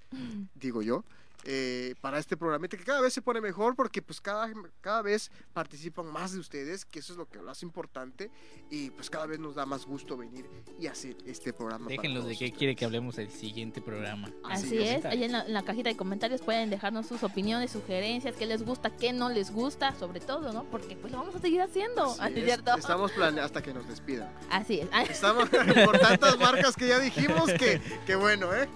digo 0.56 0.82
yo, 0.82 1.04
eh, 1.44 1.94
para 2.00 2.18
este 2.18 2.36
programa 2.36 2.68
que 2.68 2.78
cada 2.78 3.00
vez 3.00 3.12
se 3.12 3.22
pone 3.22 3.40
mejor 3.40 3.74
porque 3.74 4.00
pues 4.02 4.20
cada, 4.20 4.50
cada 4.80 5.02
vez 5.02 5.30
participan 5.52 6.06
más 6.06 6.32
de 6.32 6.38
ustedes, 6.38 6.84
que 6.84 7.00
eso 7.00 7.12
es 7.12 7.18
lo 7.18 7.26
que 7.28 7.38
lo 7.40 7.50
hace 7.50 7.66
importante. 7.66 8.30
Y 8.70 8.90
pues 8.90 9.10
cada 9.10 9.26
vez 9.26 9.38
nos 9.38 9.54
da 9.54 9.66
más 9.66 9.84
gusto 9.84 10.16
venir 10.16 10.48
y 10.78 10.86
hacer 10.86 11.16
este 11.26 11.52
programa. 11.52 11.88
Déjenlos 11.88 12.24
de 12.24 12.30
qué 12.30 12.44
ustedes. 12.44 12.58
quiere 12.58 12.76
que 12.76 12.84
hablemos 12.84 13.18
el 13.18 13.30
siguiente 13.30 13.80
programa. 13.80 14.30
Así 14.44 14.78
es. 14.78 14.98
es, 14.98 15.04
ahí 15.04 15.24
en 15.24 15.32
la, 15.32 15.42
en 15.42 15.52
la 15.52 15.62
cajita 15.62 15.88
de 15.88 15.96
comentarios 15.96 16.40
pueden 16.40 16.70
dejarnos 16.70 17.06
sus 17.06 17.22
opiniones, 17.22 17.70
sugerencias, 17.72 18.36
qué 18.36 18.46
les 18.46 18.62
gusta, 18.64 18.90
qué 18.90 19.12
no 19.12 19.28
les 19.28 19.50
gusta, 19.50 19.94
sobre 19.94 20.20
todo, 20.20 20.52
¿no? 20.52 20.64
Porque 20.64 20.96
pues 20.96 21.12
lo 21.12 21.18
vamos 21.18 21.34
a 21.34 21.40
seguir 21.40 21.60
haciendo, 21.60 22.04
Así 22.04 22.20
¿así 22.20 22.38
es. 22.40 22.44
cierto? 22.44 22.74
Estamos 22.76 23.12
planeando 23.12 23.42
hasta 23.42 23.62
que 23.62 23.74
nos 23.74 23.86
despidan. 23.88 24.32
Así 24.50 24.80
es. 24.80 24.88
Estamos 25.10 25.48
por 25.84 25.98
tantas 25.98 26.38
marcas 26.38 26.76
que 26.76 26.88
ya 26.88 26.98
dijimos 26.98 27.52
que, 27.52 27.80
que 28.06 28.14
bueno, 28.14 28.54
¿eh? 28.54 28.68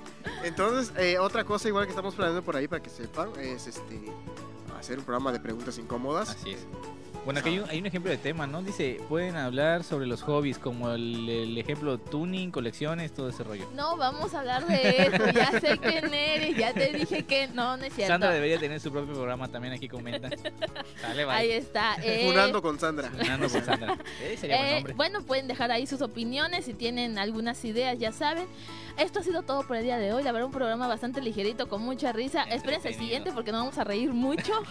Entonces, 0.44 0.92
eh, 0.96 1.18
otra 1.18 1.44
cosa 1.44 1.68
igual 1.68 1.84
que 1.84 1.90
estamos 1.90 2.14
planeando 2.14 2.42
por 2.42 2.56
ahí 2.56 2.68
para 2.68 2.82
que 2.82 2.90
sepan 2.90 3.30
es 3.38 3.66
este 3.66 4.12
hacer 4.78 4.98
un 4.98 5.04
programa 5.04 5.32
de 5.32 5.40
preguntas 5.40 5.78
incómodas. 5.78 6.30
Así 6.30 6.52
es. 6.52 6.66
Bueno, 7.26 7.40
aquí 7.40 7.48
hay 7.50 7.58
un, 7.58 7.68
hay 7.68 7.78
un 7.80 7.86
ejemplo 7.86 8.10
de 8.10 8.16
tema, 8.18 8.46
¿no? 8.46 8.62
Dice, 8.62 9.00
pueden 9.08 9.36
hablar 9.36 9.82
sobre 9.84 10.06
los 10.06 10.22
hobbies, 10.22 10.58
como 10.58 10.92
el, 10.92 11.28
el 11.28 11.58
ejemplo 11.58 11.98
tuning, 11.98 12.50
colecciones, 12.52 13.12
todo 13.12 13.28
ese 13.28 13.42
rollo. 13.42 13.68
No, 13.74 13.96
vamos 13.96 14.32
a 14.32 14.38
hablar 14.40 14.64
de 14.66 14.90
eso. 15.12 15.26
Ya 15.34 15.60
sé 15.60 15.76
quién 15.78 16.14
eres, 16.14 16.56
ya 16.56 16.72
te 16.72 16.92
dije 16.92 17.24
que 17.24 17.48
no, 17.48 17.76
no 17.76 17.84
es 17.84 17.92
cierto. 17.94 18.12
Sandra 18.14 18.30
debería 18.30 18.58
tener 18.60 18.78
su 18.80 18.90
propio 18.92 19.12
programa 19.14 19.48
también 19.48 19.74
aquí 19.74 19.88
comenta. 19.88 20.30
Sale, 21.00 21.24
Ahí 21.24 21.48
bye. 21.48 21.56
está. 21.56 21.96
eh, 22.02 22.26
Funando 22.28 22.62
con 22.62 22.78
Sandra. 22.78 23.10
Funando 23.10 23.48
con 23.50 23.64
Sandra. 23.64 23.98
Eh, 24.22 24.36
sería 24.40 24.58
buen 24.58 24.86
eh, 24.90 24.94
bueno, 24.94 25.22
pueden 25.22 25.48
dejar 25.48 25.72
ahí 25.72 25.86
sus 25.86 26.00
opiniones 26.02 26.64
si 26.64 26.74
tienen 26.74 27.18
algunas 27.18 27.64
ideas, 27.64 27.98
ya 27.98 28.12
saben. 28.12 28.46
Esto 28.98 29.18
ha 29.18 29.22
sido 29.22 29.42
todo 29.42 29.66
por 29.66 29.76
el 29.76 29.82
día 29.84 29.98
de 29.98 30.14
hoy. 30.14 30.22
La 30.22 30.32
verdad, 30.32 30.46
un 30.46 30.52
programa 30.52 30.86
bastante 30.88 31.20
ligerito, 31.20 31.68
con 31.68 31.82
mucha 31.82 32.12
risa. 32.12 32.44
Espérense 32.44 32.88
el 32.88 32.94
siguiente 32.94 33.30
porque 33.32 33.52
nos 33.52 33.60
vamos 33.62 33.76
a 33.78 33.84
reír 33.84 34.10
mucho. 34.12 34.52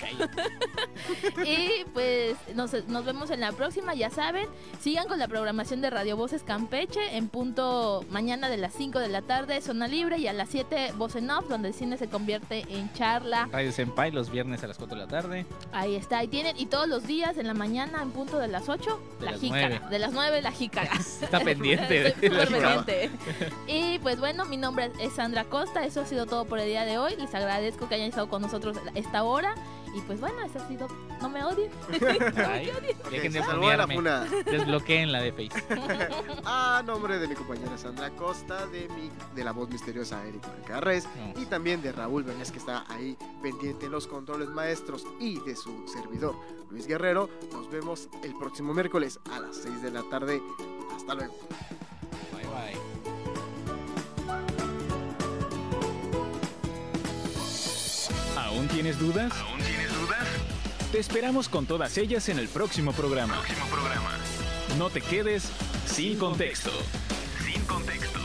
Y 1.46 1.84
pues 1.94 2.36
Nos, 2.54 2.74
nos 2.88 3.06
vemos 3.06 3.30
en 3.32 3.40
la 3.40 3.52
próxima, 3.52 3.94
ya 3.96 4.10
saben. 4.10 4.48
Sigan 4.80 5.08
con 5.08 5.20
la 5.20 5.28
programación 5.28 5.82
de 5.82 5.90
Radio 5.90 6.16
Voces 6.18 6.44
Campeche 6.44 7.18
en 7.18 7.28
punto 7.28 8.06
mañana 8.10 8.50
de 8.50 8.58
las 8.58 8.74
5 8.74 9.00
de 9.00 9.08
la 9.10 9.22
tarde, 9.22 9.62
zona 9.62 9.88
libre, 9.88 10.18
y 10.18 10.28
a 10.28 10.34
las 10.34 10.50
7 10.50 10.94
Voz 10.98 11.16
en 11.16 11.30
Off, 11.32 11.48
donde 11.50 11.70
el 11.70 11.74
cine 11.74 11.98
se 11.98 12.08
convierte 12.08 12.66
en 12.70 12.92
charla. 12.94 13.50
Radio 13.52 13.72
Senpai 13.72 14.12
los 14.12 14.30
viernes 14.30 14.64
a 14.64 14.68
las 14.68 14.78
4 14.78 14.96
de 14.98 15.02
la 15.04 15.08
tarde. 15.10 15.46
Ahí 15.72 15.96
está, 15.96 16.24
y 16.24 16.28
tienen, 16.28 16.58
y 16.58 16.68
todos 16.68 16.88
los 16.88 17.08
días 17.08 17.38
en 17.38 17.48
la 17.48 17.54
mañana 17.54 18.02
en 18.02 18.12
punto 18.12 18.38
de 18.38 18.48
las 18.48 18.70
8, 18.70 19.00
De 19.20 19.26
la 19.26 19.32
las 19.32 19.40
jícara. 19.42 19.68
9. 19.80 19.86
De 19.90 20.00
las 20.00 20.12
9, 20.14 20.42
la 20.42 20.52
jícara. 20.52 20.92
Está 21.22 21.40
pendiente. 21.40 22.08
Estoy 22.08 22.30
de 22.30 22.46
jícara. 22.46 22.84
pendiente. 22.84 23.10
Y 23.68 24.00
pues 24.00 24.20
bueno, 24.20 24.46
mi 24.46 24.58
nombre 24.58 24.92
es 25.00 25.14
Sandra 25.14 25.44
Costa. 25.46 25.86
Eso 25.86 26.02
ha 26.02 26.06
sido 26.06 26.26
todo 26.26 26.46
por 26.46 26.60
el 26.60 26.68
día 26.68 26.86
de 26.86 26.98
hoy. 26.98 27.16
Les 27.18 27.34
agradezco 27.34 27.88
que 27.88 27.96
hayan 27.96 28.10
estado 28.10 28.30
con 28.30 28.42
nosotros 28.42 28.78
esta 28.94 29.24
hora. 29.24 29.56
Y 29.96 30.02
pues 30.02 30.20
bueno, 30.20 30.42
eso 30.44 30.60
ha 30.60 30.68
sido. 30.68 30.88
No 31.22 31.30
me 31.30 31.44
odien. 31.44 31.72
Ay, 32.38 32.70
de 33.10 33.32
Se 33.32 33.42
salvó 33.42 33.70
de 33.70 33.78
la 33.78 33.88
funada. 33.88 34.26
Desbloqueen 34.44 35.12
la 35.12 35.22
de 35.22 35.32
Face. 35.32 35.64
A 36.46 36.84
nombre 36.86 37.18
de 37.18 37.28
mi 37.30 37.36
compañera 37.36 37.78
Sandra 37.78 38.10
Costa, 38.12 38.68
de 38.68 38.90
mi, 38.90 39.10
de 39.34 39.44
la 39.44 39.52
voz 39.54 39.70
misteriosa 39.70 40.26
Erika 40.28 40.54
Carres 40.68 41.08
No. 41.16 41.42
y 41.42 41.46
también 41.46 41.82
de 41.82 41.94
Raúl 41.94 42.24
Benes 42.24 42.52
que 42.52 42.60
está 42.60 42.84
ahí 42.90 43.18
pendiente 43.42 43.86
en 43.86 43.94
los 43.94 44.06
controles 44.08 44.50
maestros 44.50 45.06
y 45.20 45.40
de 45.40 45.56
su 45.56 45.88
servidor 45.88 46.36
Luis 46.70 46.88
Guerrero. 46.88 47.30
Nos 47.54 47.70
vemos 47.72 48.10
el 48.24 48.36
próximo 48.38 48.74
miércoles 48.74 49.20
a 49.32 49.40
las 49.40 49.56
6 49.58 49.82
de 49.82 49.92
la 49.92 50.04
tarde. 50.10 50.42
Hasta 50.96 51.14
luego. 51.16 51.36
Bye 52.34 52.46
bye. 52.48 52.96
¿Aún 58.38 58.68
tienes 58.68 59.00
dudas? 59.00 59.32
¿Aún 59.34 59.58
tienes 59.60 59.74
dudas? 59.74 59.75
Te 60.96 61.02
esperamos 61.02 61.50
con 61.50 61.66
todas 61.66 61.98
ellas 61.98 62.30
en 62.30 62.40
el 62.40 62.48
próximo 62.48 62.94
programa. 62.94 63.34
Próximo 63.34 63.66
programa. 63.68 64.12
No 64.78 64.90
te 64.90 65.02
quedes 65.02 65.52
sin 65.86 66.18
contexto. 66.18 66.72
Sin 67.44 67.62
contexto. 67.66 68.25